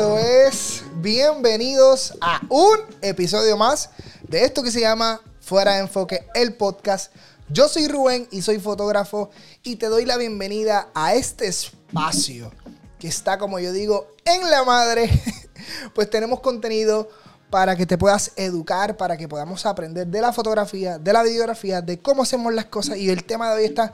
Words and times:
Eso 0.00 0.18
es. 0.18 0.82
Bienvenidos 1.02 2.16
a 2.22 2.40
un 2.48 2.78
episodio 3.02 3.58
más 3.58 3.90
de 4.26 4.44
esto 4.46 4.62
que 4.62 4.70
se 4.70 4.80
llama 4.80 5.20
Fuera 5.42 5.74
de 5.74 5.80
Enfoque, 5.80 6.26
el 6.34 6.54
podcast. 6.54 7.14
Yo 7.50 7.68
soy 7.68 7.86
Rubén 7.86 8.26
y 8.30 8.40
soy 8.40 8.58
fotógrafo 8.58 9.28
y 9.62 9.76
te 9.76 9.88
doy 9.88 10.06
la 10.06 10.16
bienvenida 10.16 10.88
a 10.94 11.12
este 11.12 11.48
espacio 11.48 12.50
que 12.98 13.08
está, 13.08 13.36
como 13.36 13.58
yo 13.58 13.72
digo, 13.72 14.08
en 14.24 14.48
la 14.50 14.64
madre. 14.64 15.10
Pues 15.94 16.08
tenemos 16.08 16.40
contenido 16.40 17.10
para 17.50 17.76
que 17.76 17.84
te 17.84 17.98
puedas 17.98 18.32
educar, 18.36 18.96
para 18.96 19.18
que 19.18 19.28
podamos 19.28 19.66
aprender 19.66 20.06
de 20.06 20.22
la 20.22 20.32
fotografía, 20.32 20.96
de 20.96 21.12
la 21.12 21.22
videografía, 21.22 21.82
de 21.82 22.00
cómo 22.00 22.22
hacemos 22.22 22.54
las 22.54 22.64
cosas. 22.64 22.96
Y 22.96 23.10
el 23.10 23.24
tema 23.24 23.50
de 23.50 23.56
hoy 23.56 23.64
está 23.66 23.92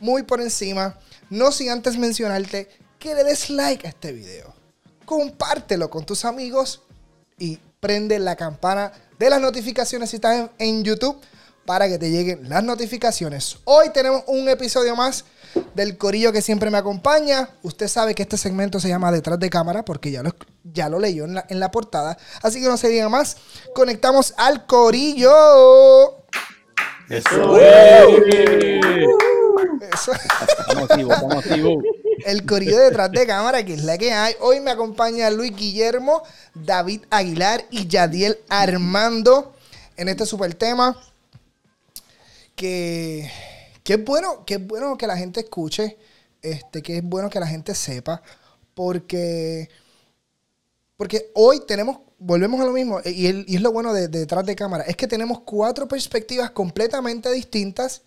muy 0.00 0.22
por 0.22 0.40
encima. 0.40 0.98
No 1.28 1.52
sin 1.52 1.68
antes 1.68 1.98
mencionarte 1.98 2.70
que 2.98 3.14
le 3.14 3.24
des 3.24 3.50
like 3.50 3.86
a 3.86 3.90
este 3.90 4.10
video. 4.12 4.53
Compártelo 5.04 5.90
con 5.90 6.04
tus 6.04 6.24
amigos 6.24 6.82
y 7.38 7.58
prende 7.80 8.18
la 8.18 8.36
campana 8.36 8.92
de 9.18 9.30
las 9.30 9.40
notificaciones 9.40 10.10
si 10.10 10.16
estás 10.16 10.38
en, 10.38 10.50
en 10.58 10.84
YouTube 10.84 11.20
para 11.64 11.88
que 11.88 11.98
te 11.98 12.10
lleguen 12.10 12.48
las 12.48 12.62
notificaciones. 12.62 13.58
Hoy 13.64 13.90
tenemos 13.90 14.22
un 14.26 14.48
episodio 14.48 14.94
más 14.96 15.24
del 15.74 15.96
corillo 15.96 16.32
que 16.32 16.42
siempre 16.42 16.70
me 16.70 16.78
acompaña. 16.78 17.48
Usted 17.62 17.88
sabe 17.88 18.14
que 18.14 18.22
este 18.22 18.36
segmento 18.36 18.80
se 18.80 18.88
llama 18.88 19.12
Detrás 19.12 19.38
de 19.38 19.50
Cámara 19.50 19.84
porque 19.84 20.10
ya 20.10 20.22
lo, 20.22 20.34
ya 20.64 20.88
lo 20.88 20.98
leyó 20.98 21.24
en 21.24 21.34
la, 21.34 21.46
en 21.48 21.60
la 21.60 21.70
portada. 21.70 22.18
Así 22.42 22.60
que 22.60 22.68
no 22.68 22.76
se 22.76 22.88
diga 22.88 23.08
más. 23.08 23.36
Conectamos 23.74 24.34
al 24.36 24.66
corillo. 24.66 26.24
Eso 27.08 27.58
es. 27.58 28.04
Eso. 29.92 30.12
Estamos 30.58 30.90
activos, 30.90 31.14
estamos 31.14 31.44
activos. 31.44 31.84
El 32.26 32.46
corillo 32.46 32.78
detrás 32.78 33.10
de 33.12 33.26
cámara, 33.26 33.64
que 33.64 33.74
es 33.74 33.84
la 33.84 33.98
que 33.98 34.12
hay. 34.12 34.34
Hoy 34.40 34.60
me 34.60 34.70
acompaña 34.70 35.30
Luis 35.30 35.54
Guillermo, 35.54 36.22
David 36.54 37.02
Aguilar 37.10 37.64
y 37.70 37.86
Yadiel 37.86 38.38
Armando 38.48 39.54
en 39.96 40.08
este 40.08 40.26
super 40.26 40.54
tema. 40.54 41.00
Que, 42.56 43.30
que 43.82 43.94
es 43.94 44.04
bueno, 44.04 44.44
que 44.44 44.54
es 44.54 44.66
bueno 44.66 44.96
que 44.96 45.06
la 45.06 45.16
gente 45.16 45.40
escuche, 45.40 45.96
este, 46.40 46.82
que 46.82 46.98
es 46.98 47.02
bueno 47.04 47.28
que 47.28 47.40
la 47.40 47.46
gente 47.46 47.74
sepa, 47.74 48.22
porque, 48.74 49.68
porque 50.96 51.30
hoy 51.34 51.60
tenemos, 51.66 51.98
volvemos 52.18 52.60
a 52.60 52.64
lo 52.64 52.72
mismo, 52.72 53.00
y, 53.04 53.26
es 53.26 53.60
lo 53.60 53.72
bueno 53.72 53.92
de, 53.92 54.06
de 54.06 54.20
detrás 54.20 54.46
de 54.46 54.54
cámara, 54.54 54.84
es 54.84 54.96
que 54.96 55.08
tenemos 55.08 55.40
cuatro 55.40 55.88
perspectivas 55.88 56.52
completamente 56.52 57.30
distintas 57.32 58.02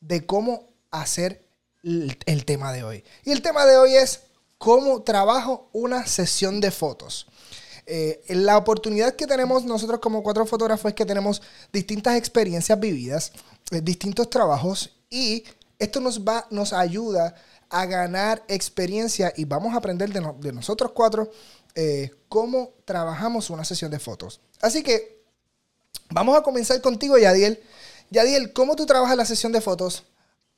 de 0.00 0.24
cómo 0.24 0.70
hacer 0.90 1.41
el, 1.82 2.44
tema 2.44 2.72
de 2.72 2.84
hoy. 2.84 3.04
Y 3.24 3.32
el 3.32 3.42
tema 3.42 3.66
de 3.66 3.76
hoy 3.76 3.94
es 3.94 4.20
cómo 4.58 5.02
trabajo 5.02 5.68
una 5.72 6.06
sesión 6.06 6.60
de 6.60 6.70
fotos. 6.70 7.26
Eh, 7.86 8.22
la 8.28 8.56
oportunidad 8.56 9.16
que 9.16 9.26
tenemos 9.26 9.64
nosotros 9.64 10.00
como 10.00 10.22
cuatro 10.22 10.46
fotógrafos 10.46 10.90
es 10.90 10.94
que 10.94 11.04
tenemos 11.04 11.42
distintas 11.72 12.16
experiencias 12.16 12.78
vividas, 12.78 13.32
eh, 13.72 13.80
distintos 13.80 14.30
trabajos 14.30 14.96
y 15.10 15.44
esto 15.78 16.00
nos 16.00 16.22
va, 16.22 16.46
nos 16.50 16.72
ayuda 16.72 17.34
a 17.68 17.86
ganar 17.86 18.44
experiencia 18.46 19.32
y 19.36 19.44
vamos 19.46 19.74
a 19.74 19.78
aprender 19.78 20.12
de 20.12 20.52
nosotros 20.52 20.92
cuatro 20.94 21.30
eh, 21.74 22.10
cómo 22.28 22.74
trabajamos 22.84 23.50
una 23.50 23.64
sesión 23.64 23.90
de 23.90 23.98
fotos. 23.98 24.40
Así 24.60 24.82
que 24.82 25.22
vamos 26.10 26.36
a 26.36 26.42
comenzar 26.42 26.80
contigo, 26.80 27.16
Yadiel. 27.18 27.62
Yadiel, 28.10 28.52
¿cómo 28.52 28.76
tú 28.76 28.84
trabajas 28.84 29.16
la 29.16 29.24
sesión 29.24 29.52
de 29.52 29.60
fotos? 29.60 30.04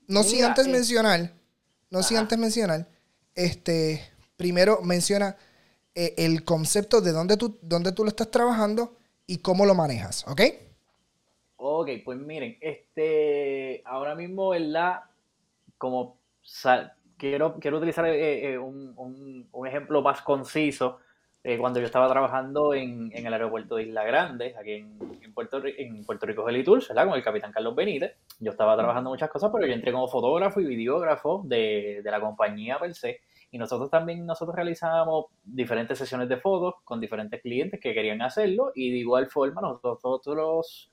No 0.09 0.23
sin 0.23 0.37
Mira, 0.37 0.49
antes 0.49 0.67
eh, 0.67 0.69
mencionar, 0.69 1.33
no 1.91 2.03
sin 2.03 2.19
antes 2.19 2.39
mencionar, 2.39 2.89
este, 3.35 4.03
primero 4.37 4.81
menciona 4.83 5.37
eh, 5.95 6.15
el 6.19 6.45
concepto 6.45 7.01
de 7.01 7.13
dónde 7.13 7.37
tú, 7.37 7.59
dónde 7.63 7.93
tú 7.93 8.05
lo 8.05 8.11
estás 8.11 8.31
trabajando 8.31 8.97
y 9.27 9.39
cómo 9.39 9.67
lo 9.67 9.75
manejas, 9.75 10.27
¿ok? 10.29 10.43
Ok, 11.57 11.89
pues 12.05 12.19
miren, 12.19 12.59
este, 12.61 13.83
ahora 13.87 14.15
mismo, 14.15 14.51
¿verdad? 14.51 15.01
Como 15.79 16.19
quiero, 17.17 17.59
quiero 17.61 17.79
utilizar 17.79 18.07
eh, 18.07 18.53
eh, 18.53 18.59
un, 18.59 18.93
un- 18.97 19.49
un 19.53 19.67
ejemplo 19.67 20.03
más 20.03 20.23
conciso. 20.23 20.99
Eh, 21.47 21.59
cuando 21.59 21.79
yo 21.79 21.85
estaba 21.85 22.09
trabajando 22.09 22.73
en, 22.73 23.11
en 23.13 23.27
el 23.27 23.33
aeropuerto 23.35 23.77
de 23.77 23.83
Isla 23.83 24.03
Grande, 24.05 24.55
aquí 24.59 24.73
en, 24.73 24.99
en 25.21 25.35
Puerto, 25.35 25.63
en 25.65 26.03
Puerto 26.07 26.25
Rico 26.25 26.47
Geli 26.47 26.65
Tours, 26.65 26.89
¿verdad? 26.89 27.07
Con 27.07 27.17
el 27.17 27.23
capitán 27.23 27.53
Carlos 27.53 27.75
Benítez. 27.75 28.17
Yo 28.41 28.51
estaba 28.51 28.75
trabajando 28.79 29.11
muchas 29.11 29.29
cosas, 29.29 29.51
pero 29.53 29.67
yo 29.67 29.75
entré 29.75 29.93
como 29.93 30.09
fotógrafo 30.09 30.61
y 30.61 30.65
videógrafo 30.65 31.43
de, 31.45 32.01
de 32.03 32.11
la 32.11 32.19
compañía 32.19 32.79
per 32.79 32.95
se. 32.95 33.21
Y 33.51 33.59
nosotros 33.59 33.91
también, 33.91 34.25
nosotros 34.25 34.57
realizábamos 34.57 35.27
diferentes 35.45 35.99
sesiones 35.99 36.31
de 36.31 36.39
fotos 36.39 36.77
con 36.83 36.99
diferentes 36.99 37.43
clientes 37.43 37.79
que 37.79 37.93
querían 37.93 38.23
hacerlo. 38.23 38.73
Y 38.75 38.91
de 38.91 38.97
igual 38.97 39.27
forma, 39.27 39.61
nosotros 39.61 40.91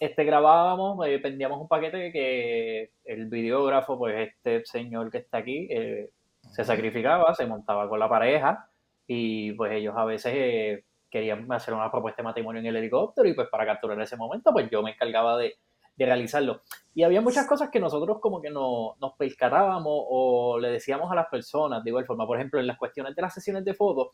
este, 0.00 0.24
grabábamos, 0.24 1.06
eh, 1.06 1.20
pendíamos 1.20 1.60
un 1.60 1.68
paquete 1.68 2.10
que 2.10 2.90
el 3.04 3.26
videógrafo, 3.26 3.96
pues 3.96 4.30
este 4.30 4.64
señor 4.66 5.12
que 5.12 5.18
está 5.18 5.38
aquí, 5.38 5.68
eh, 5.70 6.10
se 6.50 6.64
sacrificaba, 6.64 7.32
se 7.34 7.46
montaba 7.46 7.88
con 7.88 8.00
la 8.00 8.08
pareja 8.08 8.68
y 9.06 9.52
pues 9.52 9.72
ellos 9.72 9.94
a 9.96 10.04
veces 10.04 10.32
eh, 10.34 10.84
querían 11.10 11.50
hacer 11.52 11.74
una 11.74 11.90
propuesta 11.90 12.22
de 12.22 12.24
matrimonio 12.24 12.60
en 12.60 12.66
el 12.66 12.76
helicóptero 12.76 13.28
y 13.28 13.34
pues 13.34 13.48
para 13.48 13.66
capturar 13.66 14.00
ese 14.00 14.16
momento, 14.16 14.52
pues 14.52 14.68
yo 14.70 14.82
me 14.82 14.92
encargaba 14.92 15.38
de, 15.38 15.56
de 15.96 16.04
realizarlo. 16.04 16.62
Y 16.94 17.02
había 17.02 17.20
muchas 17.20 17.46
cosas 17.46 17.70
que 17.70 17.80
nosotros 17.80 18.18
como 18.20 18.40
que 18.40 18.50
no, 18.50 18.96
nos 19.00 19.14
percatábamos 19.14 20.04
o 20.08 20.58
le 20.58 20.70
decíamos 20.70 21.10
a 21.10 21.14
las 21.14 21.26
personas 21.28 21.82
de 21.82 21.90
igual 21.90 22.06
forma. 22.06 22.26
Por 22.26 22.36
ejemplo, 22.36 22.60
en 22.60 22.66
las 22.66 22.78
cuestiones 22.78 23.14
de 23.14 23.22
las 23.22 23.34
sesiones 23.34 23.64
de 23.64 23.74
fotos, 23.74 24.08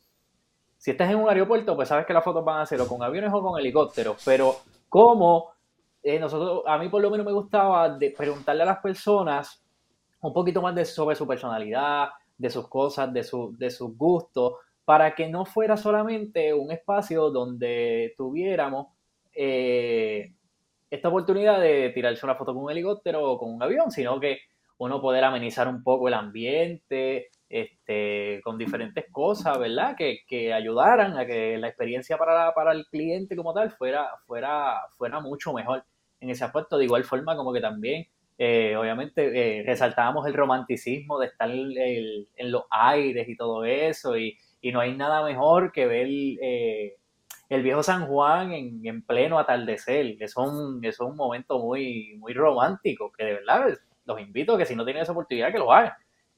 si 0.77 0.91
estás 0.91 1.11
en 1.11 1.17
un 1.17 1.29
aeropuerto, 1.29 1.77
pues 1.77 1.89
sabes 1.89 2.07
que 2.07 2.13
las 2.13 2.25
fotos 2.25 2.45
van 2.45 2.61
a 2.61 2.67
ser 2.67 2.81
o 2.81 2.89
con 2.89 3.03
aviones 3.03 3.31
o 3.33 3.41
con 3.41 3.59
helicópteros, 3.59 4.21
pero 4.25 4.57
como 4.89 5.53
eh, 6.03 6.19
nosotros, 6.19 6.65
a 6.67 6.77
mí 6.79 6.89
por 6.89 7.01
lo 7.01 7.11
menos 7.11 7.25
me 7.25 7.33
gustaba 7.33 7.89
de 7.89 8.11
preguntarle 8.11 8.65
a 8.65 8.67
las 8.67 8.79
personas 8.79 9.65
un 10.21 10.33
poquito 10.33 10.61
más 10.61 10.75
de, 10.75 10.85
sobre 10.85 11.15
su 11.15 11.27
personalidad, 11.27 12.09
de 12.37 12.51
sus 12.51 12.69
cosas, 12.69 13.13
de, 13.13 13.23
su, 13.23 13.55
de 13.57 13.71
sus 13.71 13.97
gustos, 13.97 14.55
para 14.85 15.15
que 15.15 15.29
no 15.29 15.45
fuera 15.45 15.77
solamente 15.77 16.53
un 16.55 16.71
espacio 16.73 17.31
donde 17.31 18.15
tuviéramos 18.17 18.89
eh, 19.35 20.33
esta 20.91 21.09
oportunidad 21.09 21.61
de 21.61 21.91
tirarse 21.91 22.27
una 22.27 22.35
foto 22.35 22.55
con 22.55 22.65
un 22.65 22.71
helicóptero 22.71 23.23
o 23.31 23.39
con 23.39 23.55
un 23.55 23.63
avión, 23.63 23.91
sino 23.91 24.21
que 24.21 24.41
uno 24.79 25.01
poder 25.01 25.25
amenizar 25.25 25.69
un 25.69 25.83
poco 25.83 26.09
el 26.09 26.15
ambiente, 26.15 27.29
este, 27.49 28.41
con 28.43 28.59
diferentes 28.59 29.05
cosas, 29.13 29.59
¿verdad? 29.59 29.95
Que, 29.97 30.21
que 30.27 30.53
ayudaran 30.53 31.17
a 31.17 31.27
que 31.27 31.57
la 31.59 31.69
experiencia 31.69 32.17
para, 32.19 32.53
para 32.55 32.73
el 32.73 32.87
cliente 32.87 33.37
como 33.37 33.55
tal 33.55 33.71
fuera, 33.71 34.09
fuera, 34.27 34.81
fuera 34.97 35.21
mucho 35.21 35.53
mejor 35.53 35.85
en 36.21 36.31
ese 36.31 36.45
aspecto. 36.45 36.77
De 36.79 36.85
igual 36.87 37.05
forma, 37.05 37.37
como 37.37 37.53
que 37.53 37.61
también, 37.61 38.07
eh, 38.39 38.75
obviamente, 38.77 39.61
eh, 39.61 39.63
resaltábamos 39.65 40.27
el 40.27 40.35
romanticismo 40.35 41.19
de 41.19 41.27
estar 41.27 41.51
el- 41.51 42.29
en 42.37 42.51
los 42.51 42.65
aires 42.71 43.29
y 43.29 43.37
todo 43.37 43.65
eso, 43.65 44.17
y, 44.19 44.37
y 44.63 44.73
no 44.73 44.81
hay 44.81 44.97
nada 44.97 45.23
mejor 45.23 45.73
que 45.73 45.87
ver 45.87 46.07
eh, 46.09 46.97
el 47.51 47.63
viejo 47.63 47.83
San 47.83 48.07
Juan 48.07 48.53
en, 48.53 48.81
en 48.87 49.03
pleno 49.05 49.39
atardecer. 49.39 50.17
Eso 50.21 50.43
es 50.45 50.49
un, 50.49 50.85
eso 50.85 51.05
es 51.05 51.11
un 51.11 51.17
momento 51.17 51.59
muy, 51.59 52.17
muy 52.19 52.33
romántico, 52.33 53.13
que 53.13 53.25
de 53.25 53.35
verdad 53.35 53.77
los 54.07 54.21
invito 54.21 54.55
a 54.55 54.59
que 54.59 54.65
si 54.65 54.75
no 54.75 54.85
tienen 54.85 55.03
esa 55.03 55.13
oportunidad, 55.13 55.53
que 55.53 55.59
lo 55.59 55.71
hagan. 55.71 55.93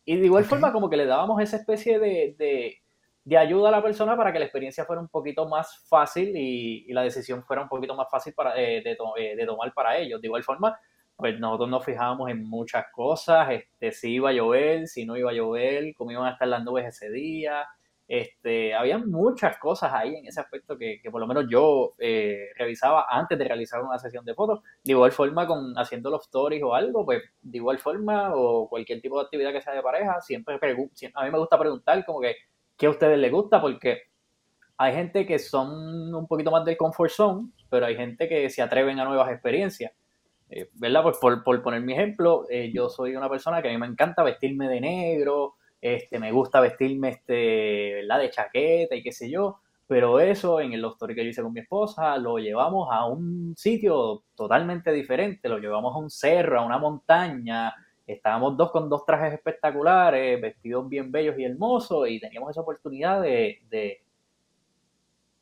Y 0.04 0.16
de 0.16 0.26
igual 0.26 0.42
Ok. 0.42 0.48
forma, 0.50 0.72
como 0.72 0.90
que 0.90 0.96
le 0.96 1.06
dábamos 1.06 1.40
esa 1.40 1.56
especie 1.56 1.98
de, 1.98 2.34
de, 2.36 2.78
de 3.24 3.38
ayuda 3.38 3.68
a 3.68 3.72
la 3.72 3.82
persona 3.82 4.16
para 4.16 4.32
que 4.32 4.38
la 4.38 4.46
experiencia 4.46 4.84
fuera 4.84 5.00
un 5.00 5.08
poquito 5.08 5.48
más 5.48 5.86
fácil 5.88 6.36
y, 6.36 6.84
y 6.88 6.92
la 6.92 7.02
decisión 7.02 7.42
fuera 7.44 7.62
un 7.62 7.68
poquito 7.68 7.94
más 7.94 8.08
fácil 8.10 8.34
para, 8.34 8.60
eh, 8.60 8.82
de, 8.82 8.96
to- 8.96 9.16
eh, 9.16 9.36
de 9.36 9.46
tomar 9.46 9.72
para 9.72 9.96
ellos. 9.96 10.20
De 10.20 10.26
igual 10.26 10.42
forma, 10.42 10.78
pues 11.16 11.38
nosotros 11.38 11.68
nos 11.70 11.84
fijábamos 11.84 12.28
en 12.30 12.42
muchas 12.42 12.86
cosas, 12.92 13.50
este, 13.50 13.92
si 13.92 14.14
iba 14.14 14.30
a 14.30 14.32
llover, 14.32 14.88
si 14.88 15.06
no 15.06 15.16
iba 15.16 15.30
a 15.30 15.34
llover, 15.34 15.94
cómo 15.94 16.10
iban 16.10 16.26
a 16.26 16.32
estar 16.32 16.48
las 16.48 16.64
nubes 16.64 16.86
ese 16.86 17.10
día. 17.10 17.64
Este, 18.06 18.74
había 18.74 18.98
muchas 18.98 19.56
cosas 19.56 19.92
ahí 19.94 20.14
en 20.14 20.26
ese 20.26 20.38
aspecto 20.40 20.76
que, 20.76 21.00
por 21.10 21.20
lo 21.20 21.26
menos 21.26 21.46
yo 21.48 21.94
eh, 21.98 22.48
revisaba 22.56 23.06
antes 23.08 23.38
de 23.38 23.44
realizar 23.44 23.82
una 23.82 23.98
sesión 23.98 24.24
de 24.24 24.34
fotos. 24.34 24.60
De 24.84 24.92
igual 24.92 25.12
forma, 25.12 25.46
con 25.46 25.72
haciendo 25.78 26.10
los 26.10 26.24
stories 26.24 26.62
o 26.62 26.74
algo, 26.74 27.04
pues 27.04 27.22
de 27.40 27.56
igual 27.58 27.78
forma, 27.78 28.34
o 28.34 28.68
cualquier 28.68 29.00
tipo 29.00 29.18
de 29.18 29.24
actividad 29.24 29.52
que 29.52 29.62
sea 29.62 29.72
de 29.74 29.82
pareja, 29.82 30.20
siempre- 30.20 30.58
a 31.14 31.24
mí 31.24 31.30
me 31.30 31.38
gusta 31.38 31.58
preguntar 31.58 32.04
como 32.04 32.20
que 32.20 32.36
qué 32.76 32.86
a 32.86 32.90
ustedes 32.90 33.18
les 33.18 33.32
gusta, 33.32 33.60
porque 33.60 34.02
hay 34.76 34.92
gente 34.92 35.24
que 35.24 35.38
son 35.38 36.14
un 36.14 36.26
poquito 36.26 36.50
más 36.50 36.64
del 36.64 36.76
comfort 36.76 37.10
zone, 37.10 37.50
pero 37.70 37.86
hay 37.86 37.96
gente 37.96 38.28
que 38.28 38.50
se 38.50 38.60
atreven 38.62 38.98
a 39.00 39.04
nuevas 39.04 39.30
experiencias. 39.30 39.92
Eh, 40.50 40.68
¿Verdad? 40.74 41.02
Pues 41.04 41.16
por, 41.18 41.42
por 41.42 41.62
poner 41.62 41.80
mi 41.80 41.94
ejemplo, 41.94 42.44
eh, 42.50 42.70
yo 42.72 42.88
soy 42.90 43.16
una 43.16 43.30
persona 43.30 43.62
que 43.62 43.68
a 43.68 43.72
mí 43.72 43.78
me 43.78 43.86
encanta 43.86 44.22
vestirme 44.22 44.68
de 44.68 44.80
negro, 44.80 45.54
este, 45.84 46.18
me 46.18 46.32
gusta 46.32 46.60
vestirme 46.60 47.10
este, 47.10 47.34
de 47.34 48.30
chaqueta 48.30 48.94
y 48.94 49.02
qué 49.02 49.12
sé 49.12 49.28
yo, 49.28 49.58
pero 49.86 50.18
eso 50.18 50.58
en 50.58 50.72
el 50.72 50.82
story 50.82 51.14
que 51.14 51.22
yo 51.22 51.28
hice 51.28 51.42
con 51.42 51.52
mi 51.52 51.60
esposa 51.60 52.16
lo 52.16 52.38
llevamos 52.38 52.88
a 52.90 53.04
un 53.04 53.52
sitio 53.54 54.22
totalmente 54.34 54.92
diferente, 54.92 55.46
lo 55.46 55.58
llevamos 55.58 55.94
a 55.94 55.98
un 55.98 56.08
cerro, 56.08 56.58
a 56.58 56.64
una 56.64 56.78
montaña, 56.78 57.74
estábamos 58.06 58.56
dos 58.56 58.70
con 58.70 58.88
dos 58.88 59.04
trajes 59.04 59.34
espectaculares, 59.34 60.40
vestidos 60.40 60.88
bien 60.88 61.12
bellos 61.12 61.38
y 61.38 61.44
hermosos 61.44 62.08
y 62.08 62.18
teníamos 62.18 62.52
esa 62.52 62.62
oportunidad 62.62 63.20
de, 63.20 63.58
de, 63.68 64.02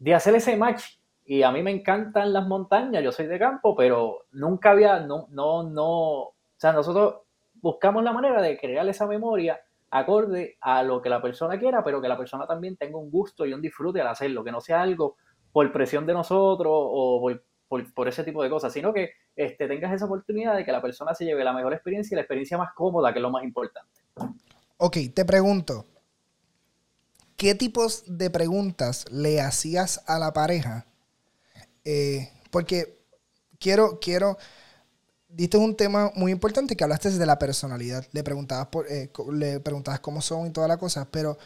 de 0.00 0.14
hacer 0.14 0.34
ese 0.34 0.56
match. 0.56 0.96
Y 1.24 1.44
a 1.44 1.52
mí 1.52 1.62
me 1.62 1.70
encantan 1.70 2.32
las 2.32 2.48
montañas, 2.48 3.04
yo 3.04 3.12
soy 3.12 3.28
de 3.28 3.38
campo, 3.38 3.76
pero 3.76 4.24
nunca 4.32 4.72
había, 4.72 4.98
no, 4.98 5.28
no, 5.30 5.62
no, 5.62 5.86
o 6.22 6.34
sea, 6.56 6.72
nosotros 6.72 7.18
buscamos 7.60 8.02
la 8.02 8.12
manera 8.12 8.42
de 8.42 8.58
crear 8.58 8.88
esa 8.88 9.06
memoria 9.06 9.60
acorde 9.92 10.56
a 10.62 10.82
lo 10.82 11.02
que 11.02 11.10
la 11.10 11.20
persona 11.20 11.58
quiera, 11.58 11.84
pero 11.84 12.00
que 12.00 12.08
la 12.08 12.16
persona 12.16 12.46
también 12.46 12.76
tenga 12.76 12.96
un 12.96 13.10
gusto 13.10 13.44
y 13.44 13.52
un 13.52 13.60
disfrute 13.60 14.00
al 14.00 14.08
hacerlo, 14.08 14.42
que 14.42 14.50
no 14.50 14.60
sea 14.60 14.80
algo 14.80 15.16
por 15.52 15.70
presión 15.70 16.06
de 16.06 16.14
nosotros 16.14 16.72
o 16.74 17.30
por, 17.68 18.08
ese 18.08 18.24
tipo 18.24 18.42
de 18.42 18.48
cosas, 18.48 18.72
sino 18.72 18.92
que 18.92 19.10
este, 19.36 19.68
tengas 19.68 19.92
esa 19.92 20.06
oportunidad 20.06 20.56
de 20.56 20.64
que 20.64 20.72
la 20.72 20.80
persona 20.80 21.14
se 21.14 21.26
lleve 21.26 21.44
la 21.44 21.52
mejor 21.52 21.74
experiencia 21.74 22.14
y 22.14 22.16
la 22.16 22.22
experiencia 22.22 22.56
más 22.56 22.72
cómoda, 22.74 23.12
que 23.12 23.18
es 23.18 23.22
lo 23.22 23.30
más 23.30 23.44
importante. 23.44 24.00
Ok, 24.78 24.96
te 25.14 25.26
pregunto, 25.26 25.84
¿qué 27.36 27.54
tipos 27.54 28.04
de 28.06 28.30
preguntas 28.30 29.04
le 29.12 29.42
hacías 29.42 30.02
a 30.08 30.18
la 30.18 30.32
pareja? 30.32 30.86
Eh, 31.84 32.30
porque 32.50 32.98
quiero, 33.60 33.98
quiero, 34.00 34.38
diste 35.32 35.56
un 35.56 35.76
tema 35.76 36.12
muy 36.14 36.32
importante 36.32 36.76
que 36.76 36.84
hablaste 36.84 37.10
de 37.10 37.26
la 37.26 37.38
personalidad. 37.38 38.06
Le 38.12 38.22
preguntabas, 38.22 38.66
por, 38.68 38.90
eh, 38.90 39.10
le 39.32 39.60
preguntabas 39.60 40.00
cómo 40.00 40.20
son 40.20 40.46
y 40.46 40.50
toda 40.50 40.68
la 40.68 40.76
cosa, 40.76 41.08
pero 41.10 41.38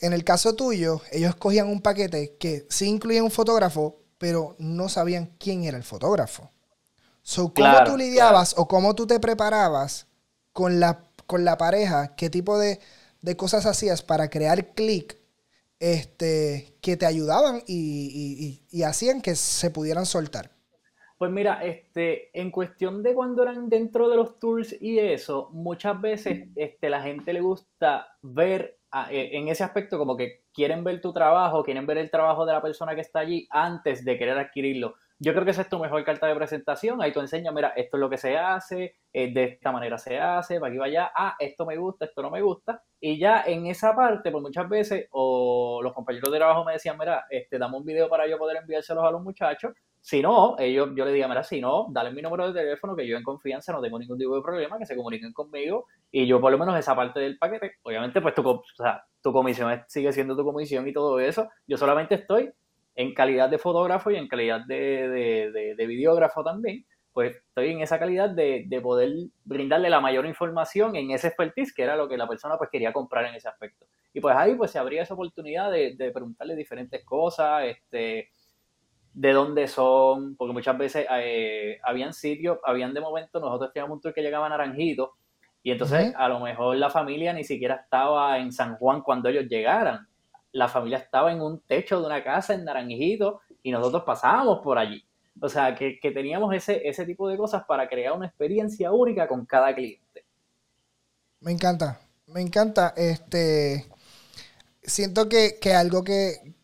en 0.00 0.12
el 0.12 0.24
caso 0.24 0.54
tuyo, 0.54 1.00
ellos 1.12 1.34
cogían 1.36 1.68
un 1.68 1.82
paquete 1.82 2.36
que 2.38 2.66
sí 2.70 2.86
incluía 2.86 3.22
un 3.22 3.30
fotógrafo, 3.30 3.96
pero 4.18 4.56
no 4.58 4.88
sabían 4.88 5.32
quién 5.38 5.64
era 5.64 5.76
el 5.76 5.84
fotógrafo. 5.84 6.50
So, 7.22 7.52
¿Cómo 7.52 7.84
tú 7.84 7.96
lidiabas 7.96 8.54
o 8.56 8.66
cómo 8.66 8.94
tú 8.94 9.06
te 9.06 9.20
preparabas 9.20 10.06
con 10.52 10.80
la, 10.80 11.04
con 11.26 11.44
la 11.44 11.58
pareja? 11.58 12.14
¿Qué 12.16 12.30
tipo 12.30 12.58
de, 12.58 12.80
de 13.20 13.36
cosas 13.36 13.66
hacías 13.66 14.02
para 14.02 14.30
crear 14.30 14.74
clic 14.74 15.18
este, 15.78 16.76
que 16.80 16.96
te 16.96 17.06
ayudaban 17.06 17.62
y, 17.66 18.62
y, 18.70 18.82
hacían 18.82 19.20
que 19.20 19.36
se 19.36 19.70
pudieran 19.70 20.06
soltar? 20.06 20.50
Pues 21.20 21.30
mira, 21.30 21.62
este, 21.62 22.30
en 22.32 22.50
cuestión 22.50 23.02
de 23.02 23.12
cuando 23.12 23.42
eran 23.42 23.68
dentro 23.68 24.08
de 24.08 24.16
los 24.16 24.38
tours 24.38 24.74
y 24.80 24.98
eso, 24.98 25.50
muchas 25.52 26.00
veces 26.00 26.48
este, 26.56 26.88
la 26.88 27.02
gente 27.02 27.34
le 27.34 27.42
gusta 27.42 28.16
ver 28.22 28.78
e, 29.10 29.36
en 29.36 29.48
ese 29.48 29.62
aspecto 29.62 29.98
como 29.98 30.16
que 30.16 30.44
quieren 30.54 30.82
ver 30.82 31.02
tu 31.02 31.12
trabajo, 31.12 31.62
quieren 31.62 31.84
ver 31.86 31.98
el 31.98 32.10
trabajo 32.10 32.46
de 32.46 32.54
la 32.54 32.62
persona 32.62 32.94
que 32.94 33.02
está 33.02 33.18
allí 33.20 33.46
antes 33.50 34.02
de 34.02 34.16
querer 34.16 34.38
adquirirlo. 34.38 34.94
Yo 35.18 35.34
creo 35.34 35.44
que 35.44 35.50
esa 35.50 35.60
es 35.60 35.68
tu 35.68 35.78
mejor 35.78 36.02
carta 36.04 36.26
de 36.26 36.34
presentación. 36.34 37.02
Ahí 37.02 37.12
tú 37.12 37.20
enseñas, 37.20 37.52
mira, 37.52 37.74
esto 37.76 37.98
es 37.98 38.00
lo 38.00 38.08
que 38.08 38.16
se 38.16 38.38
hace, 38.38 38.96
eh, 39.12 39.30
de 39.30 39.44
esta 39.44 39.72
manera 39.72 39.98
se 39.98 40.18
hace, 40.18 40.58
para 40.58 40.70
aquí 40.70 40.78
vaya, 40.78 41.12
ah, 41.14 41.36
esto 41.38 41.66
me 41.66 41.76
gusta, 41.76 42.06
esto 42.06 42.22
no 42.22 42.30
me 42.30 42.40
gusta. 42.40 42.82
Y 42.98 43.18
ya 43.18 43.42
en 43.46 43.66
esa 43.66 43.94
parte, 43.94 44.30
pues 44.30 44.40
muchas 44.40 44.66
veces, 44.70 45.06
o 45.10 45.82
los 45.82 45.92
compañeros 45.92 46.32
de 46.32 46.38
trabajo 46.38 46.64
me 46.64 46.72
decían, 46.72 46.96
mira, 46.98 47.26
este, 47.28 47.58
dame 47.58 47.76
un 47.76 47.84
video 47.84 48.08
para 48.08 48.26
yo 48.26 48.38
poder 48.38 48.56
enviárselos 48.56 49.04
a 49.04 49.10
los 49.10 49.22
muchachos. 49.22 49.74
Si 50.02 50.22
no, 50.22 50.56
ellos, 50.58 50.90
yo 50.96 51.04
le 51.04 51.12
digo, 51.12 51.28
mira, 51.28 51.42
si 51.42 51.60
no, 51.60 51.86
dale 51.90 52.10
mi 52.10 52.22
número 52.22 52.52
de 52.52 52.60
teléfono, 52.60 52.96
que 52.96 53.06
yo 53.06 53.16
en 53.16 53.22
confianza 53.22 53.72
no 53.72 53.82
tengo 53.82 53.98
ningún 53.98 54.18
tipo 54.18 54.34
de 54.34 54.42
problema, 54.42 54.78
que 54.78 54.86
se 54.86 54.96
comuniquen 54.96 55.32
conmigo. 55.32 55.86
Y 56.10 56.26
yo 56.26 56.40
por 56.40 56.50
lo 56.50 56.58
menos 56.58 56.78
esa 56.78 56.96
parte 56.96 57.20
del 57.20 57.38
paquete, 57.38 57.74
obviamente, 57.82 58.20
pues 58.20 58.34
tu, 58.34 58.48
o 58.48 58.64
sea, 58.76 59.04
tu 59.22 59.32
comisión 59.32 59.82
sigue 59.88 60.12
siendo 60.12 60.36
tu 60.36 60.44
comisión 60.44 60.88
y 60.88 60.92
todo 60.92 61.20
eso. 61.20 61.48
Yo 61.66 61.76
solamente 61.76 62.14
estoy 62.14 62.50
en 62.94 63.14
calidad 63.14 63.48
de 63.48 63.58
fotógrafo 63.58 64.10
y 64.10 64.16
en 64.16 64.28
calidad 64.28 64.64
de, 64.66 65.74
de, 65.76 65.86
videógrafo 65.86 66.42
también, 66.42 66.84
pues 67.12 67.36
estoy 67.36 67.70
en 67.70 67.80
esa 67.80 67.98
calidad 67.98 68.30
de, 68.30 68.80
poder 68.82 69.10
brindarle 69.44 69.90
la 69.90 70.00
mayor 70.00 70.26
información 70.26 70.96
en 70.96 71.10
ese 71.10 71.28
expertise, 71.28 71.72
que 71.74 71.82
era 71.82 71.96
lo 71.96 72.08
que 72.08 72.16
la 72.16 72.28
persona 72.28 72.56
pues 72.58 72.70
quería 72.70 72.92
comprar 72.92 73.24
en 73.26 73.34
ese 73.34 73.48
aspecto. 73.48 73.86
Y 74.12 74.20
pues 74.20 74.36
ahí 74.36 74.54
pues 74.54 74.70
se 74.70 74.78
abría 74.78 75.02
esa 75.02 75.14
oportunidad 75.14 75.70
de, 75.70 76.10
preguntarle 76.12 76.56
diferentes 76.56 77.04
cosas, 77.04 77.64
este, 77.64 78.30
de 79.20 79.32
dónde 79.32 79.68
son, 79.68 80.36
porque 80.36 80.52
muchas 80.52 80.78
veces 80.78 81.06
eh, 81.10 81.78
habían 81.82 82.12
sitios, 82.12 82.58
habían 82.64 82.94
de 82.94 83.00
momento, 83.00 83.40
nosotros 83.40 83.72
teníamos 83.72 83.96
un 83.96 84.00
tour 84.00 84.14
que 84.14 84.22
llegaba 84.22 84.46
a 84.46 84.50
Naranjito, 84.50 85.12
y 85.62 85.72
entonces 85.72 86.14
a 86.16 86.28
lo 86.28 86.40
mejor 86.40 86.76
la 86.76 86.88
familia 86.88 87.32
ni 87.32 87.44
siquiera 87.44 87.74
estaba 87.74 88.38
en 88.38 88.50
San 88.50 88.76
Juan 88.76 89.02
cuando 89.02 89.28
ellos 89.28 89.46
llegaran 89.46 90.08
la 90.52 90.68
familia 90.68 90.98
estaba 90.98 91.32
en 91.32 91.40
un 91.40 91.60
techo 91.60 92.00
de 92.00 92.06
una 92.06 92.22
casa 92.24 92.54
en 92.54 92.64
Naranjito 92.64 93.40
y 93.62 93.70
nosotros 93.70 94.02
pasábamos 94.04 94.60
por 94.62 94.78
allí. 94.78 95.04
O 95.40 95.48
sea, 95.48 95.74
que, 95.74 95.98
teníamos 96.02 96.54
ese, 96.54 96.86
ese 96.86 97.06
tipo 97.06 97.28
de 97.28 97.36
cosas 97.36 97.64
para 97.66 97.88
crear 97.88 98.12
una 98.12 98.26
experiencia 98.26 98.92
única 98.92 99.26
con 99.26 99.46
cada 99.46 99.74
cliente. 99.74 100.24
Me 101.40 101.52
encanta, 101.52 102.00
me 102.26 102.40
encanta. 102.40 102.92
Este, 102.96 103.86
siento 104.82 105.28
que, 105.28 105.58
algo 105.74 106.04
que, 106.04 106.54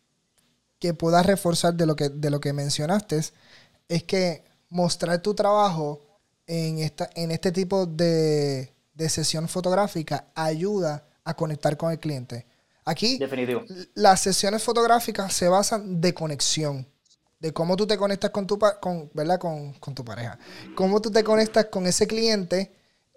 que 0.79 0.93
puedas 0.93 1.25
reforzar 1.25 1.73
de 1.73 1.85
lo 1.85 1.95
que, 1.95 2.09
de 2.09 2.29
lo 2.29 2.39
que 2.39 2.53
mencionaste 2.53 3.21
es 3.87 4.03
que 4.03 4.43
mostrar 4.69 5.21
tu 5.21 5.33
trabajo 5.33 6.01
en, 6.45 6.79
esta, 6.79 7.09
en 7.15 7.31
este 7.31 7.51
tipo 7.51 7.85
de, 7.85 8.73
de 8.93 9.09
sesión 9.09 9.47
fotográfica 9.47 10.27
ayuda 10.35 11.07
a 11.23 11.35
conectar 11.35 11.77
con 11.77 11.91
el 11.91 11.99
cliente. 11.99 12.45
Aquí 12.87 13.19
las 13.95 14.21
sesiones 14.21 14.63
fotográficas 14.63 15.33
se 15.33 15.49
basan 15.49 15.99
de 15.99 16.13
conexión, 16.13 16.87
de 17.37 17.51
cómo 17.51 17.75
tú 17.75 17.85
te 17.85 17.97
conectas 17.97 18.31
con 18.31 18.47
tu, 18.47 18.57
con, 18.81 19.11
¿verdad? 19.13 19.39
Con, 19.39 19.93
tu 19.93 20.05
pareja, 20.05 20.39
cómo 20.73 21.01
tú 21.01 21.11
te 21.11 21.21
conectas 21.21 21.65
con 21.65 21.85
ese 21.85 22.07
cliente 22.07 22.71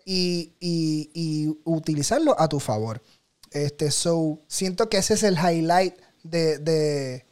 y, 0.05 1.57
utilizarlo 1.65 2.39
a 2.39 2.49
tu 2.49 2.59
favor. 2.59 3.01
Este, 3.53 3.93
so, 3.93 4.41
siento 4.49 4.89
que 4.89 4.99
ese 4.99 5.15
es 5.15 5.23
el 5.23 5.37
highlight 5.37 5.95
de, 6.25 6.59
de, 6.59 7.25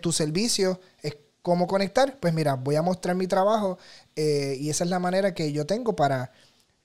tu 0.00 0.12
servicio, 0.12 0.80
es 1.02 1.16
cómo 1.42 1.66
conectar. 1.66 2.18
Pues 2.18 2.34
mira, 2.34 2.54
voy 2.54 2.76
a 2.76 2.82
mostrar 2.82 3.16
mi 3.16 3.26
trabajo 3.26 3.78
eh, 4.16 4.56
y 4.58 4.70
esa 4.70 4.84
es 4.84 4.90
la 4.90 4.98
manera 4.98 5.34
que 5.34 5.52
yo 5.52 5.66
tengo 5.66 5.96
para 5.96 6.32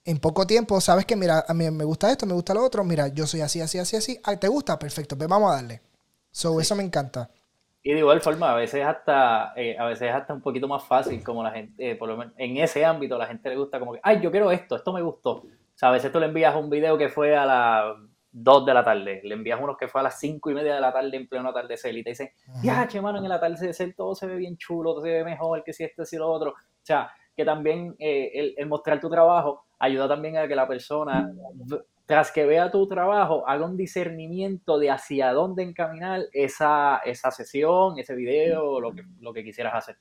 en 0.06 0.20
poco 0.20 0.46
tiempo, 0.46 0.80
sabes 0.80 1.06
que, 1.06 1.16
mira, 1.16 1.44
a 1.48 1.54
mí 1.54 1.70
me 1.72 1.84
gusta 1.84 2.12
esto, 2.12 2.28
me 2.28 2.34
gusta 2.36 2.54
lo 2.54 2.64
otro, 2.64 2.84
mira, 2.84 3.08
yo 3.08 3.26
soy 3.26 3.42
así, 3.42 3.60
así, 3.60 3.80
así, 3.80 3.96
así. 3.98 4.22
¿te 4.40 4.48
gusta? 4.48 4.78
Perfecto, 4.78 5.18
pues 5.18 5.28
vamos 5.28 5.52
a 5.52 5.56
darle. 5.56 5.82
So, 6.30 6.62
eso 6.62 6.76
me 6.76 6.84
encanta. 6.84 7.32
Y 7.82 7.92
de 7.92 8.00
igual 8.00 8.22
forma, 8.22 8.52
a 8.52 8.56
veces 8.56 8.86
hasta, 8.86 9.54
eh, 9.56 9.76
a 9.78 9.86
veces 9.86 10.12
hasta 10.12 10.34
un 10.34 10.42
poquito 10.42 10.68
más 10.68 10.84
fácil, 10.84 11.24
como 11.24 11.42
la 11.42 11.52
gente, 11.52 11.92
eh, 11.92 11.96
por 11.96 12.08
lo 12.08 12.18
menos 12.18 12.34
en 12.38 12.58
ese 12.58 12.86
ámbito, 12.86 13.18
la 13.18 13.26
gente 13.26 13.50
le 13.50 13.58
gusta 13.58 13.80
como 13.80 13.94
que, 13.94 14.00
ay, 14.04 14.22
yo 14.22 14.32
quiero 14.32 14.52
esto, 14.52 14.76
esto 14.76 14.94
me 14.94 15.02
gustó. 15.02 15.32
O 15.32 15.78
sea, 15.78 15.90
a 15.90 15.92
veces 15.92 16.12
tú 16.12 16.20
le 16.20 16.28
envías 16.28 16.56
un 16.56 16.70
video 16.70 16.98
que 16.98 17.10
fue 17.10 17.36
a 17.36 17.46
las 17.46 17.96
2 18.38 18.66
de 18.66 18.74
la 18.74 18.84
tarde, 18.84 19.22
le 19.24 19.34
envías 19.34 19.62
unos 19.62 19.78
que 19.78 19.88
fue 19.88 20.02
a 20.02 20.04
las 20.04 20.20
5 20.20 20.52
y 20.52 20.54
media 20.54 20.76
de 20.76 20.82
la 20.82 20.92
tarde 20.92 21.16
en 21.16 21.26
pleno 21.26 21.50
atardecer 21.50 21.96
y 21.96 22.04
te 22.04 22.10
dicen, 22.10 22.30
ya, 22.62 22.86
che, 22.86 23.00
mano, 23.00 23.20
en 23.20 23.26
el 23.26 23.32
atardecer 23.32 23.94
todo 23.96 24.14
se 24.14 24.28
ve 24.28 24.36
bien 24.36 24.58
chulo, 24.58 24.94
todo 24.94 25.04
se 25.04 25.10
ve 25.10 25.24
mejor 25.24 25.64
que 25.64 25.72
si 25.72 25.86
esto, 25.86 26.04
si 26.04 26.18
lo 26.18 26.30
otro. 26.30 26.50
O 26.52 26.84
sea, 26.84 27.10
que 27.34 27.46
también 27.46 27.96
eh, 27.98 28.54
el, 28.58 28.68
mostrar 28.68 29.00
tu 29.00 29.10
trabajo 29.10 29.64
ayuda 29.80 30.10
también 30.10 30.36
a 30.36 30.50
que 30.50 30.56
la 30.56 30.68
persona, 30.68 31.32
tras 32.06 32.30
que 32.30 32.46
vea 32.46 32.70
tu 32.70 32.86
trabajo, 32.90 33.48
haga 33.48 33.66
un 33.66 33.78
discernimiento 33.78 34.80
de 34.80 34.92
hacia 34.92 35.32
dónde 35.32 35.64
encaminar 35.64 36.24
esa, 36.34 36.98
esa 37.06 37.32
sesión, 37.32 37.98
ese 38.00 38.16
video, 38.16 38.82
lo 38.82 38.94
que, 38.94 39.04
lo 39.22 39.32
que 39.32 39.46
quisieras 39.46 39.76
hacer. 39.76 39.98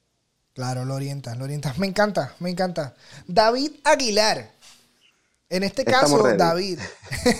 Claro, 0.55 0.85
lo 0.85 0.95
orientas, 0.95 1.37
lo 1.37 1.45
orientas. 1.45 1.79
Me 1.79 1.87
encanta, 1.87 2.35
me 2.41 2.51
encanta. 2.51 2.95
David 3.27 3.73
Aguilar. 3.85 4.54
En 5.55 5.63
este 5.63 5.85
caso, 5.85 6.23
David. 6.37 6.81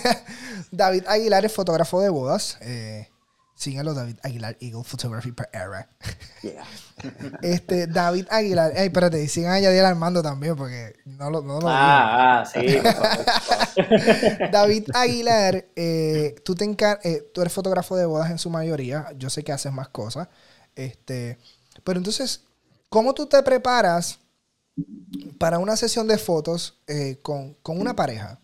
David 0.71 1.03
Aguilar 1.07 1.45
es 1.45 1.51
fotógrafo 1.51 2.01
de 2.01 2.09
bodas. 2.09 2.57
Eh, 2.61 3.09
Síganlo, 3.55 3.93
David 3.93 4.17
Aguilar, 4.21 4.57
Eagle 4.59 4.83
Photography 4.83 5.31
per 5.31 5.49
Era. 5.51 5.89
Este, 7.41 7.87
David 7.87 8.27
Aguilar. 8.29 8.73
Ey, 8.75 8.87
espérate, 8.87 9.27
sigan 9.27 9.53
a 9.53 9.59
Yadiel 9.59 9.85
Armando 9.85 10.21
también, 10.21 10.55
porque 10.55 10.95
no 11.05 11.29
lo, 11.29 11.41
no 11.41 11.59
Ah, 11.63 12.41
ah, 12.41 12.45
sí. 12.45 12.59
David 14.51 14.89
Aguilar, 14.93 15.65
eh, 15.75 16.35
tú, 16.43 16.55
te 16.55 16.65
eh, 17.03 17.31
tú 17.33 17.41
eres 17.41 17.53
fotógrafo 17.53 17.95
de 17.95 18.05
bodas 18.05 18.31
en 18.31 18.39
su 18.39 18.49
mayoría. 18.49 19.07
Yo 19.17 19.29
sé 19.29 19.43
que 19.43 19.51
haces 19.51 19.71
más 19.71 19.89
cosas. 19.89 20.27
Este, 20.75 21.37
pero 21.83 21.97
entonces, 21.97 22.43
¿cómo 22.89 23.13
tú 23.13 23.25
te 23.25 23.41
preparas 23.43 24.19
para 25.37 25.59
una 25.59 25.75
sesión 25.75 26.07
de 26.07 26.17
fotos 26.17 26.81
eh, 26.87 27.19
con, 27.21 27.55
con 27.61 27.79
una 27.79 27.95
pareja? 27.95 28.39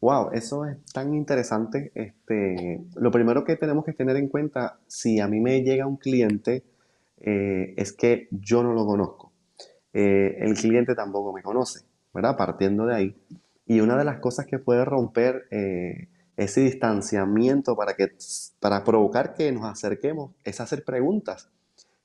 Wow, 0.00 0.32
eso 0.32 0.66
es 0.66 0.76
tan 0.92 1.14
interesante. 1.14 1.90
Este, 1.94 2.84
lo 2.94 3.10
primero 3.10 3.42
que 3.42 3.56
tenemos 3.56 3.86
que 3.86 3.94
tener 3.94 4.16
en 4.16 4.28
cuenta, 4.28 4.78
si 4.86 5.18
a 5.18 5.28
mí 5.28 5.40
me 5.40 5.62
llega 5.62 5.86
un 5.86 5.96
cliente, 5.96 6.62
eh, 7.20 7.72
es 7.78 7.92
que 7.92 8.28
yo 8.30 8.62
no 8.62 8.74
lo 8.74 8.84
conozco. 8.84 9.32
Eh, 9.94 10.36
el 10.40 10.54
cliente 10.56 10.94
tampoco 10.94 11.32
me 11.32 11.42
conoce, 11.42 11.86
¿verdad? 12.12 12.36
Partiendo 12.36 12.84
de 12.84 12.94
ahí. 12.94 13.16
Y 13.66 13.80
una 13.80 13.96
de 13.96 14.04
las 14.04 14.18
cosas 14.18 14.44
que 14.44 14.58
puede 14.58 14.84
romper 14.84 15.46
eh, 15.50 16.08
ese 16.36 16.60
distanciamiento 16.60 17.74
para, 17.74 17.94
que, 17.94 18.12
para 18.60 18.84
provocar 18.84 19.32
que 19.32 19.52
nos 19.52 19.64
acerquemos 19.64 20.32
es 20.44 20.60
hacer 20.60 20.84
preguntas. 20.84 21.48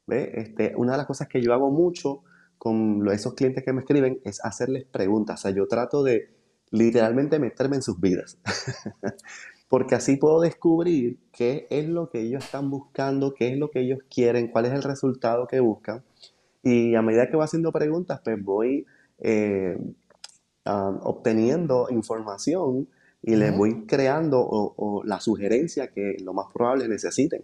¿ve? 0.07 0.31
Este, 0.35 0.73
una 0.77 0.93
de 0.93 0.99
las 0.99 1.07
cosas 1.07 1.27
que 1.27 1.41
yo 1.41 1.53
hago 1.53 1.69
mucho 1.69 2.23
con 2.59 3.09
esos 3.11 3.33
clientes 3.33 3.63
que 3.63 3.73
me 3.73 3.79
escriben 3.79 4.19
es 4.23 4.43
hacerles 4.45 4.85
preguntas. 4.85 5.39
O 5.39 5.41
sea, 5.41 5.51
yo 5.51 5.67
trato 5.67 6.03
de 6.03 6.29
literalmente 6.69 7.39
meterme 7.39 7.77
en 7.77 7.81
sus 7.81 7.99
vidas. 7.99 8.37
porque 9.69 9.95
así 9.95 10.17
puedo 10.17 10.41
descubrir 10.41 11.19
qué 11.31 11.67
es 11.69 11.87
lo 11.87 12.09
que 12.09 12.19
ellos 12.19 12.43
están 12.43 12.69
buscando, 12.71 13.33
qué 13.35 13.53
es 13.53 13.57
lo 13.57 13.69
que 13.69 13.81
ellos 13.81 13.99
quieren, 14.13 14.47
cuál 14.47 14.65
es 14.65 14.73
el 14.73 14.83
resultado 14.83 15.47
que 15.47 15.59
buscan. 15.59 16.03
Y 16.63 16.95
a 16.95 17.01
medida 17.01 17.29
que 17.29 17.35
voy 17.35 17.45
haciendo 17.45 17.71
preguntas, 17.71 18.19
pues 18.23 18.43
voy 18.43 18.85
eh, 19.19 19.77
obteniendo 20.65 21.87
información 21.91 22.89
y 23.21 23.35
les 23.35 23.55
voy 23.55 23.85
creando 23.85 24.39
o, 24.41 25.03
la 25.05 25.19
sugerencia 25.19 25.87
que 25.87 26.17
lo 26.23 26.33
más 26.33 26.47
probable 26.51 26.87
necesiten. 26.87 27.43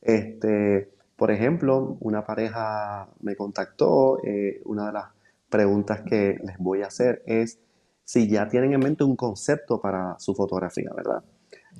Este, 0.00 0.90
por 1.16 1.30
ejemplo, 1.30 1.96
una 2.00 2.24
pareja 2.24 3.08
me 3.20 3.36
contactó, 3.36 4.18
eh, 4.24 4.60
una 4.64 4.86
de 4.86 4.92
las 4.92 5.04
preguntas 5.48 6.00
que 6.00 6.38
les 6.42 6.58
voy 6.58 6.82
a 6.82 6.86
hacer 6.86 7.22
es 7.26 7.58
si 8.04 8.28
ya 8.28 8.48
tienen 8.48 8.72
en 8.72 8.80
mente 8.80 9.04
un 9.04 9.16
concepto 9.16 9.80
para 9.80 10.18
su 10.18 10.34
fotografía, 10.34 10.90
¿verdad? 10.94 11.22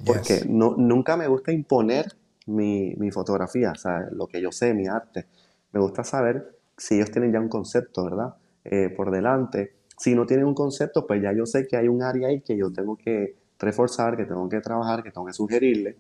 Porque 0.07 0.43
no, 0.49 0.75
nunca 0.77 1.17
me 1.17 1.27
gusta 1.27 1.53
imponer 1.53 2.07
mi, 2.47 2.95
mi, 2.97 3.11
fotografía, 3.11 3.73
o 3.73 3.79
sea, 3.79 4.09
lo 4.11 4.27
que 4.27 4.41
yo 4.41 4.53
sé, 4.53 4.75
mi 4.75 4.87
arte. 4.87 5.27
Me 5.73 5.81
gusta 5.81 6.05
saber 6.05 6.59
si 6.77 6.97
ellos 6.97 7.11
tienen 7.11 7.33
ya 7.33 7.41
un 7.41 7.49
concepto, 7.49 8.05
¿verdad? 8.05 8.35
Eh, 8.65 8.89
por 8.91 9.11
delante. 9.11 9.75
Si 9.97 10.15
no 10.15 10.27
tienen 10.27 10.47
un 10.47 10.55
concepto, 10.55 11.07
pues 11.07 11.23
ya 11.23 11.33
yo 11.33 11.47
sé 11.47 11.67
que 11.67 11.77
hay 11.77 11.89
un 11.89 12.03
área 12.03 12.29
ahí 12.29 12.41
que 12.41 12.57
yo 12.57 12.73
tengo 12.73 12.97
que 12.97 13.37
reforzar, 13.59 14.17
que 14.17 14.25
tengo 14.25 14.49
que 14.49 14.61
trabajar, 14.61 15.03
que 15.03 15.11
tengo 15.11 15.27
que 15.27 15.33
sugerirle. 15.33 15.97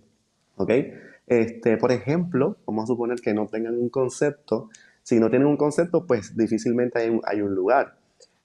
¿Ok? 0.56 0.70
Este, 1.26 1.76
por 1.76 1.92
ejemplo, 1.92 2.56
vamos 2.66 2.84
a 2.84 2.86
suponer 2.86 3.20
que 3.20 3.34
no 3.34 3.46
tengan 3.46 3.78
un 3.78 3.88
concepto. 3.88 4.68
Si 5.02 5.18
no 5.18 5.30
tienen 5.30 5.48
un 5.48 5.56
concepto, 5.56 6.06
pues 6.06 6.36
difícilmente 6.36 6.98
hay 7.00 7.08
un, 7.10 7.20
hay 7.24 7.40
un 7.40 7.54
lugar. 7.54 7.96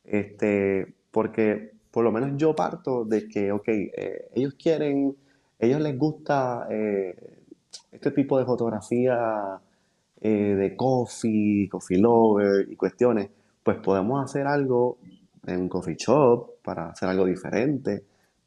Este, 0.03 0.96
porque 1.12 1.72
por 1.91 2.03
lo 2.03 2.12
menos 2.12 2.31
yo 2.38 2.55
parto 2.55 3.05
de 3.05 3.27
que, 3.27 3.51
ok, 3.51 3.67
eh, 3.67 4.29
ellos 4.36 4.55
quieren 4.55 5.15
ellos 5.60 5.81
les 5.81 5.98
gusta 5.98 6.67
eh, 6.69 7.15
este 7.91 8.12
tipo 8.12 8.38
de 8.38 8.46
fotografía 8.46 9.60
eh, 10.22 10.29
de 10.29 10.75
coffee, 10.75 11.67
coffee 11.69 11.98
lover 11.98 12.67
y 12.69 12.75
cuestiones, 12.75 13.29
pues 13.63 13.77
podemos 13.77 14.24
hacer 14.24 14.46
algo 14.46 14.98
en 15.46 15.62
un 15.62 15.69
coffee 15.69 15.96
shop 15.96 16.62
para 16.63 16.89
hacer 16.89 17.10
algo 17.10 17.25
diferente, 17.25 18.03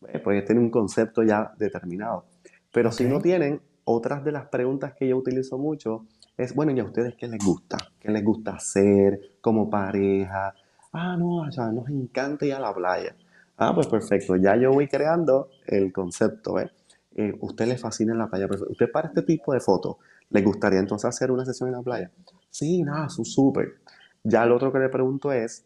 eh, 0.08 0.18
porque 0.20 0.42
tiene 0.42 0.60
un 0.60 0.70
concepto 0.70 1.22
ya 1.22 1.52
determinado. 1.58 2.26
Pero 2.72 2.92
si 2.92 3.04
no 3.04 3.20
tienen, 3.20 3.60
otras 3.90 4.24
de 4.24 4.32
las 4.32 4.46
preguntas 4.48 4.94
que 4.94 5.08
yo 5.08 5.16
utilizo 5.16 5.58
mucho 5.58 6.06
es, 6.36 6.54
bueno, 6.54 6.72
¿y 6.72 6.80
a 6.80 6.84
ustedes 6.84 7.14
qué 7.16 7.28
les 7.28 7.44
gusta? 7.44 7.76
¿Qué 7.98 8.10
les 8.10 8.24
gusta 8.24 8.52
hacer 8.52 9.36
como 9.40 9.68
pareja? 9.68 10.54
Ah, 10.92 11.16
no, 11.16 11.48
ya 11.50 11.70
nos 11.70 11.88
encanta 11.88 12.46
ir 12.46 12.54
a 12.54 12.60
la 12.60 12.74
playa. 12.74 13.14
Ah, 13.56 13.74
pues 13.74 13.88
perfecto, 13.88 14.36
ya 14.36 14.56
yo 14.56 14.72
voy 14.72 14.88
creando 14.88 15.50
el 15.66 15.92
concepto, 15.92 16.58
¿eh? 16.58 16.70
eh, 17.14 17.36
usted 17.40 17.66
le 17.66 17.76
fascina 17.76 18.14
la 18.14 18.28
playa, 18.28 18.48
usted 18.68 18.90
para 18.90 19.08
este 19.08 19.22
tipo 19.22 19.52
de 19.52 19.60
fotos, 19.60 19.96
¿le 20.30 20.42
gustaría 20.42 20.78
entonces 20.78 21.08
hacer 21.08 21.30
una 21.30 21.44
sesión 21.44 21.68
en 21.68 21.74
la 21.76 21.82
playa? 21.82 22.10
Sí, 22.48 22.82
nada, 22.82 23.08
súper. 23.08 23.80
Ya 24.22 24.46
lo 24.46 24.56
otro 24.56 24.72
que 24.72 24.78
le 24.78 24.88
pregunto 24.88 25.32
es, 25.32 25.64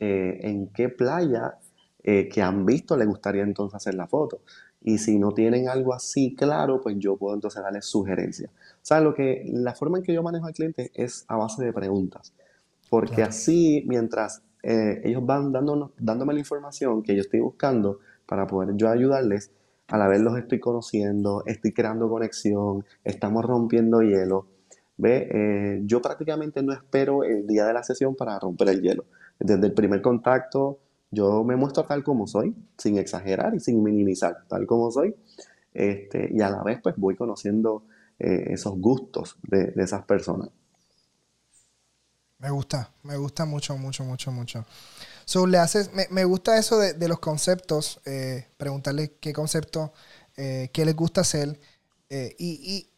eh, 0.00 0.40
¿en 0.42 0.68
qué 0.68 0.88
playa 0.88 1.58
eh, 2.02 2.28
que 2.28 2.42
han 2.42 2.64
visto 2.66 2.96
le 2.96 3.04
gustaría 3.04 3.42
entonces 3.42 3.76
hacer 3.76 3.94
la 3.94 4.06
foto? 4.06 4.40
Y 4.84 4.98
si 4.98 5.18
no 5.18 5.32
tienen 5.32 5.68
algo 5.68 5.94
así 5.94 6.34
claro, 6.34 6.80
pues 6.80 6.96
yo 6.98 7.16
puedo 7.16 7.34
entonces 7.34 7.62
darle 7.62 7.82
sugerencias. 7.82 8.50
O 8.50 8.84
sea, 8.84 9.00
lo 9.00 9.14
que, 9.14 9.44
la 9.46 9.74
forma 9.74 9.98
en 9.98 10.04
que 10.04 10.12
yo 10.12 10.22
manejo 10.22 10.46
al 10.46 10.52
cliente 10.52 10.90
es 10.94 11.24
a 11.28 11.36
base 11.36 11.64
de 11.64 11.72
preguntas. 11.72 12.32
Porque 12.90 13.22
así, 13.22 13.84
mientras 13.86 14.42
ellos 14.62 15.24
van 15.24 15.52
dándonos, 15.52 15.90
dándome 15.98 16.34
la 16.34 16.40
información 16.40 17.02
que 17.02 17.14
yo 17.14 17.20
estoy 17.20 17.40
buscando 17.40 17.98
para 18.26 18.46
poder 18.46 18.76
yo 18.76 18.88
ayudarles, 18.88 19.50
a 19.88 19.98
la 19.98 20.08
vez 20.08 20.20
los 20.20 20.38
estoy 20.38 20.58
conociendo, 20.58 21.42
estoy 21.46 21.72
creando 21.72 22.08
conexión, 22.08 22.84
estamos 23.04 23.44
rompiendo 23.44 24.00
hielo. 24.00 24.46
¿Ve? 24.96 25.28
Eh, 25.30 25.80
yo 25.84 26.00
prácticamente 26.00 26.62
no 26.62 26.72
espero 26.72 27.24
el 27.24 27.46
día 27.46 27.66
de 27.66 27.72
la 27.72 27.82
sesión 27.82 28.14
para 28.14 28.38
romper 28.38 28.68
el 28.70 28.82
hielo. 28.82 29.04
Desde 29.38 29.66
el 29.66 29.72
primer 29.74 30.00
contacto, 30.00 30.78
yo 31.12 31.44
me 31.44 31.56
muestro 31.56 31.84
tal 31.84 32.02
como 32.02 32.26
soy, 32.26 32.56
sin 32.78 32.98
exagerar 32.98 33.54
y 33.54 33.60
sin 33.60 33.82
minimizar, 33.82 34.44
tal 34.48 34.66
como 34.66 34.90
soy. 34.90 35.14
Este, 35.74 36.30
y 36.32 36.40
a 36.40 36.50
la 36.50 36.62
vez, 36.62 36.80
pues 36.82 36.96
voy 36.96 37.14
conociendo 37.14 37.84
eh, 38.18 38.46
esos 38.48 38.78
gustos 38.78 39.36
de, 39.42 39.72
esas 39.76 40.04
personas. 40.04 40.48
Me 42.38 42.50
gusta, 42.50 42.90
me 43.04 43.16
gusta 43.16 43.44
mucho, 43.44 43.76
mucho, 43.76 44.04
mucho, 44.04 44.32
mucho. 44.32 44.64
So, 45.26 45.46
le 45.46 45.58
haces, 45.58 45.90
me, 45.92 46.24
gusta 46.24 46.58
eso 46.58 46.78
de, 46.78 47.08
los 47.08 47.20
conceptos, 47.20 48.00
eh, 48.06 48.48
preguntarle 48.56 49.12
qué 49.20 49.32
concepto, 49.32 49.92
eh, 50.36 50.70
qué 50.72 50.84
les 50.84 50.96
gusta 50.96 51.20
hacer. 51.20 51.60
Eh, 52.08 52.34
y, 52.38 52.88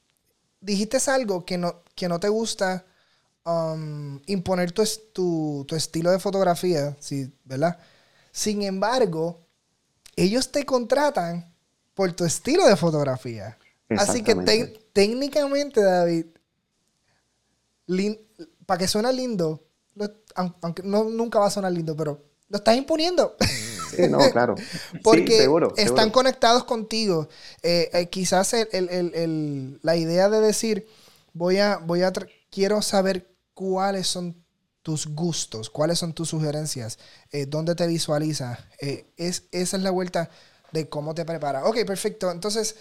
dijiste 0.61 0.99
algo 1.11 1.45
que 1.45 1.59
no, 1.59 1.83
que 1.95 2.09
no 2.09 2.19
te 2.19 2.29
gusta 2.29 2.87
um, 3.45 4.19
imponer 4.27 4.73
tu, 4.73 5.65
tu, 5.69 5.77
estilo 5.77 6.11
de 6.11 6.19
fotografía, 6.19 6.97
¿sí? 7.01 7.31
¿verdad? 7.45 7.79
Sin 8.35 8.63
embargo, 8.63 9.47
ellos 10.17 10.51
te 10.51 10.67
contratan 10.67 11.55
por 11.95 12.13
tu 12.15 12.25
estilo 12.25 12.67
de 12.67 12.75
fotografía. 12.75 13.57
Así 13.91 14.25
que 14.25 14.35
técnicamente, 14.93 15.81
David, 15.81 16.27
para 18.67 18.79
que 18.79 18.89
suene 18.89 19.13
lindo, 19.13 19.63
aunque 20.35 20.83
no, 20.83 21.05
nunca 21.05 21.39
va 21.39 21.47
a 21.47 21.51
sonar 21.51 21.71
lindo, 21.71 21.97
pero 21.97 22.25
lo 22.49 22.59
estás 22.59 22.77
imponiendo. 22.77 23.37
Sí, 23.95 24.09
no, 24.09 24.19
claro. 24.33 24.57
Porque 25.05 25.49
están 25.77 26.11
conectados 26.11 26.65
contigo. 26.65 27.29
Eh, 27.63 27.89
eh, 27.93 28.09
quizás 28.09 28.53
la 29.83 29.97
idea 29.97 30.29
de 30.29 30.41
decir, 30.41 30.89
voy 31.33 31.59
a, 31.59 31.77
voy 31.77 32.03
a, 32.03 32.13
quiero 32.51 32.83
saber 32.83 33.33
cuáles 33.55 34.09
son 34.09 34.44
tus 34.85 35.09
gustos, 35.09 35.69
cuáles 35.69 35.99
son 35.99 36.13
tus 36.13 36.29
sugerencias, 36.29 37.01
eh, 37.33 37.47
dónde 37.47 37.75
te 37.75 37.89
visualizas. 37.89 38.61
es, 38.79 39.49
esa 39.51 39.77
es 39.77 39.83
la 39.83 39.91
vuelta 39.91 40.31
de 40.71 40.89
cómo 40.89 41.13
te 41.13 41.25
preparas. 41.25 41.65
Ok, 41.67 41.79
perfecto. 41.85 42.31
Entonces, 42.31 42.77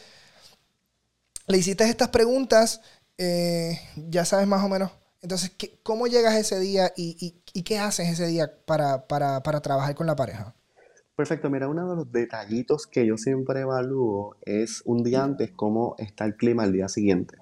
le 1.48 1.58
hiciste 1.58 1.84
estas 1.86 2.10
preguntas, 2.10 2.82
ya 3.18 4.26
sabes 4.26 4.48
más 4.48 4.64
o 4.64 4.70
menos 4.70 4.92
entonces, 5.24 5.54
¿cómo 5.84 6.08
llegas 6.08 6.36
ese 6.36 6.60
día 6.60 6.92
y, 6.98 7.42
qué 7.64 7.80
haces 7.80 8.10
ese 8.10 8.28
día 8.28 8.52
para, 8.66 9.08
trabajar 9.62 9.96
con 9.96 10.06
la 10.06 10.18
pareja? 10.18 10.54
Perfecto, 11.16 11.50
mira, 11.50 11.70
uno 11.70 11.90
de 11.90 11.96
los 11.96 12.12
detallitos 12.12 12.88
que 12.88 13.06
yo 13.06 13.18
siempre 13.18 13.62
evalúo 13.62 14.36
es 14.42 14.82
un 14.86 15.02
día 15.02 15.24
antes 15.24 15.52
cómo 15.52 15.96
está 15.98 16.26
el 16.26 16.36
clima 16.36 16.66
el 16.66 16.74
día 16.74 16.90
siguiente. 16.90 17.38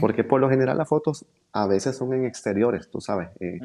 Porque 0.00 0.22
por 0.22 0.40
lo 0.40 0.48
general 0.48 0.78
las 0.78 0.88
fotos 0.88 1.26
a 1.52 1.66
veces 1.66 1.96
son 1.96 2.14
en 2.14 2.24
exteriores, 2.24 2.88
tú 2.90 3.00
sabes. 3.00 3.28
Eh, 3.40 3.58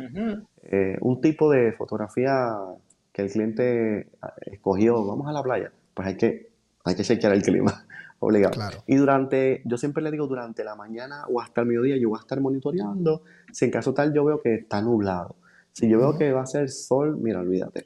eh, 0.64 0.98
un 1.02 1.22
tipo 1.22 1.50
de 1.50 1.72
fotografía 1.74 2.58
que 3.12 3.22
el 3.24 3.32
cliente 3.32 4.10
escogió, 4.46 5.06
vamos 5.06 5.28
a 5.28 5.32
la 5.32 5.42
playa, 5.42 5.72
pues 5.94 6.08
hay 6.08 6.18
que, 6.18 6.50
hay 6.84 6.96
que 6.96 7.04
chequear 7.04 7.34
el 7.34 7.42
clima 7.42 7.86
obligado. 8.20 8.84
Y 8.86 8.96
durante, 8.96 9.62
yo 9.66 9.78
siempre 9.78 10.04
le 10.04 10.12
digo, 10.12 10.28
durante 10.28 10.64
la 10.64 10.76
mañana 10.76 11.24
o 11.32 11.42
hasta 11.42 11.62
el 11.62 11.68
mediodía 11.68 11.98
yo 11.98 12.10
voy 12.10 12.20
a 12.20 12.22
estar 12.22 12.40
monitoreando. 12.42 13.24
Si 13.52 13.66
en 13.66 13.72
caso 13.72 13.94
tal 13.94 14.14
yo 14.14 14.26
veo 14.26 14.42
que 14.42 14.56
está 14.56 14.82
nublado. 14.82 15.36
Si 15.72 15.88
yo 15.88 16.00
veo 16.00 16.18
que 16.18 16.32
va 16.32 16.42
a 16.42 16.48
ser 16.48 16.70
sol, 16.70 17.18
mira, 17.18 17.40
olvídate. 17.40 17.86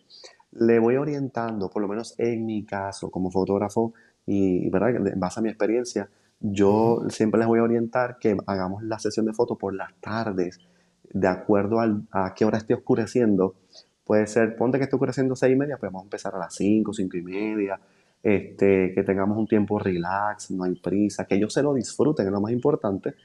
Le 0.54 0.80
voy 0.80 0.96
orientando, 0.96 1.70
por 1.70 1.82
lo 1.82 1.88
menos 1.88 2.16
en 2.18 2.46
mi 2.46 2.66
caso, 2.66 3.12
como 3.12 3.30
fotógrafo, 3.30 3.94
y 4.26 4.70
¿verdad? 4.70 5.08
en 5.08 5.20
base 5.20 5.40
a 5.40 5.44
mi 5.44 5.50
experiencia, 5.50 6.10
yo 6.42 7.04
siempre 7.10 7.40
les 7.40 7.48
voy 7.48 7.60
a 7.60 7.64
orientar 7.64 8.18
que 8.20 8.36
hagamos 8.48 8.84
la 8.84 9.00
sesión 9.00 9.26
de 9.26 9.34
fotos 9.34 9.58
por 9.58 9.74
las 9.74 9.94
tardes, 10.02 10.60
de 11.14 11.28
acuerdo 11.28 11.80
a 11.80 12.34
qué 12.36 12.46
hora 12.46 12.58
esté 12.58 12.74
oscureciendo. 12.74 13.56
Puede 14.04 14.28
ser, 14.28 14.56
ponte 14.56 14.78
que 14.78 14.86
esté 14.86 14.96
oscureciendo 14.96 15.36
seis 15.36 15.54
y 15.54 15.56
media, 15.56 15.78
pues 15.78 15.92
vamos 15.92 16.04
a 16.04 16.08
empezar 16.08 16.36
a 16.36 16.40
las 16.40 16.56
cinco, 16.56 16.94
cinco 16.94 17.18
y 17.18 17.22
media 17.22 17.80
este, 18.24 18.92
que 18.94 19.04
tengamos 19.04 19.38
un 19.38 19.48
tiempo 19.48 19.80
relax, 19.80 20.52
no 20.52 20.64
hay 20.64 20.76
prisa, 20.76 21.26
que 21.26 21.36
ellos 21.36 21.54
se 21.54 21.64
lo 21.64 21.74
disfruten, 21.74 22.26
es 22.26 22.32
lo 22.32 22.42
más 22.42 22.52
importante. 22.52 23.16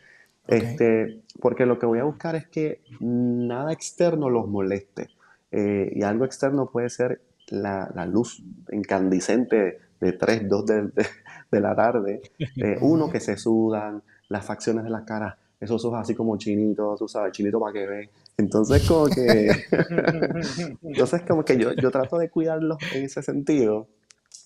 Este, 0.46 1.22
porque 1.40 1.66
lo 1.66 1.78
que 1.78 1.86
voy 1.86 1.98
a 1.98 2.04
buscar 2.04 2.36
es 2.36 2.46
que 2.46 2.80
nada 3.00 3.72
externo 3.72 4.30
los 4.30 4.48
moleste. 4.48 5.08
Eh, 5.50 5.92
y 5.94 6.02
algo 6.02 6.24
externo 6.24 6.70
puede 6.70 6.88
ser 6.88 7.20
la, 7.48 7.90
la 7.94 8.06
luz 8.06 8.42
incandescente 8.70 9.78
de 10.00 10.12
3, 10.12 10.48
2 10.48 10.66
de, 10.66 10.82
de, 10.82 11.06
la 11.50 11.74
tarde, 11.74 12.22
eh, 12.56 12.76
uno 12.80 13.10
que 13.10 13.20
se 13.20 13.36
sudan, 13.36 14.02
las 14.28 14.44
facciones 14.44 14.84
de 14.84 14.90
la 14.90 15.04
cara, 15.04 15.38
esos 15.60 15.84
ojos 15.84 16.00
así 16.00 16.14
como 16.14 16.36
chinitos, 16.36 16.98
tú 16.98 17.08
sabes, 17.08 17.32
chinito 17.32 17.58
para 17.58 17.72
que 17.72 17.86
ve. 17.86 18.10
Entonces 18.36 18.86
como 18.86 19.06
que, 19.06 19.50
entonces 20.82 21.22
como 21.22 21.44
que 21.44 21.56
yo, 21.56 21.72
yo 21.72 21.90
trato 21.90 22.18
de 22.18 22.28
cuidarlos 22.28 22.78
en 22.94 23.04
ese 23.04 23.22
sentido 23.22 23.88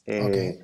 eh, 0.07 0.61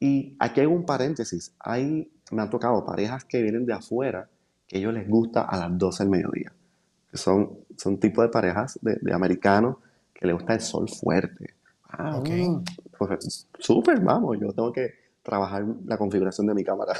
y 0.00 0.36
aquí 0.38 0.60
hay 0.60 0.66
un 0.66 0.84
paréntesis. 0.84 1.54
Hay, 1.58 2.10
me 2.30 2.42
han 2.42 2.50
tocado 2.50 2.84
parejas 2.84 3.24
que 3.24 3.42
vienen 3.42 3.66
de 3.66 3.72
afuera 3.72 4.28
que 4.66 4.76
a 4.76 4.78
ellos 4.80 4.94
les 4.94 5.08
gusta 5.08 5.42
a 5.42 5.56
las 5.56 5.78
12 5.78 6.04
del 6.04 6.10
mediodía. 6.10 6.52
Son, 7.12 7.58
son 7.76 7.98
tipo 7.98 8.20
de 8.22 8.28
parejas 8.28 8.78
de, 8.82 9.12
americanos 9.12 9.76
que 10.12 10.26
les 10.26 10.34
gusta 10.34 10.54
el 10.54 10.60
sol 10.60 10.88
fuerte. 10.88 11.54
Ah, 11.88 12.16
ok. 12.18 12.28
Pues, 12.98 13.46
súper, 13.58 14.00
vamos, 14.00 14.38
yo 14.40 14.52
tengo 14.52 14.72
que, 14.72 14.92
trabajar 15.26 15.64
la 15.84 15.98
configuración 15.98 16.46
de 16.46 16.54
mi 16.54 16.64
cámara. 16.64 16.94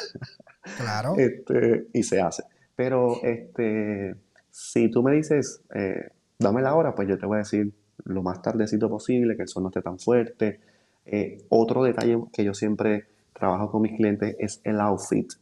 Claro. 0.76 1.14
Este, 1.16 1.86
y 1.92 2.02
se 2.02 2.20
hace. 2.20 2.42
Pero 2.74 3.22
este, 3.22 4.16
si 4.50 4.90
tú 4.90 5.02
me 5.02 5.12
dices, 5.12 5.62
eh, 5.74 6.10
dame 6.38 6.60
la 6.60 6.74
hora, 6.74 6.94
pues 6.94 7.08
yo 7.08 7.16
te 7.16 7.24
voy 7.24 7.36
a 7.36 7.38
decir 7.38 7.72
lo 8.04 8.22
más 8.22 8.42
tardecito 8.42 8.90
posible, 8.90 9.36
que 9.36 9.42
el 9.42 9.48
sol 9.48 9.62
no 9.62 9.68
esté 9.70 9.80
tan 9.80 9.98
fuerte. 9.98 10.60
Eh, 11.06 11.44
otro 11.48 11.84
detalle 11.84 12.18
que 12.32 12.44
yo 12.44 12.52
siempre 12.52 13.06
trabajo 13.32 13.70
con 13.70 13.82
mis 13.82 13.96
clientes 13.96 14.36
es 14.38 14.60
el 14.64 14.80
outfit. 14.80 15.32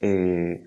Eh, 0.00 0.66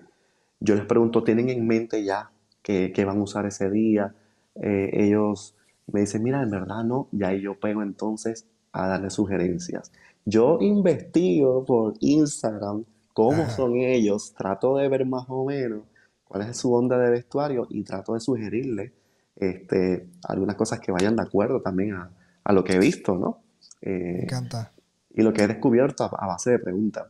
yo 0.60 0.74
les 0.76 0.84
pregunto, 0.86 1.24
¿tienen 1.24 1.48
en 1.48 1.66
mente 1.66 2.04
ya 2.04 2.30
qué, 2.62 2.92
van 3.04 3.18
a 3.18 3.22
usar 3.22 3.46
ese 3.46 3.68
día? 3.70 4.14
ellos 4.54 5.56
me 5.90 6.00
dicen, 6.00 6.22
mira, 6.22 6.42
en 6.42 6.50
verdad 6.50 6.84
no, 6.84 7.08
y 7.10 7.24
ahí 7.24 7.40
yo 7.40 7.58
pego 7.58 7.82
entonces 7.82 8.46
a 8.72 8.88
darle 8.88 9.10
sugerencias. 9.10 9.92
Yo 10.24 10.58
investigo 10.60 11.64
por 11.64 11.94
Instagram 12.00 12.84
cómo 13.12 13.48
son 13.50 13.76
ellos, 13.76 14.32
trato 14.34 14.76
de 14.76 14.88
ver 14.88 15.04
más 15.06 15.26
o 15.28 15.44
menos 15.44 15.82
cuál 16.24 16.48
es 16.48 16.56
su 16.56 16.72
onda 16.72 16.98
de 16.98 17.10
vestuario 17.10 17.66
y 17.68 17.82
trato 17.82 18.14
de 18.14 18.20
sugerirle 18.20 18.92
este, 19.36 20.08
algunas 20.24 20.56
cosas 20.56 20.80
que 20.80 20.92
vayan 20.92 21.16
de 21.16 21.22
acuerdo 21.22 21.60
también 21.60 21.94
a, 21.94 22.52
lo 22.52 22.64
que 22.64 22.74
he 22.74 22.78
visto, 22.78 23.16
¿no? 23.16 23.42
Me 23.82 23.92
eh, 23.92 24.22
encanta. 24.22 24.72
Y 25.14 25.22
lo 25.22 25.32
que 25.32 25.42
he 25.42 25.46
descubierto 25.46 26.04
a, 26.04 26.26
base 26.26 26.52
de 26.52 26.58
preguntas. 26.58 27.06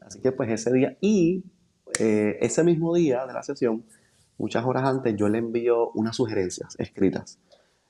Así 0.00 0.20
que 0.20 0.32
pues 0.32 0.50
ese 0.50 0.72
día 0.72 0.96
y 1.00 1.44
eh, 1.98 2.38
ese 2.40 2.64
mismo 2.64 2.94
día 2.94 3.26
de 3.26 3.32
la 3.32 3.42
sesión, 3.42 3.84
muchas 4.38 4.64
horas 4.64 4.84
antes, 4.84 5.14
yo 5.16 5.28
le 5.28 5.38
envío 5.38 5.90
unas 5.90 6.16
sugerencias 6.16 6.74
escritas. 6.78 7.38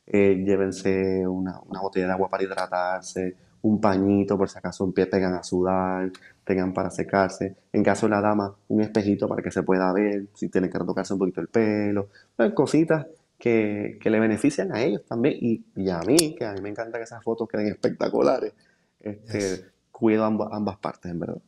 Eh, 0.07 0.43
llévense 0.45 1.27
una, 1.27 1.61
una, 1.67 1.81
botella 1.81 2.07
de 2.07 2.13
agua 2.13 2.29
para 2.29 2.45
hidratarse, 2.45 3.37
un 3.63 3.81
pañito 3.81 4.39
por 4.39 4.49
si 4.49 4.57
acaso 4.59 4.93
pegan 4.93 5.35
a 5.35 5.43
sudar, 5.43 6.11
tengan 6.45 6.73
para 6.73 6.91
secarse. 6.91 7.57
En 7.73 7.83
caso 7.83 8.07
de 8.07 8.11
la 8.11 8.21
dama, 8.21 8.55
un 8.69 8.83
espejito 8.83 9.29
para 9.29 9.43
que 9.43 9.51
se 9.51 9.63
pueda 9.63 9.93
ver, 9.93 10.27
si 10.35 10.49
tienen 10.49 10.71
que 10.71 10.79
retocarse 10.79 11.13
un 11.13 11.19
poquito 11.19 11.41
el 11.41 11.49
pelo. 11.49 12.09
Pues, 12.37 12.53
cositas 12.53 13.07
que, 13.39 13.99
que, 14.01 14.11
le 14.11 14.21
benefician 14.21 14.73
a 14.73 14.83
ellos 14.83 15.05
también 15.05 15.37
y, 15.41 15.65
y, 15.75 15.91
a 15.91 16.01
mí, 16.01 16.37
que 16.37 16.45
a 16.45 16.53
mí 16.53 16.61
me 16.61 16.71
encanta 16.71 16.99
que 16.99 17.05
esas 17.05 17.23
fotos 17.23 17.49
queden 17.49 17.67
espectaculares. 17.67 18.53
Este, 19.01 19.67
Cuido 19.91 20.25
ambas, 20.25 20.49
ambas 20.53 20.77
partes, 20.77 21.11
en 21.11 21.21
verdad. 21.21 21.41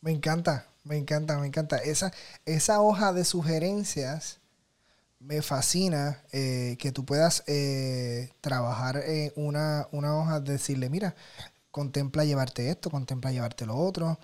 Me 0.00 0.12
encanta, 0.12 0.66
me 0.84 0.96
encanta, 0.96 1.38
me 1.38 1.46
encanta. 1.46 1.76
Esa, 1.78 2.12
esa 2.46 2.80
hoja 2.80 3.12
de 3.12 3.24
sugerencias 3.24 4.40
me 5.24 5.42
fascina 5.42 6.22
eh, 6.32 6.76
que 6.78 6.92
tú 6.92 7.04
puedas 7.04 7.44
eh, 7.46 8.30
trabajar 8.40 9.02
en 9.06 9.32
una, 9.36 9.88
una 9.92 10.16
hoja, 10.16 10.40
decirle, 10.40 10.90
mira, 10.90 11.14
contempla 11.70 12.24
llevarte 12.24 12.70
esto, 12.70 12.90
contempla 12.90 13.32
llevarte 13.32 13.66
lo 13.66 13.76
otro. 13.76 14.18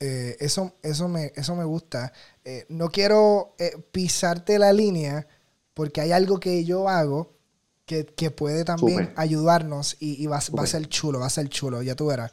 Eh, 0.00 0.36
eso, 0.40 0.74
eso, 0.82 1.08
me, 1.08 1.32
eso 1.36 1.54
me 1.54 1.64
gusta. 1.64 2.12
no 2.68 2.90
quiero 2.90 3.54
pisarte 3.92 4.58
la 4.58 4.72
línea 4.72 5.26
porque 5.74 6.00
hay 6.00 6.12
algo 6.12 6.40
que 6.40 6.64
yo 6.64 6.88
hago 6.88 7.32
que, 7.86 8.30
puede 8.30 8.64
también 8.64 9.12
ayudarnos 9.16 9.96
y, 10.00 10.26
va, 10.26 10.38
a 10.38 10.66
ser 10.66 10.88
chulo, 10.88 11.20
va 11.20 11.26
a 11.26 11.30
ser 11.30 11.48
chulo, 11.50 11.82
ya 11.82 11.94
tú 11.94 12.06
verás. 12.06 12.32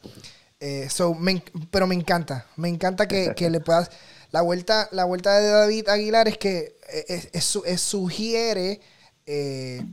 pero 1.70 1.86
me 1.86 1.94
encanta, 1.94 2.46
me 2.56 2.68
encanta 2.68 3.06
que, 3.06 3.34
que 3.36 3.50
le 3.50 3.60
puedas 3.60 3.90
la 4.32 4.42
vuelta, 4.42 4.88
la 4.92 5.04
vuelta 5.04 5.38
de 5.38 5.48
David 5.48 5.88
Aguilar 5.88 6.28
es 6.28 6.38
que 6.38 6.76
eh, 6.92 7.30
es, 7.32 7.80
sugiere 7.80 8.80
eh, 9.26 9.84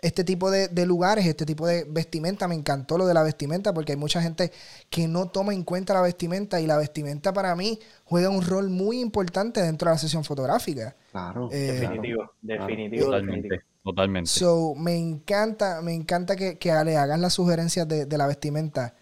este 0.00 0.24
tipo 0.24 0.50
de, 0.50 0.86
lugares, 0.86 1.26
este 1.26 1.46
tipo 1.46 1.66
de 1.66 1.84
vestimenta. 1.84 2.48
Me 2.48 2.54
encantó 2.54 2.98
lo 2.98 3.06
de 3.06 3.14
la 3.14 3.22
vestimenta 3.22 3.72
porque 3.72 3.92
hay 3.92 3.98
mucha 3.98 4.22
gente 4.22 4.52
que 4.90 5.08
no 5.08 5.28
toma 5.28 5.54
en 5.54 5.64
cuenta 5.64 5.94
la 5.94 6.02
vestimenta 6.02 6.60
y 6.60 6.66
la 6.66 6.76
vestimenta 6.76 7.32
para 7.32 7.54
mí 7.56 7.78
juega 8.04 8.28
un 8.28 8.42
rol 8.42 8.70
muy 8.70 9.00
importante 9.00 9.62
dentro 9.62 9.88
de 9.88 9.94
la 9.94 9.98
sesión 9.98 10.24
fotográfica. 10.24 10.96
Claro, 11.10 11.48
eh, 11.52 11.78
definitivo, 11.80 12.30
definitivo, 12.42 13.06
totalmente. 13.06 13.60
Totalmente. 13.82 14.30
So, 14.30 14.74
me 14.74 14.96
encanta, 14.96 15.82
me 15.82 15.92
encanta 15.92 16.36
que, 16.36 16.56
que 16.56 16.72
le 16.84 16.96
hagan 16.96 17.20
las 17.20 17.34
sugerencias 17.34 17.86
de, 17.86 18.06
de 18.06 18.18
la 18.18 18.26
vestimenta 18.26 18.94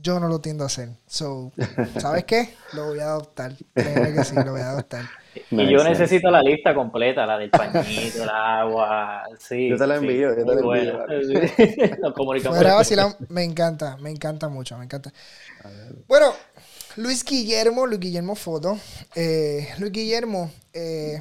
yo 0.00 0.20
no 0.20 0.28
lo 0.28 0.40
tiendo 0.40 0.64
a 0.64 0.66
hacer. 0.66 0.90
So, 1.06 1.52
¿sabes 1.98 2.24
qué? 2.24 2.54
Lo 2.72 2.88
voy 2.88 3.00
a 3.00 3.04
adoptar. 3.04 3.52
Créeme 3.74 4.14
que 4.14 4.24
sí, 4.24 4.34
lo 4.36 4.52
voy 4.52 4.60
a 4.60 4.70
adoptar. 4.70 5.04
Y 5.50 5.70
yo 5.70 5.84
necesito 5.84 6.30
la 6.30 6.40
lista 6.40 6.74
completa, 6.74 7.26
la 7.26 7.36
del 7.36 7.50
pañito, 7.50 8.22
el 8.22 8.28
agua, 8.30 9.22
sí. 9.38 9.68
Yo 9.68 9.76
te 9.76 9.86
la 9.86 9.96
envío, 9.96 10.34
yo 10.34 10.46
te 10.46 10.54
la 10.54 10.60
envío. 10.62 11.06
me 13.28 13.44
encanta, 13.44 13.98
me 13.98 14.10
encanta 14.10 14.48
mucho, 14.48 14.78
me 14.78 14.84
encanta. 14.84 15.12
Bueno, 16.08 16.32
Luis 16.96 17.22
Guillermo, 17.22 17.86
Luis 17.86 18.00
Guillermo 18.00 18.34
Foto. 18.34 18.78
Eh, 19.14 19.68
Luis 19.78 19.92
Guillermo, 19.92 20.50
eh, 20.72 21.20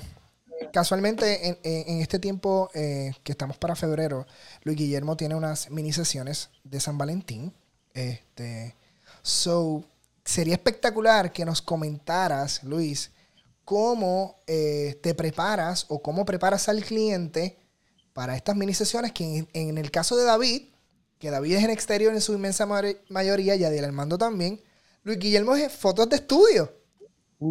casualmente 0.72 1.50
en, 1.50 1.58
en, 1.64 2.02
este 2.02 2.20
tiempo 2.20 2.70
eh, 2.74 3.12
que 3.24 3.34
estamos 3.34 3.58
para 3.58 3.76
febrero, 3.76 4.26
Luis 4.64 4.78
Guillermo 4.78 5.18
tiene 5.18 5.36
unas 5.36 5.70
mini 5.72 5.92
sesiones 5.92 6.50
de 6.64 6.80
San 6.80 6.98
Valentín. 6.98 7.54
Este, 7.96 8.76
so, 9.24 9.84
sería 10.24 10.54
espectacular 10.54 11.32
que 11.32 11.46
nos 11.46 11.62
comentaras, 11.62 12.64
Luis, 12.64 13.12
cómo 13.64 14.38
eh, 14.46 15.00
te 15.02 15.16
preparas 15.16 15.86
o 15.90 16.02
cómo 16.02 16.26
preparas 16.26 16.70
al 16.70 16.84
cliente 16.84 17.58
para 18.14 18.36
estas 18.36 18.56
mini 18.56 18.74
sesiones 18.74 19.12
que 19.12 19.48
en, 19.52 19.78
el 19.78 19.92
caso 19.92 20.16
de 20.16 20.26
David, 20.26 20.64
que 21.20 21.32
David 21.32 21.56
es 21.56 21.64
en 21.64 21.70
exterior 21.70 22.14
en 22.14 22.22
su 22.22 22.34
inmensa 22.34 22.68
mayoría, 23.10 23.56
y 23.56 23.64
Adiel 23.64 23.86
Armando 23.86 24.18
también, 24.18 24.62
Luis 25.04 25.18
Guillermo 25.18 25.56
es 25.56 25.72
fotos 25.72 26.10
de 26.10 26.18
estudio. 26.18 26.72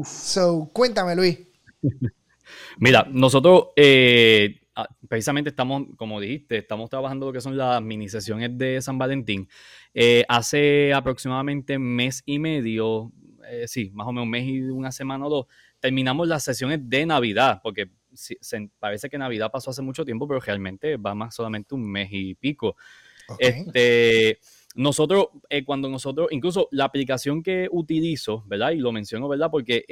So, 0.05 0.71
cuéntame, 0.73 1.17
Luis. 1.17 1.39
Mira, 2.79 3.07
nosotros 3.11 3.69
eh, 3.77 4.61
ah, 4.75 4.89
precisamente 5.09 5.51
estamos, 5.51 5.85
como 5.97 6.21
dijiste, 6.21 6.59
estamos 6.59 6.91
trabajando 6.91 7.27
lo 7.27 7.33
que 7.33 7.41
son 7.41 7.57
las 7.57 7.81
mini 7.83 8.09
sesiones 8.09 8.57
de 8.57 8.81
San 8.83 8.99
Valentín. 8.99 9.49
Eh, 9.95 10.25
hace 10.29 10.93
aproximadamente 10.93 11.77
un 11.77 11.85
mes 11.85 12.23
y 12.27 12.41
medio, 12.41 13.13
eh, 13.49 13.67
sí, 13.69 13.91
más 13.95 14.09
o 14.09 14.13
menos 14.13 14.25
un 14.25 14.31
mes 14.31 14.45
y 14.45 14.61
una 14.63 14.91
semana 14.91 15.27
o 15.27 15.31
dos, 15.31 15.47
terminamos 15.79 16.27
las 16.27 16.43
sesiones 16.43 16.81
de 16.83 17.07
Navidad, 17.07 17.61
porque 17.63 17.91
parece 18.81 19.09
que 19.09 19.19
Navidad 19.19 19.53
pasó 19.53 19.71
hace 19.71 19.83
mucho 19.83 20.05
tiempo, 20.05 20.27
pero 20.27 20.41
realmente 20.41 20.97
va 20.97 21.15
más 21.15 21.35
solamente 21.37 21.75
un 21.75 21.89
mes 21.89 22.09
y 22.11 22.35
pico. 22.35 22.77
Este, 23.39 24.39
nosotros, 24.75 25.29
eh, 25.49 25.65
cuando 25.65 25.89
nosotros, 25.89 26.29
incluso 26.33 26.69
la 26.73 26.85
aplicación 26.85 27.43
que 27.43 27.69
utilizo, 27.71 28.43
¿verdad? 28.47 28.73
Y 28.73 28.79
lo 28.79 28.91
menciono, 28.91 29.29
¿verdad? 29.29 29.49
Porque 29.51 29.85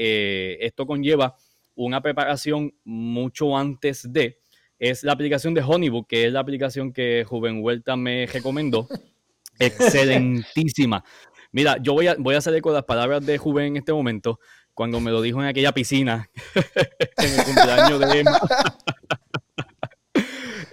esto 0.60 0.86
conlleva 0.86 1.36
una 1.74 2.02
preparación 2.02 2.74
mucho 2.84 3.56
antes 3.56 4.12
de, 4.12 4.38
es 4.78 5.04
la 5.04 5.12
aplicación 5.12 5.54
de 5.54 5.62
Honeybook, 5.62 6.08
que 6.08 6.26
es 6.26 6.32
la 6.32 6.40
aplicación 6.40 6.92
que 6.92 7.24
Juven 7.24 7.62
Huerta 7.62 7.96
me 7.96 8.26
recomendó. 8.26 8.88
Excelentísima. 9.58 11.04
Mira, 11.52 11.76
yo 11.82 11.92
voy 11.92 12.06
a, 12.06 12.16
voy 12.18 12.34
a 12.34 12.40
salir 12.40 12.62
con 12.62 12.72
las 12.72 12.84
palabras 12.84 13.24
de 13.24 13.38
Juven 13.38 13.66
en 13.66 13.76
este 13.76 13.92
momento, 13.92 14.40
cuando 14.74 15.00
me 15.00 15.10
lo 15.10 15.20
dijo 15.20 15.40
en 15.42 15.48
aquella 15.48 15.72
piscina, 15.72 16.30
en 17.16 17.38
el 17.38 17.44
cumpleaños 17.44 18.00
de 18.00 18.20
Emma. 18.20 18.40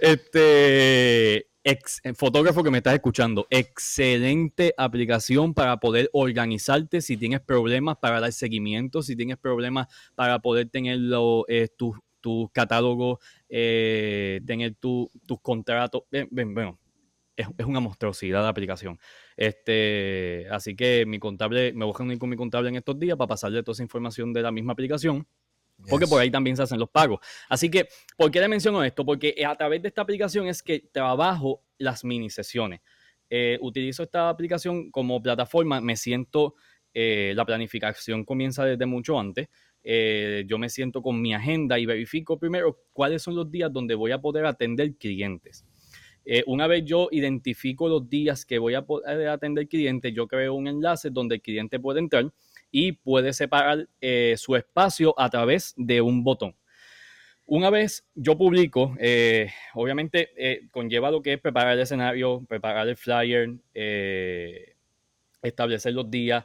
este, 0.00 1.46
fotógrafo 2.16 2.64
que 2.64 2.70
me 2.70 2.78
estás 2.78 2.94
escuchando, 2.94 3.46
excelente 3.50 4.72
aplicación 4.78 5.52
para 5.52 5.76
poder 5.78 6.08
organizarte 6.14 7.02
si 7.02 7.18
tienes 7.18 7.40
problemas 7.40 7.98
para 7.98 8.20
dar 8.20 8.32
seguimiento, 8.32 9.02
si 9.02 9.16
tienes 9.16 9.36
problemas 9.36 9.86
para 10.14 10.38
poder 10.38 10.70
tener 10.70 10.98
eh, 11.48 11.68
tus 11.76 11.96
tu 12.20 12.50
catálogos, 12.52 13.18
eh, 13.48 14.40
tener 14.46 14.74
tus 14.74 15.08
contratos. 15.42 16.02
bueno, 16.30 16.78
es, 17.40 17.66
una 17.66 17.80
monstruosidad 17.80 18.42
de 18.42 18.48
aplicación. 18.48 18.98
Este, 19.36 20.46
así 20.50 20.74
que 20.76 21.04
mi 21.06 21.18
contable, 21.18 21.72
me 21.72 21.84
voy 21.84 21.94
a 21.94 21.98
reunir 21.98 22.18
con 22.18 22.28
mi 22.28 22.36
contable 22.36 22.68
en 22.68 22.76
estos 22.76 22.98
días 22.98 23.16
para 23.16 23.28
pasarle 23.28 23.62
toda 23.62 23.72
esa 23.72 23.82
información 23.82 24.32
de 24.32 24.42
la 24.42 24.50
misma 24.50 24.72
aplicación. 24.72 25.26
Porque 25.88 26.06
por 26.06 26.20
ahí 26.20 26.30
también 26.30 26.56
se 26.56 26.62
hacen 26.62 26.78
los 26.78 26.90
pagos. 26.90 27.20
Así 27.48 27.70
que, 27.70 27.88
¿por 28.16 28.30
qué 28.30 28.40
le 28.40 28.48
menciono 28.48 28.84
esto? 28.84 29.04
Porque 29.04 29.34
a 29.46 29.56
través 29.56 29.80
de 29.80 29.88
esta 29.88 30.02
aplicación 30.02 30.46
es 30.46 30.62
que 30.62 30.80
trabajo 30.92 31.62
las 31.78 32.04
mini 32.04 32.28
sesiones. 32.28 32.80
Eh, 33.30 33.58
utilizo 33.62 34.02
esta 34.02 34.28
aplicación 34.28 34.90
como 34.90 35.22
plataforma, 35.22 35.80
me 35.80 35.96
siento, 35.96 36.54
eh, 36.92 37.32
la 37.34 37.46
planificación 37.46 38.24
comienza 38.24 38.64
desde 38.64 38.84
mucho 38.86 39.18
antes. 39.18 39.48
Eh, 39.82 40.44
yo 40.46 40.58
me 40.58 40.68
siento 40.68 41.00
con 41.00 41.22
mi 41.22 41.32
agenda 41.32 41.78
y 41.78 41.86
verifico 41.86 42.38
primero 42.38 42.82
cuáles 42.92 43.22
son 43.22 43.34
los 43.34 43.50
días 43.50 43.72
donde 43.72 43.94
voy 43.94 44.10
a 44.10 44.20
poder 44.20 44.44
atender 44.44 44.94
clientes. 44.96 45.64
Eh, 46.32 46.44
una 46.46 46.68
vez 46.68 46.84
yo 46.84 47.08
identifico 47.10 47.88
los 47.88 48.08
días 48.08 48.46
que 48.46 48.60
voy 48.60 48.74
a 48.74 48.82
poder 48.82 49.26
atender 49.26 49.66
cliente, 49.66 50.12
yo 50.12 50.28
creo 50.28 50.54
un 50.54 50.68
enlace 50.68 51.10
donde 51.10 51.34
el 51.34 51.42
cliente 51.42 51.80
puede 51.80 51.98
entrar 51.98 52.30
y 52.70 52.92
puede 52.92 53.32
separar 53.32 53.88
eh, 54.00 54.36
su 54.38 54.54
espacio 54.54 55.12
a 55.18 55.28
través 55.28 55.74
de 55.76 56.00
un 56.00 56.22
botón. 56.22 56.54
Una 57.46 57.68
vez 57.68 58.06
yo 58.14 58.38
publico, 58.38 58.94
eh, 59.00 59.50
obviamente 59.74 60.68
conlleva 60.70 61.10
lo 61.10 61.20
que 61.20 61.32
es 61.32 61.40
preparar 61.40 61.72
el 61.72 61.80
escenario, 61.80 62.46
preparar 62.48 62.86
el 62.86 62.96
flyer, 62.96 63.56
establecer 65.42 65.94
los 65.94 66.08
días, 66.08 66.44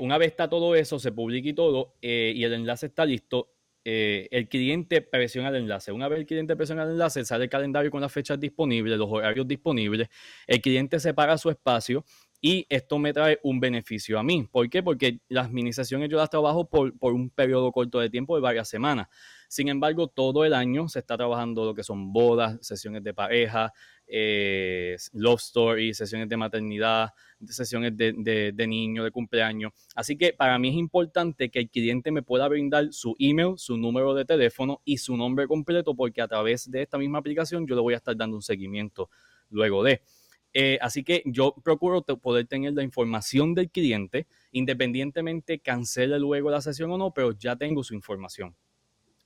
una 0.00 0.18
vez 0.18 0.32
está 0.32 0.48
todo 0.48 0.74
eso, 0.74 0.98
se 0.98 1.12
publica 1.12 1.50
y 1.50 1.52
todo, 1.52 1.94
y 2.00 2.42
el 2.42 2.52
enlace 2.52 2.86
está 2.86 3.04
listo, 3.04 3.48
eh, 3.84 4.28
el 4.30 4.48
cliente 4.48 5.00
presiona 5.00 5.48
el 5.48 5.56
enlace. 5.56 5.92
Una 5.92 6.08
vez 6.08 6.20
el 6.20 6.26
cliente 6.26 6.56
presiona 6.56 6.82
el 6.84 6.90
enlace, 6.90 7.24
sale 7.24 7.44
el 7.44 7.50
calendario 7.50 7.90
con 7.90 8.00
las 8.00 8.12
fechas 8.12 8.38
disponibles, 8.38 8.98
los 8.98 9.08
horarios 9.10 9.46
disponibles, 9.46 10.08
el 10.46 10.60
cliente 10.60 11.00
separa 11.00 11.38
su 11.38 11.50
espacio 11.50 12.04
y 12.40 12.66
esto 12.70 12.98
me 12.98 13.12
trae 13.12 13.38
un 13.42 13.60
beneficio 13.60 14.18
a 14.18 14.22
mí. 14.22 14.48
¿Por 14.50 14.68
qué? 14.70 14.82
Porque 14.82 15.20
las 15.28 15.46
administraciones 15.46 16.08
yo 16.08 16.16
las 16.16 16.30
trabajo 16.30 16.68
por, 16.68 16.96
por 16.98 17.12
un 17.12 17.30
periodo 17.30 17.70
corto 17.70 18.00
de 18.00 18.08
tiempo 18.08 18.34
de 18.34 18.40
varias 18.40 18.68
semanas. 18.68 19.08
Sin 19.48 19.68
embargo, 19.68 20.06
todo 20.06 20.44
el 20.44 20.54
año 20.54 20.88
se 20.88 21.00
está 21.00 21.16
trabajando 21.16 21.64
lo 21.64 21.74
que 21.74 21.82
son 21.82 22.12
bodas, 22.12 22.56
sesiones 22.64 23.02
de 23.02 23.12
pareja, 23.12 23.72
eh, 24.06 24.96
love 25.12 25.40
story, 25.40 25.92
sesiones 25.92 26.28
de 26.28 26.36
maternidad, 26.36 27.10
sesiones 27.46 27.96
de, 27.96 28.14
de, 28.16 28.52
de 28.52 28.66
niño, 28.66 29.04
de 29.04 29.10
cumpleaños. 29.10 29.72
Así 29.94 30.16
que 30.16 30.32
para 30.32 30.58
mí 30.58 30.68
es 30.68 30.76
importante 30.76 31.50
que 31.50 31.58
el 31.58 31.68
cliente 31.68 32.10
me 32.10 32.22
pueda 32.22 32.48
brindar 32.48 32.92
su 32.92 33.16
email, 33.18 33.54
su 33.56 33.76
número 33.76 34.14
de 34.14 34.24
teléfono 34.24 34.80
y 34.84 34.98
su 34.98 35.16
nombre 35.16 35.46
completo, 35.46 35.94
porque 35.94 36.22
a 36.22 36.28
través 36.28 36.70
de 36.70 36.82
esta 36.82 36.96
misma 36.96 37.18
aplicación 37.18 37.66
yo 37.66 37.74
le 37.74 37.82
voy 37.82 37.94
a 37.94 37.98
estar 37.98 38.16
dando 38.16 38.36
un 38.36 38.42
seguimiento 38.42 39.10
luego 39.50 39.82
de. 39.82 40.02
Eh, 40.52 40.78
así 40.80 41.04
que 41.04 41.22
yo 41.26 41.54
procuro 41.62 42.02
poder 42.02 42.46
tener 42.46 42.72
la 42.72 42.82
información 42.82 43.54
del 43.54 43.70
cliente, 43.70 44.26
independientemente 44.52 45.60
cancele 45.60 46.18
luego 46.18 46.50
la 46.50 46.60
sesión 46.60 46.90
o 46.90 46.98
no, 46.98 47.12
pero 47.12 47.32
ya 47.32 47.56
tengo 47.56 47.84
su 47.84 47.94
información. 47.94 48.56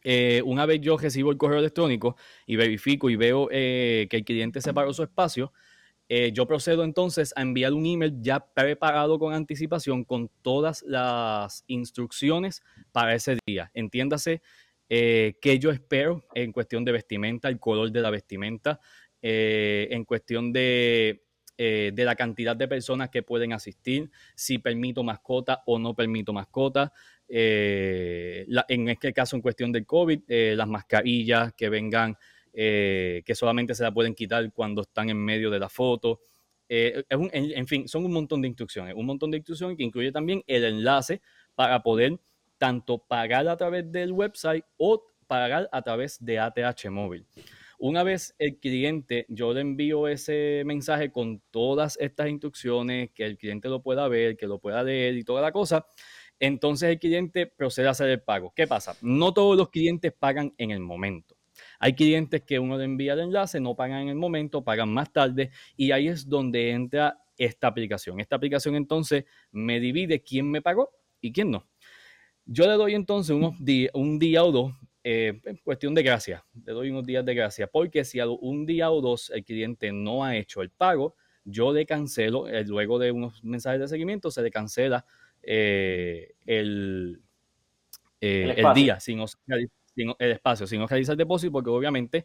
Eh, 0.02 0.42
una 0.44 0.66
vez 0.66 0.82
yo 0.82 0.98
recibo 0.98 1.30
el 1.30 1.38
correo 1.38 1.60
electrónico 1.60 2.16
y 2.46 2.56
verifico 2.56 3.08
y 3.08 3.16
veo 3.16 3.48
eh, 3.50 4.06
que 4.10 4.18
el 4.18 4.24
cliente 4.24 4.60
separó 4.60 4.92
su 4.92 5.02
espacio, 5.02 5.52
eh, 6.08 6.32
yo 6.32 6.46
procedo 6.46 6.84
entonces 6.84 7.32
a 7.34 7.40
enviar 7.40 7.72
un 7.72 7.86
email 7.86 8.20
ya 8.20 8.40
preparado 8.52 9.18
con 9.18 9.32
anticipación 9.32 10.04
con 10.04 10.30
todas 10.42 10.82
las 10.82 11.64
instrucciones 11.66 12.62
para 12.92 13.14
ese 13.14 13.38
día. 13.46 13.70
Entiéndase 13.72 14.42
eh, 14.90 15.38
qué 15.40 15.58
yo 15.58 15.70
espero 15.70 16.26
en 16.34 16.52
cuestión 16.52 16.84
de 16.84 16.92
vestimenta, 16.92 17.48
el 17.48 17.58
color 17.58 17.90
de 17.90 18.02
la 18.02 18.10
vestimenta, 18.10 18.80
eh, 19.26 19.88
en 19.90 20.04
cuestión 20.04 20.52
de, 20.52 21.24
eh, 21.56 21.92
de 21.94 22.04
la 22.04 22.14
cantidad 22.14 22.54
de 22.54 22.68
personas 22.68 23.08
que 23.08 23.22
pueden 23.22 23.54
asistir, 23.54 24.10
si 24.34 24.58
permito 24.58 25.02
mascota 25.02 25.62
o 25.64 25.78
no 25.78 25.94
permito 25.94 26.34
mascota. 26.34 26.92
Eh, 27.26 28.46
en 28.68 28.88
este 28.90 29.14
caso, 29.14 29.34
en 29.34 29.40
cuestión 29.40 29.72
del 29.72 29.86
COVID, 29.86 30.20
las 30.28 30.68
mascarillas 30.68 31.54
que 31.54 31.70
vengan, 31.70 32.18
que 32.52 33.32
solamente 33.34 33.74
se 33.74 33.82
la 33.82 33.94
pueden 33.94 34.14
quitar 34.14 34.52
cuando 34.52 34.82
están 34.82 35.08
en 35.08 35.16
medio 35.16 35.50
de 35.50 35.58
la 35.58 35.70
foto. 35.70 36.20
En, 36.68 37.66
fin, 37.66 37.88
son 37.88 38.04
un 38.04 38.12
montón 38.12 38.42
de 38.42 38.48
instrucciones, 38.48 38.94
un 38.94 39.06
montón 39.06 39.30
de 39.30 39.38
instrucciones 39.38 39.78
que 39.78 39.84
incluye 39.84 40.12
también 40.12 40.44
el 40.46 40.64
enlace 40.64 41.22
para 41.54 41.82
poder 41.82 42.20
tanto 42.58 42.98
pagar 42.98 43.48
a 43.48 43.56
través 43.56 43.90
del 43.90 44.12
website 44.12 44.66
o 44.76 45.02
pagar 45.26 45.66
a 45.72 45.80
través 45.80 46.22
de 46.22 46.38
ATH 46.38 46.90
móvil. 46.90 47.26
Una 47.78 48.02
vez 48.02 48.34
el 48.38 48.58
cliente, 48.58 49.26
yo 49.28 49.52
le 49.52 49.60
envío 49.60 50.08
ese 50.08 50.62
mensaje 50.64 51.10
con 51.10 51.42
todas 51.50 51.96
estas 52.00 52.28
instrucciones, 52.28 53.10
que 53.12 53.24
el 53.24 53.36
cliente 53.36 53.68
lo 53.68 53.82
pueda 53.82 54.08
ver, 54.08 54.36
que 54.36 54.46
lo 54.46 54.58
pueda 54.58 54.82
leer 54.82 55.16
y 55.16 55.24
toda 55.24 55.42
la 55.42 55.52
cosa, 55.52 55.86
entonces 56.38 56.90
el 56.90 56.98
cliente 56.98 57.46
procede 57.46 57.88
a 57.88 57.90
hacer 57.90 58.10
el 58.10 58.22
pago. 58.22 58.52
¿Qué 58.54 58.66
pasa? 58.66 58.96
No 59.02 59.32
todos 59.32 59.56
los 59.56 59.70
clientes 59.70 60.12
pagan 60.12 60.54
en 60.58 60.70
el 60.70 60.80
momento. 60.80 61.36
Hay 61.78 61.94
clientes 61.94 62.42
que 62.42 62.58
uno 62.58 62.76
le 62.78 62.84
envía 62.84 63.12
el 63.12 63.20
enlace, 63.20 63.60
no 63.60 63.74
pagan 63.76 64.02
en 64.02 64.08
el 64.08 64.16
momento, 64.16 64.64
pagan 64.64 64.92
más 64.92 65.12
tarde 65.12 65.50
y 65.76 65.92
ahí 65.92 66.08
es 66.08 66.28
donde 66.28 66.70
entra 66.70 67.20
esta 67.36 67.68
aplicación. 67.68 68.20
Esta 68.20 68.36
aplicación 68.36 68.74
entonces 68.76 69.24
me 69.50 69.80
divide 69.80 70.22
quién 70.22 70.50
me 70.50 70.62
pagó 70.62 70.90
y 71.20 71.32
quién 71.32 71.50
no. 71.50 71.66
Yo 72.46 72.66
le 72.66 72.74
doy 72.74 72.94
entonces 72.94 73.34
unos 73.34 73.54
un 73.94 74.18
día 74.18 74.44
o 74.44 74.52
dos, 74.52 74.72
eh, 75.06 75.38
cuestión 75.62 75.94
de 75.94 76.02
gracia, 76.02 76.46
le 76.64 76.72
doy 76.72 76.88
unos 76.88 77.04
días 77.04 77.22
de 77.26 77.34
gracia, 77.34 77.66
porque 77.66 78.04
si 78.04 78.20
a 78.20 78.26
un 78.26 78.64
día 78.64 78.90
o 78.90 79.02
dos 79.02 79.28
el 79.28 79.44
cliente 79.44 79.92
no 79.92 80.24
ha 80.24 80.34
hecho 80.34 80.62
el 80.62 80.70
pago, 80.70 81.14
yo 81.44 81.74
le 81.74 81.84
cancelo, 81.84 82.48
eh, 82.48 82.64
luego 82.64 82.98
de 82.98 83.12
unos 83.12 83.44
mensajes 83.44 83.80
de 83.80 83.88
seguimiento, 83.88 84.30
se 84.30 84.40
le 84.40 84.50
cancela 84.50 85.04
eh, 85.42 86.32
el, 86.46 87.20
el, 88.18 88.50
el, 88.52 88.74
día, 88.74 88.98
sin, 88.98 89.22
sin, 89.94 90.14
el 90.18 90.30
espacio, 90.32 90.66
sin 90.66 90.88
realizar 90.88 91.12
el 91.12 91.18
depósito, 91.18 91.52
porque 91.52 91.68
obviamente, 91.68 92.24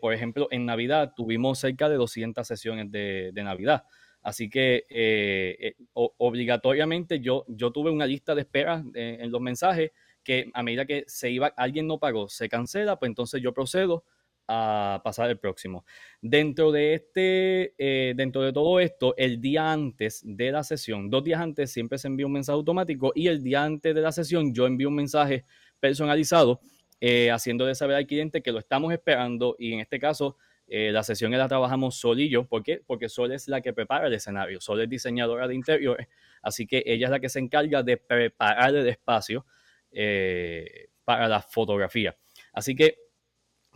por 0.00 0.12
ejemplo, 0.12 0.48
en 0.50 0.66
Navidad 0.66 1.12
tuvimos 1.14 1.60
cerca 1.60 1.88
de 1.88 1.94
200 1.94 2.44
sesiones 2.44 2.90
de, 2.90 3.30
de 3.32 3.44
Navidad. 3.44 3.84
Así 4.20 4.50
que 4.50 5.76
obligatoriamente 5.94 7.20
yo, 7.20 7.44
yo 7.46 7.70
tuve 7.70 7.92
una 7.92 8.04
lista 8.04 8.34
de 8.34 8.40
espera 8.40 8.82
en 8.94 9.30
los 9.30 9.40
mensajes 9.40 9.92
que 10.22 10.50
a 10.54 10.62
medida 10.62 10.86
que 10.86 11.04
se 11.06 11.30
iba, 11.30 11.48
alguien 11.56 11.86
no 11.86 11.98
pagó, 11.98 12.28
se 12.28 12.48
cancela, 12.48 12.98
pues 12.98 13.08
entonces 13.08 13.42
yo 13.42 13.52
procedo 13.52 14.04
a 14.52 15.00
pasar 15.04 15.30
el 15.30 15.38
próximo. 15.38 15.84
Dentro 16.20 16.72
de 16.72 16.94
este, 16.94 17.74
eh, 17.78 18.14
dentro 18.16 18.42
de 18.42 18.52
todo 18.52 18.80
esto, 18.80 19.14
el 19.16 19.40
día 19.40 19.70
antes 19.70 20.22
de 20.24 20.50
la 20.50 20.64
sesión, 20.64 21.08
dos 21.08 21.22
días 21.22 21.40
antes 21.40 21.70
siempre 21.70 21.98
se 21.98 22.08
envía 22.08 22.26
un 22.26 22.32
mensaje 22.32 22.56
automático 22.56 23.12
y 23.14 23.28
el 23.28 23.44
día 23.44 23.62
antes 23.62 23.94
de 23.94 24.00
la 24.00 24.10
sesión 24.10 24.52
yo 24.52 24.66
envío 24.66 24.88
un 24.88 24.96
mensaje 24.96 25.44
personalizado 25.78 26.60
eh, 27.00 27.30
haciéndole 27.30 27.74
saber 27.74 27.96
al 27.96 28.06
cliente 28.06 28.42
que 28.42 28.52
lo 28.52 28.58
estamos 28.58 28.92
esperando 28.92 29.56
y 29.58 29.72
en 29.72 29.80
este 29.80 29.98
caso 29.98 30.36
eh, 30.66 30.90
la 30.92 31.02
sesión 31.02 31.32
la 31.32 31.48
trabajamos 31.48 31.94
Sol 31.96 32.20
y 32.20 32.28
yo. 32.28 32.44
¿Por 32.44 32.62
qué? 32.62 32.82
Porque 32.86 33.08
Sol 33.08 33.32
es 33.32 33.48
la 33.48 33.60
que 33.60 33.72
prepara 33.72 34.06
el 34.08 34.12
escenario. 34.12 34.60
Sol 34.60 34.80
es 34.82 34.88
diseñadora 34.88 35.48
de 35.48 35.54
interiores, 35.54 36.08
así 36.42 36.66
que 36.66 36.82
ella 36.86 37.06
es 37.06 37.10
la 37.10 37.20
que 37.20 37.28
se 37.28 37.38
encarga 37.38 37.82
de 37.82 37.96
preparar 37.96 38.74
el 38.74 38.86
espacio 38.88 39.46
eh, 39.92 40.90
para 41.04 41.26
la 41.26 41.42
fotografía. 41.42 42.16
Así 42.52 42.76
que 42.76 42.98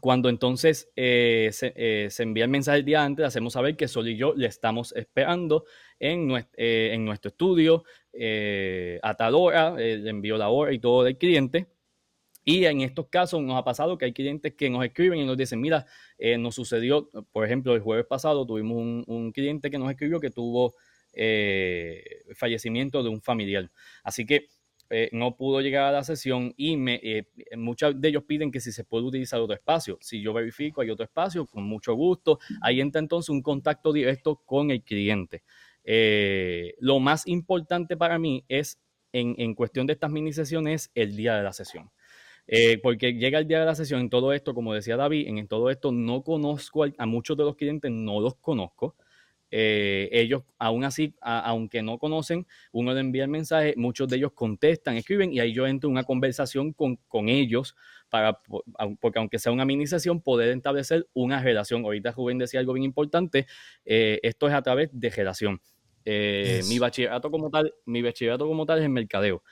cuando 0.00 0.28
entonces 0.28 0.92
eh, 0.94 1.48
se, 1.52 1.72
eh, 1.74 2.08
se, 2.10 2.22
envía 2.22 2.44
el 2.44 2.50
mensaje 2.50 2.78
el 2.78 2.84
día 2.84 3.02
antes, 3.02 3.26
hacemos 3.26 3.54
saber 3.54 3.76
que 3.76 3.88
Sol 3.88 4.06
y 4.08 4.16
yo 4.16 4.34
le 4.34 4.46
estamos 4.46 4.92
esperando 4.94 5.64
en, 5.98 6.28
nuestro, 6.28 7.30
estudio 7.30 7.84
a 9.02 9.14
tal 9.14 9.34
hora, 9.34 9.74
le 9.74 10.08
envío 10.08 10.36
la 10.36 10.50
hora 10.50 10.72
y 10.72 10.78
todo 10.78 11.02
del 11.02 11.18
cliente. 11.18 11.66
Y 12.44 12.66
en 12.66 12.82
estos 12.82 13.08
casos 13.08 13.42
nos 13.42 13.56
ha 13.56 13.64
pasado 13.64 13.96
que 13.96 14.04
hay 14.04 14.12
clientes 14.12 14.54
que 14.54 14.68
nos 14.68 14.84
escriben 14.84 15.18
y 15.18 15.24
nos 15.24 15.36
dicen, 15.36 15.60
mira, 15.60 15.86
nos 16.38 16.54
sucedió, 16.54 17.08
por 17.32 17.44
ejemplo, 17.44 17.74
el 17.74 17.80
jueves 17.80 18.04
pasado 18.04 18.46
tuvimos 18.46 18.76
un, 18.76 19.04
un 19.06 19.32
cliente 19.32 19.70
que 19.70 19.78
nos 19.78 19.90
escribió 19.90 20.20
que 20.20 20.30
tuvo 20.30 20.74
fallecimiento 22.34 23.02
de 23.02 23.08
un 23.08 23.22
familiar. 23.22 23.70
Así 24.04 24.26
que 24.26 24.48
eh, 24.90 25.08
no 25.12 25.36
pudo 25.36 25.60
llegar 25.60 25.84
a 25.84 25.92
la 25.92 26.04
sesión 26.04 26.54
y 26.56 26.76
me, 26.76 27.00
eh, 27.02 27.26
muchos 27.56 28.00
de 28.00 28.08
ellos 28.08 28.24
piden 28.24 28.50
que 28.50 28.60
si 28.60 28.72
se 28.72 28.84
puede 28.84 29.04
utilizar 29.04 29.40
otro 29.40 29.54
espacio. 29.54 29.98
Si 30.00 30.20
yo 30.20 30.32
verifico, 30.32 30.80
hay 30.80 30.90
otro 30.90 31.04
espacio, 31.04 31.46
con 31.46 31.64
mucho 31.64 31.94
gusto. 31.94 32.38
Ahí 32.60 32.80
entra 32.80 33.00
entonces 33.00 33.30
un 33.30 33.42
contacto 33.42 33.92
directo 33.92 34.36
con 34.44 34.70
el 34.70 34.82
cliente. 34.82 35.42
Eh, 35.84 36.74
lo 36.78 37.00
más 37.00 37.26
importante 37.26 37.96
para 37.96 38.18
mí 38.18 38.44
es, 38.48 38.78
en, 39.12 39.34
en 39.38 39.54
cuestión 39.54 39.86
de 39.86 39.94
estas 39.94 40.10
mini 40.10 40.32
sesiones, 40.32 40.90
el 40.94 41.16
día 41.16 41.36
de 41.36 41.42
la 41.42 41.52
sesión. 41.52 41.90
Eh, 42.46 42.78
porque 42.82 43.14
llega 43.14 43.38
el 43.38 43.48
día 43.48 43.60
de 43.60 43.66
la 43.66 43.74
sesión, 43.74 44.00
en 44.00 44.10
todo 44.10 44.32
esto, 44.32 44.54
como 44.54 44.74
decía 44.74 44.96
David, 44.96 45.28
en, 45.28 45.38
en 45.38 45.48
todo 45.48 45.70
esto 45.70 45.92
no 45.92 46.22
conozco 46.22 46.84
a, 46.84 46.88
a, 46.98 47.06
muchos 47.06 47.36
de 47.36 47.44
los 47.44 47.56
clientes, 47.56 47.90
no 47.90 48.20
los 48.20 48.36
conozco. 48.36 48.96
Eh, 49.50 50.08
ellos, 50.12 50.42
aún 50.58 50.84
así, 50.84 51.14
a, 51.20 51.40
aunque 51.40 51.82
no 51.82 51.98
conocen, 51.98 52.46
uno 52.72 52.92
le 52.92 53.00
envía 53.00 53.24
el 53.24 53.30
mensaje, 53.30 53.74
muchos 53.76 54.08
de 54.08 54.16
ellos 54.16 54.32
contestan, 54.32 54.96
escriben 54.96 55.32
y 55.32 55.40
ahí 55.40 55.52
yo 55.52 55.66
entro 55.66 55.88
en 55.88 55.92
una 55.92 56.04
conversación 56.04 56.72
con, 56.72 56.96
con 57.08 57.28
ellos 57.28 57.76
para, 58.08 58.40
porque 59.00 59.18
aunque 59.18 59.38
sea 59.38 59.52
una 59.52 59.64
mini 59.64 59.86
sesión, 59.86 60.20
poder 60.20 60.56
establecer 60.56 61.08
una 61.14 61.42
relación. 61.42 61.84
Ahorita 61.84 62.12
Rubén 62.12 62.38
decía 62.38 62.60
algo 62.60 62.72
bien 62.72 62.84
importante, 62.84 63.46
eh, 63.84 64.20
esto 64.22 64.48
es 64.48 64.54
a 64.54 64.62
través 64.62 64.90
de 64.92 65.10
relación. 65.10 65.60
Eh, 66.04 66.58
yes. 66.58 66.68
Mi 66.68 66.78
bachillerato 66.78 67.30
como 67.30 67.50
tal, 67.50 67.72
mi 67.86 68.02
bachillerato 68.02 68.46
como 68.46 68.66
tal 68.66 68.78
es 68.78 68.84
en 68.84 68.92
mercadeo, 68.92 69.42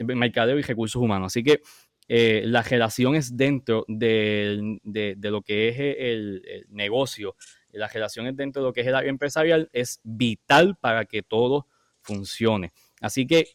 mercadeo 0.00 0.58
y 0.58 0.62
recursos 0.62 1.00
humanos. 1.00 1.32
Así 1.32 1.42
que 1.42 1.60
eh, 2.08 2.42
las 2.44 2.68
relaciones 2.68 3.36
dentro 3.36 3.84
de, 3.88 4.78
de, 4.82 5.14
de, 5.16 5.30
lo 5.30 5.42
que 5.42 5.68
es 5.68 5.78
el, 5.78 6.42
el, 6.46 6.66
negocio, 6.68 7.36
las 7.72 7.92
relaciones 7.92 8.36
dentro 8.36 8.62
de 8.62 8.68
lo 8.68 8.72
que 8.72 8.82
es 8.82 8.86
el 8.86 8.94
área 8.94 9.10
empresarial 9.10 9.68
es 9.72 10.00
vital 10.02 10.76
para 10.80 11.04
que 11.04 11.22
todo 11.22 11.66
funcione. 12.00 12.72
Así 13.00 13.26
que 13.26 13.48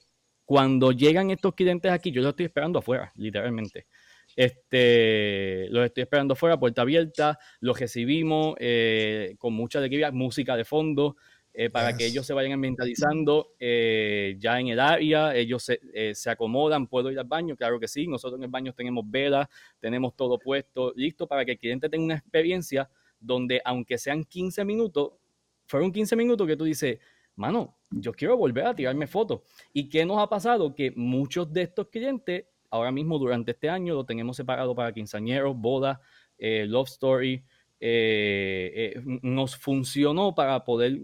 cuando 0.46 0.92
llegan 0.92 1.30
estos 1.30 1.54
clientes 1.56 1.92
aquí, 1.92 2.12
yo 2.12 2.22
los 2.22 2.30
estoy 2.30 2.46
esperando 2.46 2.80
afuera, 2.80 3.12
literalmente. 3.16 3.88
Este, 4.36 5.68
los 5.70 5.86
estoy 5.86 6.04
esperando 6.04 6.34
afuera, 6.34 6.60
puerta 6.60 6.84
abierta, 6.84 7.40
los 7.60 7.80
recibimos 7.80 8.56
eh, 8.60 9.36
con 9.40 9.54
mucha 9.54 9.80
alegría, 9.80 10.12
música 10.12 10.56
de 10.56 10.64
fondo, 10.64 11.18
eh, 11.60 11.72
para 11.72 11.90
yes. 11.90 11.98
que 11.98 12.06
ellos 12.06 12.24
se 12.24 12.34
vayan 12.34 12.52
ambientalizando 12.52 13.56
eh, 13.60 14.36
ya 14.38 14.60
en 14.60 14.68
el 14.68 14.80
área, 14.80 15.36
ellos 15.36 15.64
se, 15.64 15.80
eh, 15.92 16.14
se, 16.14 16.30
acomodan, 16.30 16.86
puedo 16.86 17.10
ir 17.10 17.18
al 17.18 17.26
baño, 17.26 17.56
claro 17.56 17.80
que 17.80 17.88
sí, 17.88 18.08
nosotros 18.08 18.38
en 18.38 18.44
el 18.44 18.52
baño 18.52 18.74
tenemos 18.74 19.04
velas, 19.10 19.48
tenemos 19.80 20.16
todo 20.16 20.38
puesto, 20.38 20.94
listo 20.96 21.26
para 21.26 21.44
que 21.46 21.54
el 21.54 21.58
cliente 21.58 21.90
tenga 21.90 22.06
una 22.06 22.14
experiencia 22.14 22.88
donde 23.20 23.62
aunque 23.66 23.98
sean 23.98 24.24
15 24.24 24.66
minutos, 24.66 25.14
fueron 25.68 25.92
15 25.92 26.16
minutos 26.16 26.48
que 26.48 26.56
tú 26.56 26.64
dices, 26.64 27.00
mano, 27.36 27.78
yo 27.90 28.12
quiero 28.14 28.38
volver 28.38 28.66
a 28.66 28.76
tirarme 28.76 29.08
fotos. 29.08 29.42
¿Y 29.74 29.90
qué 29.90 30.06
nos 30.06 30.20
ha 30.20 30.28
pasado? 30.28 30.74
Que 30.74 30.92
muchos 30.96 31.52
de 31.52 31.64
estos 31.64 31.88
clientes, 31.88 32.46
ahora 32.70 32.92
mismo 32.92 33.18
durante 33.20 33.52
este 33.52 33.70
año, 33.70 33.94
lo 33.94 34.06
tenemos 34.06 34.36
separado 34.38 34.76
para 34.76 34.92
quinceañeros, 34.92 35.56
bodas, 35.56 36.00
eh, 36.38 36.66
love 36.68 36.88
story. 36.88 37.44
Eh, 37.80 38.94
eh, 38.96 39.20
nos 39.22 39.56
funcionó 39.56 40.34
para 40.34 40.64
poder 40.64 41.00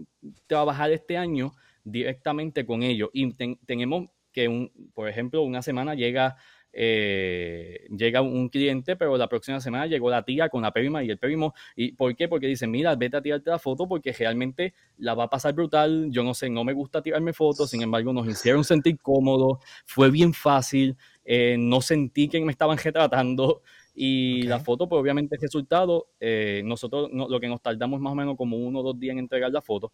trabajar 0.46 0.90
este 0.90 1.16
año 1.16 1.52
directamente 1.84 2.66
con 2.66 2.82
ellos. 2.82 3.10
Y 3.12 3.32
tenemos 3.66 4.08
que, 4.32 4.48
un, 4.48 4.72
por 4.92 5.08
ejemplo, 5.08 5.42
una 5.42 5.62
semana 5.62 5.94
llega 5.94 6.36
eh, 6.76 7.86
llega 7.96 8.20
un 8.20 8.48
cliente, 8.48 8.96
pero 8.96 9.16
la 9.16 9.28
próxima 9.28 9.60
semana 9.60 9.86
llegó 9.86 10.10
la 10.10 10.24
tía 10.24 10.48
con 10.48 10.62
la 10.62 10.72
prima 10.72 11.04
y 11.04 11.10
el 11.10 11.18
primo. 11.18 11.54
¿Y 11.76 11.92
por 11.92 12.14
qué? 12.16 12.28
Porque 12.28 12.48
dicen, 12.48 12.70
mira, 12.70 12.96
vete 12.96 13.16
a 13.16 13.22
tirarte 13.22 13.50
la 13.50 13.58
foto 13.60 13.86
porque 13.86 14.12
realmente 14.12 14.74
la 14.98 15.14
va 15.14 15.24
a 15.24 15.30
pasar 15.30 15.54
brutal. 15.54 16.08
Yo 16.10 16.24
no 16.24 16.34
sé, 16.34 16.50
no 16.50 16.64
me 16.64 16.72
gusta 16.72 17.00
tirarme 17.00 17.32
fotos, 17.32 17.70
sin 17.70 17.82
embargo, 17.82 18.12
nos 18.12 18.26
hicieron 18.26 18.64
sentir 18.64 18.98
cómodos, 19.00 19.58
fue 19.84 20.10
bien 20.10 20.34
fácil, 20.34 20.96
eh, 21.24 21.56
no 21.58 21.80
sentí 21.80 22.28
que 22.28 22.40
me 22.40 22.52
estaban 22.52 22.76
retratando. 22.76 23.62
Y 23.94 24.42
la 24.42 24.58
foto, 24.58 24.88
pues 24.88 25.00
obviamente 25.00 25.36
el 25.36 25.40
resultado, 25.40 26.08
eh, 26.18 26.62
nosotros 26.64 27.10
lo 27.12 27.38
que 27.38 27.46
nos 27.46 27.62
tardamos 27.62 28.00
más 28.00 28.12
o 28.12 28.16
menos 28.16 28.36
como 28.36 28.56
uno 28.56 28.80
o 28.80 28.82
dos 28.82 28.98
días 28.98 29.12
en 29.12 29.20
entregar 29.20 29.52
la 29.52 29.62
foto. 29.62 29.92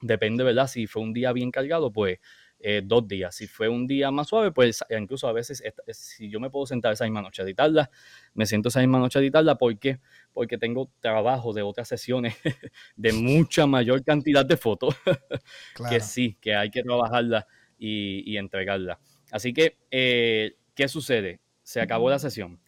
Depende, 0.00 0.42
¿verdad? 0.42 0.66
Si 0.66 0.86
fue 0.86 1.02
un 1.02 1.12
día 1.12 1.32
bien 1.32 1.50
cargado, 1.50 1.92
pues 1.92 2.18
eh, 2.62 2.82
dos 2.84 3.08
días. 3.08 3.34
Si 3.34 3.46
fue 3.46 3.68
un 3.68 3.86
día 3.86 4.10
más 4.10 4.28
suave, 4.28 4.52
pues 4.52 4.84
incluso 4.90 5.26
a 5.26 5.32
veces, 5.32 5.62
si 5.92 6.28
yo 6.28 6.40
me 6.40 6.50
puedo 6.50 6.66
sentar 6.66 6.92
esa 6.92 7.04
misma 7.04 7.22
noche 7.22 7.40
a 7.40 7.44
editarla, 7.46 7.90
me 8.34 8.44
siento 8.44 8.68
esa 8.68 8.80
misma 8.80 8.98
noche 8.98 9.18
a 9.18 9.22
editarla. 9.22 9.56
¿Por 9.56 9.78
qué? 9.78 9.98
Porque 10.34 10.58
tengo 10.58 10.90
trabajo 11.00 11.54
de 11.54 11.62
otras 11.62 11.88
sesiones 11.88 12.36
de 12.96 13.12
mucha 13.14 13.66
mayor 13.66 14.04
cantidad 14.04 14.44
de 14.44 14.56
fotos 14.58 14.94
que 15.88 16.00
sí, 16.00 16.36
que 16.40 16.54
hay 16.54 16.70
que 16.70 16.82
trabajarla 16.82 17.46
y, 17.78 18.36
entregarla. 18.36 19.00
Así 19.30 19.54
que, 19.54 19.78
eh, 19.90 20.56
¿qué 20.74 20.86
sucede? 20.86 21.40
Se 21.62 21.80
acabó 21.80 22.10
la 22.10 22.18
sesión, 22.18 22.60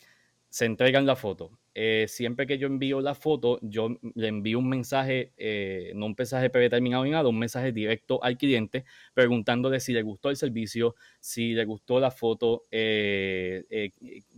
se 0.49 0.65
entregan 0.65 1.05
la 1.05 1.17
foto, 1.17 1.51
eh, 1.75 2.07
siempre 2.09 2.47
que 2.47 2.59
yo 2.59 2.67
envío 2.67 3.01
la 3.01 3.15
foto, 3.15 3.59
yo 3.63 3.97
le 4.15 4.29
envío 4.29 4.59
un 4.59 4.69
mensaje, 4.69 5.33
eh, 5.37 5.93
no 5.95 6.07
un 6.07 6.15
mensaje 6.17 6.51
predeterminado 6.51 7.05
ni 7.05 7.11
nada, 7.11 7.29
un 7.29 7.39
mensaje 7.39 7.73
directo 7.73 8.23
al 8.23 8.37
cliente 8.37 8.85
preguntándole 9.15 9.81
si 9.81 9.93
le 9.93 10.03
gustó 10.03 10.29
el 10.31 10.37
servicio, 10.37 10.95
si 11.21 11.55
le 11.55 11.65
gustó 11.65 11.99
la 11.99 12.11
foto, 12.11 12.67
eh, 12.71 13.91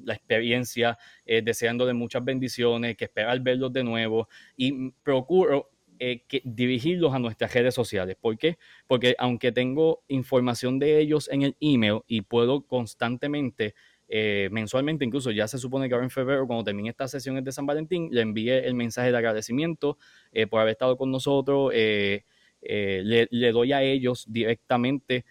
la 0.05 0.15
experiencia, 0.15 0.97
deseándole 1.25 1.93
muchas 1.93 2.25
bendiciones, 2.25 2.97
que 2.97 3.07
espera 3.07 3.35
verlos 3.39 3.73
de 3.73 3.83
nuevo 3.83 4.29
y 4.57 4.91
procuro 5.03 5.71
que 5.99 6.43
dirigirlos 6.45 7.15
a 7.15 7.19
nuestras 7.19 7.55
redes 7.55 7.75
sociales. 7.75 8.17
¿Por 8.21 8.37
qué? 8.37 8.59
Porque 8.87 9.15
aunque 9.19 9.53
tengo 9.53 10.05
información 10.09 10.79
de 10.79 10.99
ellos 10.99 11.29
en 11.31 11.43
el 11.43 11.57
email 11.61 12.01
y 12.07 12.23
puedo 12.23 12.67
constantemente 12.67 13.75
eh, 14.07 14.49
mensualmente, 14.53 15.05
incluso 15.05 15.31
ya 15.31 15.49
se 15.49 15.59
supone 15.59 15.89
que 15.89 15.95
ahora 15.95 16.05
en 16.05 16.11
febrero, 16.11 16.47
cuando 16.47 16.65
termine 16.65 16.91
estas 16.91 17.11
sesiones 17.11 17.45
de 17.45 17.53
San 17.53 17.67
Valentín, 17.67 18.09
le 18.13 18.21
envié 18.21 18.67
el 18.67 18.75
mensaje 18.75 19.11
de 19.11 19.17
agradecimiento 19.17 19.99
eh, 20.33 20.47
por 20.47 20.61
haber 20.61 20.73
estado 20.73 20.97
con 20.97 21.11
nosotros. 21.11 21.73
Eh, 21.75 22.25
le, 22.61 23.53
doy 23.53 23.73
a 23.73 23.83
ellos 23.83 24.27
directamente 24.29 25.25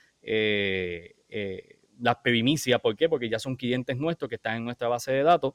las 2.00 2.16
primicias. 2.24 2.80
¿Por 2.80 2.96
qué? 2.96 3.10
Porque 3.10 3.30
ya 3.30 3.40
son 3.40 3.56
clientes 3.56 3.98
nuestros 3.98 4.30
que 4.30 4.36
están 4.36 4.58
en 4.58 4.66
nuestra 4.66 4.88
base 4.88 5.12
de 5.12 5.24
datos. 5.24 5.54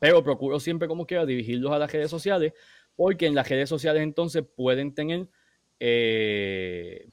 Pero 0.00 0.22
procuro 0.22 0.60
siempre, 0.60 0.88
como 0.88 1.06
quiera, 1.06 1.24
dirigirlos 1.24 1.72
a 1.72 1.78
las 1.78 1.90
redes 1.92 2.10
sociales, 2.10 2.52
porque 2.96 3.26
en 3.26 3.34
las 3.34 3.48
redes 3.48 3.68
sociales 3.68 4.02
entonces 4.02 4.44
pueden 4.56 4.94
tener, 4.94 5.28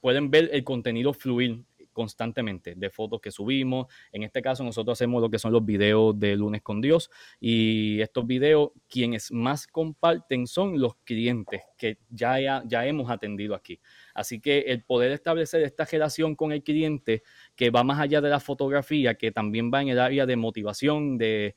pueden 0.01 0.31
ver 0.31 0.49
el 0.51 0.63
contenido 0.63 1.13
fluir 1.13 1.63
constantemente 1.93 2.73
de 2.75 2.89
fotos 2.89 3.21
que 3.21 3.31
subimos. 3.31 3.87
En 4.11 4.23
este 4.23 4.41
caso 4.41 4.63
nosotros 4.63 4.97
hacemos 4.97 5.21
lo 5.21 5.29
que 5.29 5.39
son 5.39 5.53
los 5.53 5.65
videos 5.65 6.19
de 6.19 6.35
lunes 6.35 6.61
con 6.61 6.81
Dios 6.81 7.09
y 7.39 8.01
estos 8.01 8.27
videos 8.27 8.71
quienes 8.89 9.31
más 9.31 9.67
comparten 9.67 10.47
son 10.47 10.79
los 10.79 10.95
clientes 11.03 11.61
que 11.77 11.99
ya, 12.09 12.63
ya 12.65 12.85
hemos 12.85 13.09
atendido 13.09 13.55
aquí. 13.55 13.79
Así 14.13 14.39
que 14.39 14.59
el 14.67 14.83
poder 14.83 15.11
establecer 15.11 15.63
esta 15.63 15.85
relación 15.85 16.35
con 16.35 16.51
el 16.51 16.63
cliente 16.63 17.23
que 17.55 17.71
va 17.71 17.83
más 17.83 17.99
allá 17.99 18.21
de 18.21 18.29
la 18.29 18.39
fotografía, 18.39 19.15
que 19.15 19.31
también 19.31 19.71
va 19.73 19.81
en 19.81 19.87
el 19.89 19.99
área 19.99 20.25
de 20.25 20.35
motivación, 20.35 21.17
de, 21.17 21.55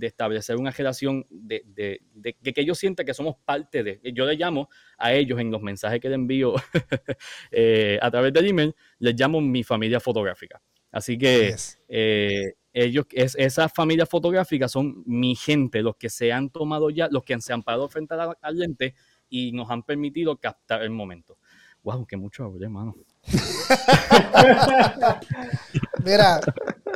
establecer 0.00 0.56
una 0.56 0.70
relación, 0.70 1.26
de, 1.30 2.00
que 2.42 2.60
ellos 2.60 2.78
sientan 2.78 3.06
que 3.06 3.14
somos 3.14 3.36
parte 3.44 3.82
de. 3.82 4.00
Yo 4.12 4.26
le 4.26 4.34
llamo 4.34 4.68
a 4.98 5.12
ellos 5.12 5.38
en 5.40 5.50
los 5.50 5.62
mensajes 5.62 6.00
que 6.00 6.08
le 6.08 6.16
envío 6.16 6.54
eh, 7.50 7.98
a 8.02 8.10
través 8.10 8.32
del 8.32 8.48
email, 8.48 8.74
les 8.98 9.14
llamo 9.14 9.40
mi 9.40 9.62
familia 9.62 10.00
fotográfica. 10.00 10.60
Así 10.90 11.16
que 11.16 11.54
eh, 11.88 12.52
ellos, 12.72 13.06
es, 13.12 13.34
esas 13.36 13.72
familias 13.72 14.08
fotográficas 14.08 14.72
son 14.72 15.02
mi 15.06 15.34
gente, 15.34 15.82
los 15.82 15.96
que 15.96 16.10
se 16.10 16.32
han 16.32 16.50
tomado 16.50 16.90
ya, 16.90 17.08
los 17.10 17.22
que 17.22 17.40
se 17.40 17.52
han 17.52 17.62
parado 17.62 17.88
frente 17.88 18.14
al 18.14 18.58
lente 18.58 18.94
y 19.32 19.50
nos 19.50 19.70
han 19.70 19.82
permitido 19.82 20.36
captar 20.36 20.82
el 20.82 20.90
momento. 20.90 21.38
Wow, 21.82 22.04
que 22.06 22.18
mucho 22.18 22.44
hablé, 22.44 22.68
mano. 22.68 22.94
Mira, 26.04 26.38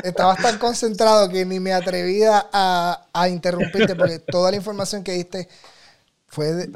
estabas 0.05 0.43
tan 0.43 0.59
concentrado 0.59 1.31
que 1.31 1.47
ni 1.47 1.59
me 1.59 1.73
atrevía 1.73 2.47
a, 2.53 3.07
a 3.13 3.29
interrumpirte 3.31 3.97
porque 3.97 4.19
toda 4.31 4.51
la 4.51 4.59
información 4.59 5.03
que 5.03 5.13
diste 5.13 5.49
fue 6.29 6.53
de, 6.53 6.71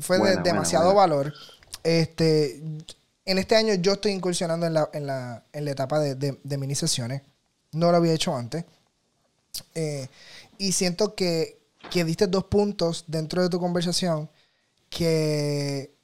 fue, 0.00 0.18
de 0.18 0.36
demasiado 0.42 0.94
valor. 0.94 1.32
Este, 1.82 2.62
en 3.24 3.38
este 3.38 3.56
año 3.56 3.72
yo 3.74 3.94
estoy 3.94 4.12
incursionando 4.12 4.66
en 4.66 4.74
la, 4.74 4.90
en 4.92 5.06
la, 5.06 5.44
en 5.50 5.64
la 5.64 5.70
etapa 5.70 5.98
de, 5.98 6.14
de, 6.14 6.58
mini 6.58 6.74
sesiones. 6.74 7.22
No 7.72 7.90
lo 7.90 7.96
había 7.96 8.12
hecho 8.12 8.36
antes. 8.36 8.66
Eh, 9.74 10.08
y 10.58 10.72
siento 10.72 11.14
que, 11.14 11.63
que 11.90 12.04
diste 12.04 12.26
dos 12.26 12.44
puntos 12.44 13.04
dentro 13.06 13.42
de 13.42 13.48
tu 13.48 13.58
conversación 13.60 14.30
que, 14.90 15.94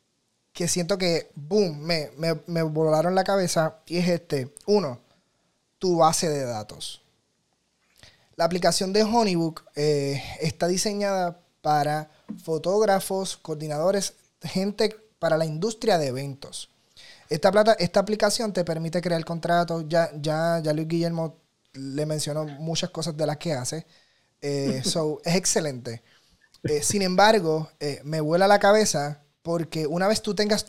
que 0.52 0.68
siento 0.68 0.98
que, 0.98 1.30
boom, 1.34 1.78
me, 1.80 2.10
me, 2.46 2.62
volaron 2.62 3.14
la 3.14 3.24
cabeza. 3.24 3.78
Y 3.86 3.98
es 3.98 4.08
este. 4.08 4.52
Uno, 4.66 5.00
tu 5.78 5.98
base 5.98 6.28
de 6.28 6.44
datos. 6.44 7.02
La 8.36 8.44
aplicación 8.44 8.92
de 8.92 9.02
Honeybook 9.02 9.64
eh, 9.76 10.22
está 10.40 10.66
diseñada 10.66 11.40
para 11.60 12.10
fotógrafos, 12.42 13.36
coordinadores, 13.36 14.14
gente 14.42 14.96
para 15.18 15.36
la 15.36 15.44
industria 15.44 15.98
de 15.98 16.08
eventos. 16.08 16.70
Esta, 17.28 17.52
plata, 17.52 17.74
esta 17.78 18.00
aplicación 18.00 18.52
te 18.52 18.64
permite 18.64 19.00
crear 19.00 19.24
contratos. 19.24 19.84
Ya, 19.88 20.10
ya, 20.20 20.60
ya 20.62 20.72
Luis 20.72 20.88
Guillermo 20.88 21.36
le 21.74 22.06
mencionó 22.06 22.44
muchas 22.44 22.90
cosas 22.90 23.16
de 23.16 23.26
las 23.26 23.36
que 23.36 23.52
hace. 23.52 23.86
Eh, 24.42 24.82
so, 24.84 25.20
es 25.24 25.36
excelente. 25.36 26.02
Eh, 26.64 26.82
sin 26.82 27.02
embargo, 27.02 27.70
eh, 27.80 28.00
me 28.04 28.20
vuela 28.20 28.46
la 28.46 28.58
cabeza 28.58 29.22
porque 29.42 29.86
una 29.86 30.08
vez 30.08 30.22
tú 30.22 30.34
tengas 30.34 30.66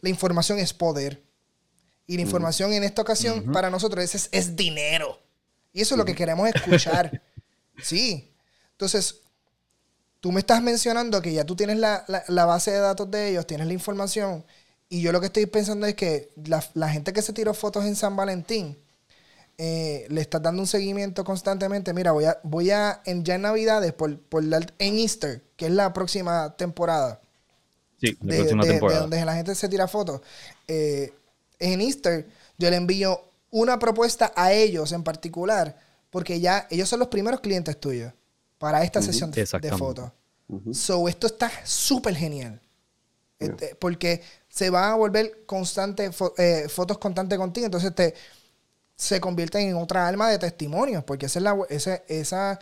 la 0.00 0.08
información 0.08 0.58
es 0.58 0.72
poder. 0.72 1.22
Y 2.06 2.16
la 2.16 2.22
información 2.22 2.72
en 2.72 2.84
esta 2.84 3.00
ocasión 3.00 3.52
para 3.52 3.70
nosotros 3.70 4.04
es, 4.04 4.28
es, 4.32 4.56
dinero. 4.56 5.18
Y 5.72 5.80
eso 5.80 5.94
es 5.94 5.98
lo 5.98 6.04
que 6.04 6.14
queremos 6.14 6.48
escuchar. 6.48 7.22
sí. 7.82 8.34
Entonces, 8.72 9.20
tú 10.20 10.32
me 10.32 10.40
estás 10.40 10.60
mencionando 10.60 11.22
que 11.22 11.32
ya 11.32 11.44
tú 11.44 11.54
tienes 11.56 11.78
la, 11.78 12.04
la, 12.28 12.44
base 12.44 12.72
de 12.72 12.80
datos 12.80 13.10
de 13.10 13.30
ellos, 13.30 13.46
tienes 13.46 13.68
la 13.68 13.72
información. 13.72 14.44
Y 14.88 15.00
yo 15.00 15.12
lo 15.12 15.20
que 15.20 15.26
estoy 15.26 15.46
pensando 15.46 15.86
es 15.86 15.94
que 15.94 16.30
la, 16.44 16.62
la 16.74 16.88
gente 16.90 17.12
que 17.12 17.22
se 17.22 17.32
tiró 17.32 17.54
fotos 17.54 17.84
en 17.84 17.96
San 17.96 18.16
Valentín, 18.16 18.76
eh, 19.64 20.06
le 20.08 20.20
estás 20.20 20.42
dando 20.42 20.60
un 20.60 20.66
seguimiento 20.66 21.22
constantemente. 21.22 21.94
Mira, 21.94 22.10
voy 22.10 22.24
a, 22.24 22.36
voy 22.42 22.72
a 22.72 23.00
en 23.04 23.22
ya 23.22 23.36
en 23.36 23.42
Navidades, 23.42 23.92
por, 23.92 24.18
por 24.18 24.42
en 24.42 24.98
Easter, 24.98 25.40
que 25.54 25.66
es 25.66 25.70
la 25.70 25.92
próxima 25.92 26.56
temporada. 26.56 27.20
Sí, 28.00 28.18
la 28.22 28.38
próxima 28.38 28.64
temporada. 28.64 29.00
donde 29.02 29.24
la 29.24 29.36
gente 29.36 29.54
se 29.54 29.68
tira 29.68 29.86
fotos. 29.86 30.20
Eh, 30.66 31.12
en 31.60 31.80
Easter, 31.80 32.26
yo 32.58 32.70
le 32.70 32.76
envío 32.76 33.22
una 33.52 33.78
propuesta 33.78 34.32
a 34.34 34.52
ellos 34.52 34.90
en 34.90 35.04
particular, 35.04 35.78
porque 36.10 36.40
ya 36.40 36.66
ellos 36.68 36.88
son 36.88 36.98
los 36.98 37.06
primeros 37.06 37.38
clientes 37.38 37.78
tuyos 37.78 38.12
para 38.58 38.82
esta 38.82 39.00
sesión 39.00 39.30
de, 39.30 39.46
fotos. 39.78 40.10
So, 40.72 41.06
esto 41.06 41.28
está 41.28 41.52
súper 41.62 42.16
genial. 42.16 42.60
Este, 43.38 43.76
porque 43.76 44.22
se 44.48 44.70
van 44.70 44.90
a 44.90 44.94
volver 44.96 45.46
constante, 45.46 46.10
eh, 46.38 46.66
fotos 46.68 46.98
constantes 46.98 47.38
contigo. 47.38 47.66
Entonces 47.66 47.94
te 47.94 48.14
se 49.02 49.20
convierten 49.20 49.68
en 49.68 49.76
otra 49.76 50.06
alma 50.06 50.30
de 50.30 50.38
testimonios, 50.38 51.02
porque 51.02 51.26
ese, 51.26 51.40
es 51.40 51.42
la, 51.42 51.56
ese, 51.68 52.04
esa, 52.06 52.60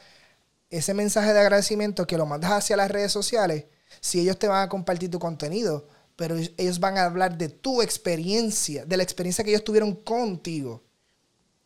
ese 0.71 0.95
mensaje 0.95 1.35
de 1.35 1.39
agradecimiento 1.39 2.07
que 2.07 2.17
lo 2.17 2.25
mandas 2.25 2.53
hacia 2.53 2.79
las 2.79 2.91
redes 2.91 3.13
sociales, 3.13 3.67
si 4.01 4.21
ellos 4.21 4.39
te 4.39 4.49
van 4.49 4.63
a 4.63 4.69
compartir 4.71 5.11
tu 5.11 5.19
contenido, 5.19 5.87
pero 6.17 6.37
ellos 6.57 6.81
van 6.81 6.97
a 6.97 7.05
hablar 7.05 7.37
de 7.37 7.51
tu 7.51 7.83
experiencia, 7.83 8.87
de 8.87 8.97
la 8.97 9.03
experiencia 9.03 9.45
que 9.45 9.51
ellos 9.51 9.65
tuvieron 9.65 9.95
contigo. 9.95 10.83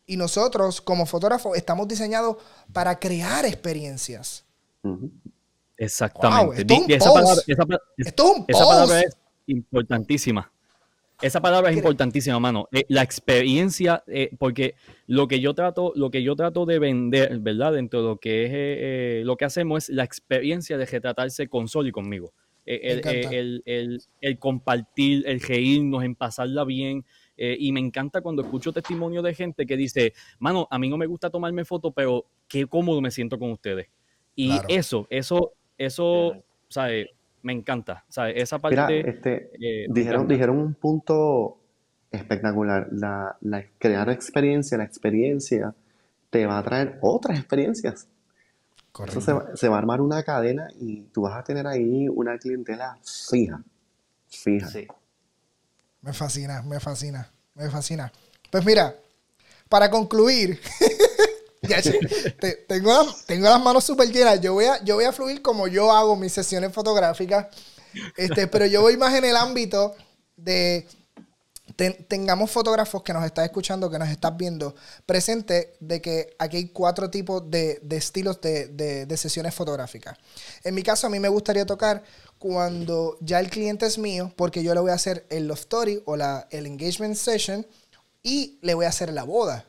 Y 0.05 0.17
nosotros, 0.17 0.81
como 0.81 1.05
fotógrafos, 1.05 1.55
estamos 1.55 1.87
diseñados 1.87 2.35
para 2.73 2.99
crear 2.99 3.45
experiencias. 3.45 4.43
Exactamente. 5.77 6.61
esto, 6.61 6.73
es 6.93 7.05
un 7.05 7.13
post. 7.13 7.49
esto 7.97 8.45
es 8.47 8.61
un 8.61 8.89
post. 8.89 9.17
Importantísima. 9.47 10.51
Esa 11.21 11.41
palabra 11.41 11.71
es 11.71 11.77
importantísima, 11.77 12.39
mano. 12.39 12.67
Eh, 12.71 12.85
la 12.89 13.01
experiencia, 13.01 14.03
eh, 14.07 14.31
porque 14.37 14.75
lo 15.07 15.27
que 15.27 15.39
yo 15.39 15.53
trato, 15.53 15.93
lo 15.95 16.11
que 16.11 16.23
yo 16.23 16.35
trato 16.35 16.65
de 16.65 16.79
vender, 16.79 17.39
¿verdad? 17.39 17.73
Dentro 17.73 18.01
de 18.01 18.07
lo 18.09 18.17
que 18.17 18.45
es 18.45 18.51
eh, 18.53 19.21
lo 19.25 19.37
que 19.37 19.45
hacemos 19.45 19.83
es 19.83 19.95
la 19.95 20.03
experiencia 20.03 20.77
de 20.77 20.85
retratarse 20.85 21.47
con 21.47 21.67
Sol 21.67 21.87
y 21.87 21.91
conmigo. 21.91 22.33
El, 22.67 23.61
el, 23.65 24.39
compartir, 24.39 25.23
el 25.27 25.39
reírnos, 25.39 26.03
en 26.03 26.15
pasarla 26.15 26.63
bien. 26.63 27.05
y 27.37 27.71
me 27.71 27.79
encanta 27.79 28.21
cuando 28.21 28.41
escucho 28.41 28.73
testimonio 28.73 29.21
de 29.21 29.35
gente 29.35 29.67
que 29.67 29.77
dice, 29.77 30.13
mano, 30.39 30.67
a 30.71 30.79
mí 30.79 30.89
no 30.89 30.97
me 30.97 31.05
gusta 31.05 31.29
tomarme 31.29 31.63
fotos, 31.63 31.93
pero 31.95 32.25
qué 32.47 32.65
cómodo 32.65 33.01
me 33.01 33.11
siento 33.11 33.37
con 33.37 33.51
ustedes. 33.51 33.87
Y 34.35 34.51
eso, 34.67 35.05
eso, 35.11 35.53
eso, 35.77 36.43
¿sabes? 36.67 37.07
Me 37.45 37.53
encanta. 37.53 38.03
Esa 38.09 38.57
parte. 38.57 39.07
este, 39.07 39.51
eh, 39.61 39.85
dijeron, 39.87 40.27
dijeron 40.27 40.57
un 40.57 40.73
punto 40.73 41.59
espectacular. 42.09 42.87
La, 42.91 43.37
crear 43.77 44.09
experiencia, 44.09 44.79
la 44.79 44.83
experiencia 44.83 45.75
te 46.31 46.47
va 46.47 46.57
a 46.57 46.63
traer 46.63 46.97
otras 47.01 47.37
experiencias. 47.37 48.07
Correcto. 48.91 49.21
se, 49.55 49.69
va 49.69 49.75
a 49.75 49.77
armar 49.77 50.01
una 50.01 50.23
cadena 50.23 50.69
y 50.79 51.01
tú 51.13 51.21
vas 51.21 51.37
a 51.37 51.43
tener 51.43 51.67
ahí 51.67 52.07
una 52.07 52.39
clientela 52.39 52.97
fija. 53.03 53.61
Fija. 54.27 54.67
Sí. 54.67 54.87
Me 56.01 56.13
fascina, 56.13 56.63
me 56.63 56.79
fascina, 56.79 57.31
me 57.53 57.69
fascina. 57.69 58.11
Pues 58.49 58.65
mira, 58.65 58.95
para 59.69 59.91
concluir, 59.91 60.59
tengo, 62.67 63.15
tengo 63.25 63.49
las 63.49 63.61
manos 63.61 63.83
súper 63.83 64.11
llenas. 64.11 64.41
Yo 64.41 64.53
voy, 64.53 64.65
a, 64.65 64.83
yo 64.83 64.95
voy 64.95 65.05
a 65.05 65.11
fluir 65.11 65.41
como 65.41 65.67
yo 65.67 65.91
hago 65.91 66.15
mis 66.15 66.33
sesiones 66.33 66.73
fotográficas. 66.73 67.47
Este, 68.17 68.47
pero 68.51 68.65
yo 68.65 68.81
voy 68.81 68.97
más 68.97 69.13
en 69.13 69.25
el 69.25 69.35
ámbito 69.35 69.93
de 70.35 70.87
tengamos 71.75 72.51
fotógrafos 72.51 73.03
que 73.03 73.11
nos 73.11 73.25
están 73.25 73.45
escuchando, 73.45 73.89
que 73.89 73.99
nos 73.99 74.09
están 74.09 74.37
viendo, 74.37 74.75
presente 75.05 75.75
de 75.79 76.01
que 76.01 76.35
aquí 76.39 76.57
hay 76.57 76.67
cuatro 76.69 77.09
tipos 77.09 77.49
de, 77.49 77.81
estilos 77.89 78.39
de, 78.39 78.67
de, 79.05 79.17
sesiones 79.17 79.53
fotográficas. 79.53 80.17
En 80.63 80.73
mi 80.73 80.83
caso, 80.83 81.07
a 81.07 81.09
mí 81.09 81.19
me 81.19 81.27
gustaría 81.27 81.65
tocar 81.65 82.03
cuando 82.39 83.17
ya 83.19 83.39
el 83.39 83.49
cliente 83.49 83.85
es 83.85 83.97
mío, 83.97 84.31
porque 84.35 84.63
yo 84.63 84.73
le 84.73 84.79
voy 84.79 84.91
a 84.91 84.95
hacer 84.95 85.25
el 85.29 85.47
love 85.47 85.59
story 85.59 86.01
o 86.05 86.15
la, 86.15 86.47
el 86.51 86.65
engagement 86.65 87.15
session 87.15 87.65
y 88.23 88.57
le 88.61 88.73
voy 88.73 88.85
a 88.85 88.89
hacer 88.89 89.11
la 89.11 89.23
boda. 89.23 89.65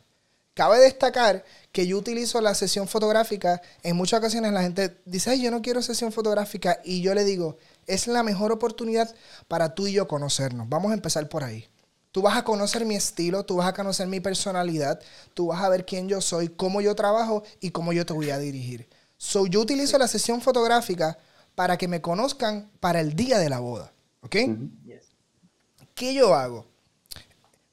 Cabe 0.56 0.78
destacar 0.78 1.44
que 1.70 1.86
yo 1.86 1.98
utilizo 1.98 2.40
la 2.40 2.54
sesión 2.54 2.88
fotográfica. 2.88 3.60
En 3.82 3.94
muchas 3.94 4.20
ocasiones 4.20 4.54
la 4.54 4.62
gente 4.62 4.96
dice, 5.04 5.28
Ay, 5.28 5.42
yo 5.42 5.50
no 5.50 5.60
quiero 5.60 5.82
sesión 5.82 6.12
fotográfica. 6.12 6.80
Y 6.82 7.02
yo 7.02 7.12
le 7.12 7.24
digo, 7.24 7.58
es 7.86 8.06
la 8.06 8.22
mejor 8.22 8.52
oportunidad 8.52 9.14
para 9.48 9.74
tú 9.74 9.86
y 9.86 9.92
yo 9.92 10.08
conocernos. 10.08 10.66
Vamos 10.66 10.92
a 10.92 10.94
empezar 10.94 11.28
por 11.28 11.44
ahí. 11.44 11.68
Tú 12.10 12.22
vas 12.22 12.38
a 12.38 12.44
conocer 12.44 12.86
mi 12.86 12.96
estilo, 12.96 13.44
tú 13.44 13.56
vas 13.56 13.68
a 13.68 13.74
conocer 13.74 14.06
mi 14.06 14.18
personalidad, 14.20 14.98
tú 15.34 15.48
vas 15.48 15.62
a 15.62 15.68
ver 15.68 15.84
quién 15.84 16.08
yo 16.08 16.22
soy, 16.22 16.48
cómo 16.48 16.80
yo 16.80 16.94
trabajo 16.94 17.42
y 17.60 17.72
cómo 17.72 17.92
yo 17.92 18.06
te 18.06 18.14
voy 18.14 18.30
a 18.30 18.38
dirigir. 18.38 18.88
So, 19.18 19.46
yo 19.46 19.60
utilizo 19.60 19.98
la 19.98 20.08
sesión 20.08 20.40
fotográfica 20.40 21.18
para 21.54 21.76
que 21.76 21.86
me 21.86 22.00
conozcan 22.00 22.70
para 22.80 23.00
el 23.00 23.12
día 23.12 23.38
de 23.38 23.50
la 23.50 23.58
boda. 23.58 23.92
¿Ok? 24.22 24.36
¿Qué 25.94 26.14
yo 26.14 26.34
hago? 26.34 26.64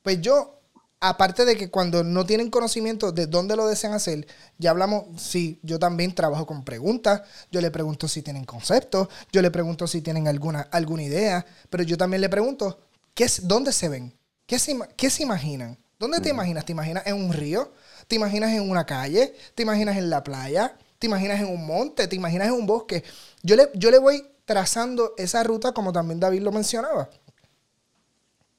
Pues 0.01 0.19
yo 0.19 0.59
aparte 1.03 1.43
de 1.43 1.57
que 1.57 1.69
cuando 1.69 2.01
no 2.01 2.25
tienen 2.25 2.49
conocimiento 2.49 3.11
de 3.11 3.27
dónde 3.27 3.57
lo 3.57 3.67
desean 3.67 3.91
hacer, 3.91 4.25
ya 4.57 4.71
hablamos, 4.71 5.21
sí, 5.21 5.59
yo 5.61 5.77
también 5.77 6.15
trabajo 6.15 6.45
con 6.45 6.63
preguntas, 6.63 7.23
yo 7.51 7.59
le 7.59 7.71
pregunto 7.71 8.07
si 8.07 8.21
tienen 8.21 8.45
conceptos, 8.45 9.09
yo 9.29 9.41
le 9.41 9.51
pregunto 9.51 9.85
si 9.85 10.01
tienen 10.01 10.29
alguna, 10.29 10.61
alguna 10.71 11.03
idea, 11.03 11.45
pero 11.69 11.83
yo 11.83 11.97
también 11.97 12.21
le 12.21 12.29
pregunto, 12.29 12.79
¿qué 13.13 13.25
es, 13.25 13.45
¿dónde 13.49 13.73
se 13.73 13.89
ven? 13.89 14.17
¿Qué 14.45 14.57
se, 14.59 14.79
qué 14.95 15.09
se 15.09 15.23
imaginan? 15.23 15.77
¿Dónde 15.99 16.21
te 16.21 16.29
imaginas? 16.29 16.63
¿Te 16.63 16.71
imaginas 16.71 17.05
en 17.05 17.15
un 17.15 17.33
río? 17.33 17.73
¿Te 18.07 18.15
imaginas 18.15 18.51
en 18.51 18.69
una 18.69 18.85
calle? 18.85 19.35
¿Te 19.55 19.63
imaginas 19.63 19.97
en 19.97 20.09
la 20.09 20.23
playa? 20.23 20.77
¿Te 20.99 21.07
imaginas 21.07 21.41
en 21.41 21.47
un 21.47 21.65
monte? 21.65 22.07
¿Te 22.07 22.15
imaginas 22.15 22.47
en 22.47 22.53
un 22.53 22.65
bosque? 22.65 23.03
Yo 23.41 23.57
le, 23.57 23.69
yo 23.73 23.91
le 23.91 23.99
voy 23.99 24.25
trazando 24.45 25.15
esa 25.17 25.43
ruta 25.43 25.73
como 25.73 25.91
también 25.91 26.21
David 26.21 26.43
lo 26.43 26.53
mencionaba. 26.53 27.09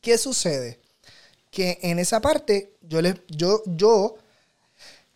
¿Qué 0.02 0.18
sucede? 0.18 0.83
Que 1.54 1.78
en 1.82 2.00
esa 2.00 2.20
parte 2.20 2.76
yo 2.82 3.00
le, 3.00 3.22
yo, 3.28 3.62
yo 3.64 4.16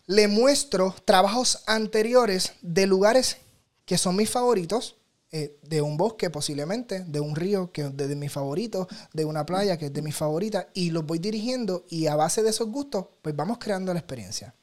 le 0.07 0.29
muestro 0.29 0.95
trabajos 1.03 1.61
anteriores 1.67 2.53
de 2.61 2.87
lugares 2.87 3.37
que 3.85 3.97
son 3.97 4.15
mis 4.15 4.29
favoritos, 4.29 4.95
eh, 5.31 5.59
de 5.61 5.81
un 5.81 5.97
bosque 5.97 6.29
posiblemente, 6.29 7.01
de 7.01 7.19
un 7.19 7.35
río 7.35 7.71
que 7.73 7.81
es 7.81 7.97
de, 7.97 8.15
mis 8.15 8.31
favoritos, 8.31 8.87
de 9.13 9.25
una 9.25 9.45
playa 9.45 9.77
que 9.77 9.87
es 9.87 9.93
de 9.93 10.01
mis 10.01 10.15
favoritas, 10.15 10.67
y 10.73 10.91
los 10.91 11.05
voy 11.05 11.19
dirigiendo 11.19 11.85
y 11.89 12.07
a 12.07 12.15
base 12.15 12.41
de 12.41 12.51
esos 12.51 12.69
gustos, 12.69 13.07
pues 13.21 13.35
vamos 13.35 13.57
creando 13.59 13.93
la 13.93 13.99
experiencia. 13.99 14.55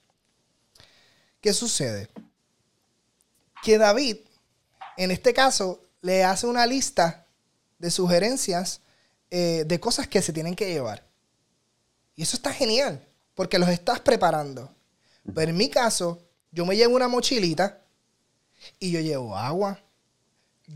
¿Qué 1.43 1.53
sucede? 1.53 2.09
Que 3.63 3.77
David, 3.77 4.17
en 4.97 5.11
este 5.11 5.35
caso, 5.35 5.83
le 6.01 6.25
hace 6.25 6.47
una 6.47 6.67
lista 6.67 7.27
de 7.79 7.91
sugerencias 7.91 8.81
eh, 9.31 9.65
de 9.67 9.79
cosas 9.79 10.09
que 10.09 10.23
se 10.23 10.33
tienen 10.33 10.57
que 10.57 10.73
llevar. 10.73 11.07
Y 12.17 12.23
eso 12.23 12.37
está 12.37 12.53
genial, 12.53 13.07
porque 13.35 13.59
los 13.59 13.69
estás 13.69 14.01
preparando. 14.01 14.75
Pero 15.35 15.51
en 15.51 15.57
mi 15.57 15.69
caso, 15.69 16.23
yo 16.51 16.65
me 16.65 16.77
llevo 16.77 16.97
una 16.97 17.09
mochilita 17.09 17.83
y 18.79 18.91
yo 18.91 19.01
llevo 19.01 19.37
agua. 19.37 19.81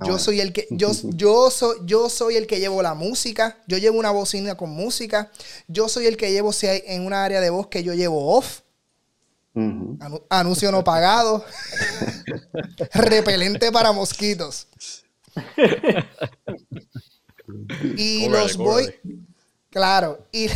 Yo 0.06 0.18
soy 0.18 0.40
el 0.40 0.52
que 0.52 0.68
yo, 0.70 0.92
yo, 1.14 1.50
soy, 1.50 1.78
yo 1.84 2.08
soy 2.08 2.36
el 2.36 2.46
que 2.46 2.60
llevo 2.60 2.82
la 2.82 2.94
música. 2.94 3.58
Yo 3.66 3.78
llevo 3.78 3.98
una 3.98 4.10
bocina 4.10 4.56
con 4.56 4.70
música. 4.70 5.30
Yo 5.66 5.88
soy 5.88 6.06
el 6.06 6.16
que 6.16 6.30
llevo 6.30 6.52
si 6.52 6.66
hay 6.66 6.82
en 6.86 7.06
una 7.06 7.24
área 7.24 7.40
de 7.40 7.50
bosque 7.50 7.82
yo 7.82 7.94
llevo 7.94 8.36
off. 8.36 8.60
anuncio 10.28 10.70
no 10.70 10.84
pagado. 10.84 11.44
Repelente 12.92 13.72
para 13.72 13.92
mosquitos. 13.92 14.68
y 17.96 18.28
los 18.28 18.56
voy 18.56 18.92
Claro, 19.70 20.26
y, 20.32 20.48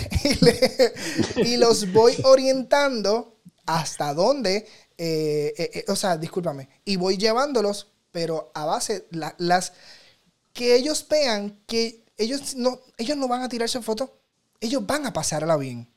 y, 1.37 1.57
los 1.57 1.93
voy 1.93 2.17
orientando 2.25 3.37
hasta 3.65 4.13
dónde, 4.13 4.67
eh, 4.99 5.55
eh, 5.57 5.71
eh, 5.73 5.85
o 5.87 5.95
sea, 5.95 6.17
discúlpame, 6.17 6.69
y 6.85 6.97
voy 6.97 7.17
llevándolos, 7.17 7.93
pero 8.11 8.51
a 8.55 8.65
base, 8.65 9.07
las, 9.11 9.73
que 10.53 10.75
ellos 10.75 11.07
vean 11.09 11.61
que 11.67 12.05
ellos 12.17 12.57
no, 12.57 12.81
ellos 12.99 13.17
no 13.17 13.29
van 13.29 13.43
a 13.43 13.49
tirarse 13.49 13.81
fotos, 13.83 14.11
ellos 14.61 14.85
van 14.85 15.07
a 15.07 15.13
pasarla 15.13 15.57
bien. 15.57 15.89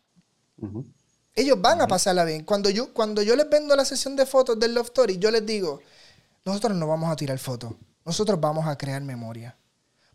Ellos 1.36 1.62
van 1.62 1.82
a 1.82 1.88
pasarla 1.88 2.24
bien. 2.24 2.44
Cuando 2.44 2.70
yo, 2.70 2.94
cuando 2.94 3.22
yo 3.22 3.36
les 3.36 3.48
vendo 3.48 3.76
la 3.76 3.86
sesión 3.86 4.16
de 4.16 4.26
fotos 4.26 4.60
del 4.60 4.74
Love 4.74 4.88
Story, 4.88 5.18
yo 5.20 5.30
les 5.30 5.46
digo, 5.46 5.80
nosotros 6.46 6.76
no 6.76 6.88
vamos 6.88 7.12
a 7.12 7.16
tirar 7.16 7.38
fotos, 7.38 7.74
nosotros 8.06 8.40
vamos 8.40 8.66
a 8.68 8.78
crear 8.78 9.02
memoria. 9.02 9.56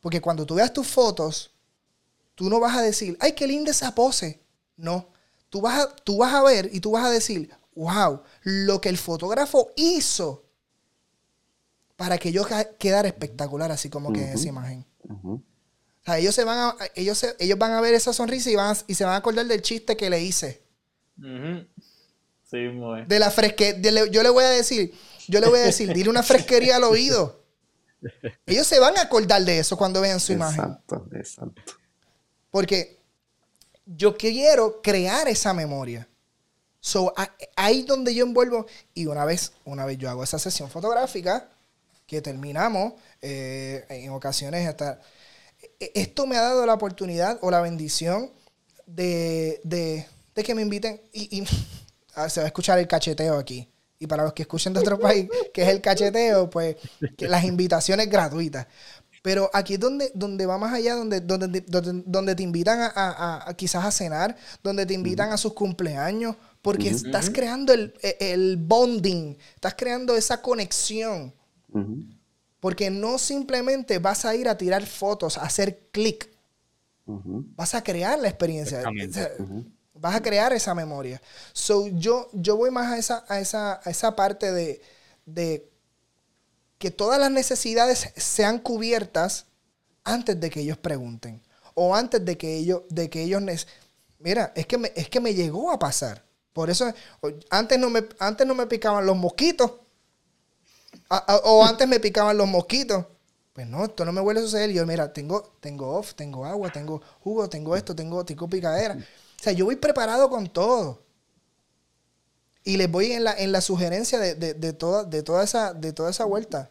Porque 0.01 0.21
cuando 0.21 0.45
tú 0.45 0.57
veas 0.57 0.73
tus 0.73 0.89
fotos, 0.89 1.52
tú 2.35 2.49
no 2.51 2.61
vas 2.61 2.77
a 2.77 2.83
decir, 2.83 3.17
ay, 3.21 3.33
qué 3.33 3.47
linda 3.47 3.71
esa 3.71 3.95
pose. 3.95 4.43
No, 4.77 5.09
tú 5.49 5.61
vas 5.61 5.81
a, 5.81 5.95
tú 5.97 6.19
vas 6.19 6.33
a 6.35 6.43
ver 6.43 6.71
y 6.73 6.81
tú 6.81 6.93
vas 6.93 7.05
a 7.05 7.11
decir, 7.11 7.51
wow, 7.75 8.23
lo 8.43 8.81
que 8.81 8.89
el 8.89 8.99
fotógrafo 8.99 9.71
hizo 9.77 10.45
para 11.97 12.19
que 12.19 12.33
yo 12.33 12.45
quedara 12.79 13.07
espectacular, 13.07 13.71
así 13.71 13.89
como 13.89 14.13
que 14.13 14.23
en 14.23 14.31
esa 14.31 14.49
imagen. 14.49 14.85
O 15.09 15.41
sea, 16.05 16.19
ellos, 16.19 16.35
se 16.35 16.43
van 16.43 16.59
a, 16.59 16.77
ellos, 16.97 17.25
ellos 17.39 17.59
van 17.59 17.73
a 17.73 17.81
ver 17.81 17.95
esa 17.95 18.13
sonrisa 18.13 18.51
y, 18.51 18.57
van 18.57 18.77
y 18.89 18.95
se 18.95 19.05
van 19.05 19.15
a 19.15 19.19
acordar 19.19 19.47
del 19.47 19.63
chiste 19.63 19.97
que 19.97 20.11
le 20.11 20.21
hice. 20.21 20.63
Sí, 21.17 22.69
muy. 22.73 23.05
De 23.07 23.19
la 23.19 23.31
fresque, 23.31 23.81
yo 24.11 24.23
le 24.23 24.31
voy 24.31 24.45
a 24.45 24.51
decir, 24.51 24.93
yo 25.29 25.41
le 25.41 25.49
voy 25.49 25.61
a 25.61 25.63
decir, 25.63 25.93
dile 25.93 26.11
una 26.11 26.23
fresquería 26.23 26.77
al 26.77 26.85
oído. 26.85 27.45
Ellos 28.47 28.67
se 28.67 28.81
van 28.81 28.97
a 28.99 29.03
acordar 29.03 29.45
de 29.45 29.61
eso 29.61 29.77
cuando 29.77 30.01
vean 30.01 30.19
su 30.19 30.33
imagen. 30.33 30.65
Exacto, 30.65 31.09
exacto. 31.13 31.63
Porque 32.53 32.99
yo 33.87 34.17
quiero 34.17 34.81
crear 34.83 35.27
esa 35.27 35.53
memoria. 35.53 36.07
So, 36.79 37.15
ahí 37.57 37.83
donde 37.83 38.15
yo 38.15 38.25
envuelvo, 38.25 38.67
y 38.95 39.07
una 39.07 39.25
vez, 39.25 39.53
una 39.65 39.87
vez 39.87 39.99
yo 39.99 40.11
hago 40.11 40.23
esa 40.23 40.39
sesión 40.39 40.69
fotográfica, 40.69 41.49
que 42.07 42.21
terminamos, 42.21 42.93
eh, 43.21 43.85
en 43.89 44.11
ocasiones 44.11 44.69
hasta... 44.69 45.01
E, 45.81 45.93
esto 45.95 46.27
me 46.27 46.37
ha 46.37 46.43
dado 46.43 46.67
la 46.67 46.75
oportunidad 46.75 47.39
o 47.41 47.51
la 47.51 47.63
bendición 47.63 48.31
de, 48.87 49.61
que 50.35 50.55
me 50.55 50.63
inviten, 50.63 51.01
y, 51.13 51.45
se 52.29 52.41
va 52.41 52.45
a 52.45 52.47
escuchar 52.47 52.79
el 52.79 52.87
cacheteo 52.87 53.39
aquí. 53.39 53.67
Y 53.99 54.07
para 54.09 54.25
los 54.25 54.33
que 54.33 54.43
escuchen 54.43 54.75
de 54.75 54.81
otro 54.81 54.99
país, 54.99 55.29
que 55.55 55.63
es 55.63 55.69
el 55.69 55.81
cacheteo, 55.81 56.51
pues 56.51 56.77
las 57.19 57.45
invitaciones 57.45 58.11
gratuitas. 58.11 58.67
Pero 59.23 59.49
aquí 59.53 59.75
es 59.75 59.81
donde, 59.81 60.11
donde 60.15 60.47
va 60.47 60.59
más 60.59 60.75
allá, 60.75 60.97
donde, 60.97 61.21
donde, 61.21 61.65
donde, 62.05 62.35
te 62.35 62.43
invitan 62.43 62.91
a, 62.95 63.55
quizás 63.57 63.85
a 63.85 63.93
cenar, 63.93 64.37
donde 64.65 64.85
te 64.85 64.95
invitan 64.95 65.31
a 65.31 65.37
sus 65.37 65.53
cumpleaños, 65.53 66.35
porque 66.61 66.89
estás 66.89 67.31
creando 67.31 67.73
el, 67.73 68.57
bonding, 68.59 69.37
estás 69.55 69.75
creando 69.75 70.17
esa 70.17 70.43
conexión. 70.43 71.33
Porque 72.59 72.91
no 72.91 73.17
simplemente 73.17 74.01
vas 74.01 74.25
a 74.25 74.35
ir 74.35 74.49
a 74.49 74.59
tirar 74.59 74.85
fotos, 74.85 75.39
a 75.39 75.43
hacer 75.43 75.89
clic. 75.93 76.29
Vas 77.07 77.77
a 77.77 77.83
crear 77.83 78.19
la 78.19 78.27
experiencia. 78.27 78.83
Vas 79.95 80.17
a 80.17 80.23
crear 80.23 80.53
esa 80.53 80.75
memoria. 80.75 81.23
So, 81.53 81.87
yo, 81.87 82.29
yo 82.33 82.57
voy 82.57 82.73
más 82.73 82.91
a 82.91 82.99
esa, 82.99 83.25
a 83.29 83.39
esa, 83.39 83.81
a 83.85 83.91
esa 83.91 84.17
parte 84.17 84.51
de, 84.51 84.81
de 85.27 85.72
que 86.83 86.91
todas 86.91 87.21
las 87.21 87.31
necesidades 87.31 88.11
sean 88.17 88.59
cubiertas 88.59 89.47
antes 90.05 90.41
de 90.41 90.51
que 90.51 90.61
ellos 90.63 90.79
pregunten. 90.79 91.41
O 91.75 91.95
antes 91.95 92.25
de 92.25 92.37
que 92.37 92.57
ellos, 92.59 92.83
de 92.91 93.09
que 93.09 93.23
ellos 93.23 93.43
Mira, 94.19 94.53
es 94.57 94.67
que, 94.67 94.79
me, 94.79 94.93
es 94.97 95.09
que 95.09 95.21
me 95.21 95.35
llegó 95.35 95.71
a 95.71 95.79
pasar. 95.79 96.25
Por 96.53 96.71
eso, 96.71 96.93
antes 97.51 97.79
no 97.79 97.91
me, 97.91 98.07
antes 98.19 98.47
no 98.47 98.55
me 98.55 98.67
picaban 98.67 99.07
los 99.07 99.17
mosquitos. 99.17 99.73
O 101.45 101.65
antes 101.65 101.87
me 101.89 102.01
picaban 102.01 102.37
los 102.37 102.49
mosquitos. 102.49 103.07
Pues 103.53 103.67
no, 103.69 103.85
esto 103.85 104.05
no 104.05 104.13
me 104.13 104.21
vuelve 104.21 104.41
a 104.41 104.45
suceder. 104.45 104.71
Yo, 104.73 104.85
mira, 104.87 105.13
tengo, 105.13 105.43
tengo 105.61 105.97
off, 105.97 106.15
tengo 106.15 106.45
agua, 106.47 106.71
tengo 106.73 107.01
jugo, 107.21 107.49
tengo 107.49 107.77
esto, 107.77 107.95
tengo, 107.95 108.25
tengo 108.25 108.49
picadera. 108.49 108.95
O 109.41 109.43
sea, 109.43 109.53
yo 109.53 109.67
voy 109.67 109.77
preparado 109.77 110.31
con 110.31 110.49
todo. 110.49 111.03
Y 112.65 112.77
les 112.77 112.91
voy 112.91 113.13
en 113.13 113.25
la, 113.25 113.33
en 113.35 113.53
la 113.53 113.61
sugerencia 113.61 114.19
de, 114.19 114.35
de- 114.35 114.55
de 114.55 114.73
toda, 114.73 115.05
de, 115.05 115.23
toda 115.23 115.45
esa, 115.45 115.75
de 115.75 115.93
toda 115.93 116.11
esa 116.11 116.25
vuelta. 116.25 116.71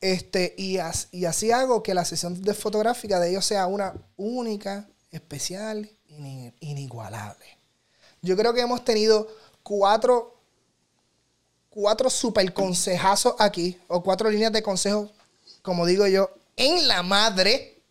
Este, 0.00 0.54
y, 0.56 0.78
as- 0.78 1.08
y 1.10 1.24
así 1.24 1.50
hago 1.50 1.82
que 1.82 1.94
la 1.94 2.04
sesión 2.04 2.40
de 2.42 2.54
fotográfica 2.54 3.18
de 3.18 3.30
ellos 3.30 3.44
sea 3.44 3.66
una 3.66 3.94
única, 4.16 4.88
especial, 5.10 5.90
ini- 6.08 6.52
inigualable. 6.60 7.46
Yo 8.22 8.36
creo 8.36 8.54
que 8.54 8.60
hemos 8.60 8.84
tenido 8.84 9.28
cuatro, 9.62 10.40
cuatro 11.70 12.10
super 12.10 12.52
consejazos 12.52 13.34
aquí, 13.38 13.78
o 13.88 14.02
cuatro 14.02 14.30
líneas 14.30 14.52
de 14.52 14.62
consejos, 14.62 15.10
como 15.62 15.86
digo 15.86 16.06
yo, 16.06 16.30
en 16.56 16.86
la 16.88 17.02
madre. 17.02 17.82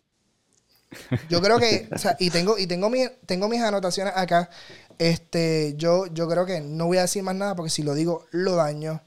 Yo 1.28 1.40
creo 1.42 1.58
que, 1.58 1.88
y 2.18 2.30
tengo, 2.30 2.58
y 2.58 2.66
tengo, 2.66 2.88
mi- 2.88 3.08
tengo 3.26 3.48
mis 3.48 3.60
anotaciones 3.60 4.14
acá. 4.16 4.48
Este, 4.98 5.74
yo, 5.76 6.06
yo 6.06 6.26
creo 6.28 6.44
que 6.46 6.60
no 6.60 6.86
voy 6.86 6.98
a 6.98 7.02
decir 7.02 7.22
más 7.22 7.34
nada 7.34 7.54
porque 7.54 7.70
si 7.70 7.82
lo 7.82 7.94
digo, 7.94 8.24
lo 8.30 8.56
daño. 8.56 9.02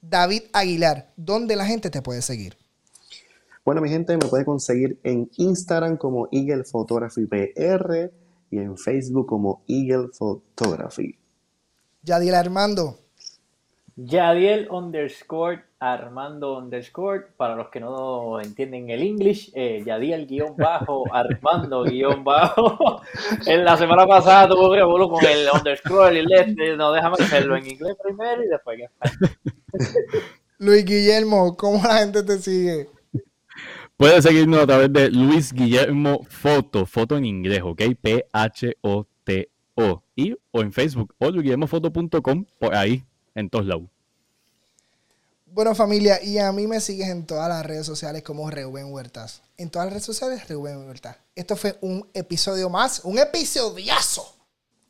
David 0.00 0.42
Aguilar, 0.52 1.12
¿dónde 1.16 1.56
la 1.56 1.66
gente 1.66 1.90
te 1.90 2.02
puede 2.02 2.22
seguir? 2.22 2.56
Bueno, 3.64 3.80
mi 3.82 3.88
gente, 3.88 4.14
me 4.14 4.26
puede 4.26 4.44
conseguir 4.44 4.98
en 5.04 5.30
Instagram 5.36 5.96
como 5.96 6.28
Eagle 6.32 6.64
Photography 6.64 7.26
PR 7.26 8.10
y 8.50 8.58
en 8.58 8.76
Facebook 8.78 9.26
como 9.26 9.62
Eagle 9.68 10.08
Photography. 10.12 11.18
Yadiel 12.02 12.34
Armando, 12.34 12.98
Yadiel 13.96 14.68
underscore 14.70 15.62
Armando 15.82 16.58
underscore, 16.58 17.28
para 17.38 17.56
los 17.56 17.70
que 17.70 17.80
no 17.80 18.38
entienden 18.38 18.90
el 18.90 19.00
English, 19.00 19.50
eh, 19.54 19.82
Yadiel 19.84 20.26
guion 20.26 20.54
bajo, 20.54 21.04
Armando 21.14 21.84
guion 21.84 22.22
bajo. 22.22 23.00
En 23.46 23.64
la 23.64 23.78
semana 23.78 24.06
pasada 24.06 24.48
tuve 24.48 24.68
un 24.68 24.76
revuelo 24.76 25.08
con 25.08 25.24
el 25.24 25.48
underscore 25.52 26.14
y 26.14 26.18
el 26.18 26.30
este, 26.30 26.76
no 26.76 26.92
déjame 26.92 27.16
hacerlo 27.18 27.56
en 27.56 27.66
inglés 27.66 27.96
primero 28.02 28.44
y 28.44 28.48
después 28.48 28.78
en 28.78 28.84
español. 28.84 29.30
Luis 30.58 30.84
Guillermo, 30.84 31.56
¿cómo 31.56 31.82
la 31.82 32.00
gente 32.00 32.22
te 32.22 32.36
sigue? 32.38 32.90
Puedes 33.96 34.22
seguirnos 34.22 34.60
a 34.60 34.66
través 34.66 34.92
de 34.92 35.10
Luis 35.10 35.50
Guillermo 35.50 36.20
Foto, 36.28 36.84
foto 36.84 37.16
en 37.16 37.24
inglés, 37.24 37.62
¿ok? 37.64 37.80
P-H-O-T-O. 38.00 40.02
Y 40.14 40.36
o 40.50 40.60
en 40.60 40.74
Facebook 40.74 41.14
o 41.18 41.30
luisguillermofoto.com, 41.30 42.44
por 42.58 42.74
ahí, 42.74 43.02
en 43.34 43.48
todos 43.48 43.64
lados. 43.64 43.84
Bueno, 45.52 45.74
familia, 45.74 46.22
y 46.22 46.38
a 46.38 46.52
mí 46.52 46.68
me 46.68 46.80
sigues 46.80 47.08
en 47.08 47.26
todas 47.26 47.48
las 47.48 47.66
redes 47.66 47.84
sociales 47.84 48.22
como 48.22 48.48
Reuben 48.48 48.92
Huertas. 48.92 49.42
En 49.56 49.68
todas 49.68 49.86
las 49.86 49.94
redes 49.94 50.06
sociales, 50.06 50.46
Reuben 50.48 50.86
Huertas. 50.86 51.16
Esto 51.34 51.56
fue 51.56 51.76
un 51.80 52.08
episodio 52.14 52.70
más, 52.70 53.00
un 53.02 53.18
episodiazo. 53.18 54.36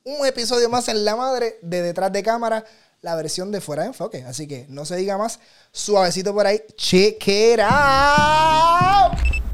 Un 0.04 0.26
episodio 0.26 0.68
más 0.68 0.88
en 0.88 1.02
la 1.02 1.16
madre 1.16 1.58
de 1.62 1.80
detrás 1.80 2.12
de 2.12 2.22
cámara, 2.22 2.62
la 3.00 3.14
versión 3.14 3.50
de 3.50 3.62
fuera 3.62 3.84
de 3.84 3.88
enfoque. 3.88 4.22
Así 4.24 4.46
que 4.46 4.66
no 4.68 4.84
se 4.84 4.96
diga 4.96 5.16
más, 5.16 5.40
suavecito 5.72 6.34
por 6.34 6.46
ahí. 6.46 6.60
Check 6.76 7.26
it 7.26 7.60
out. 7.60 9.49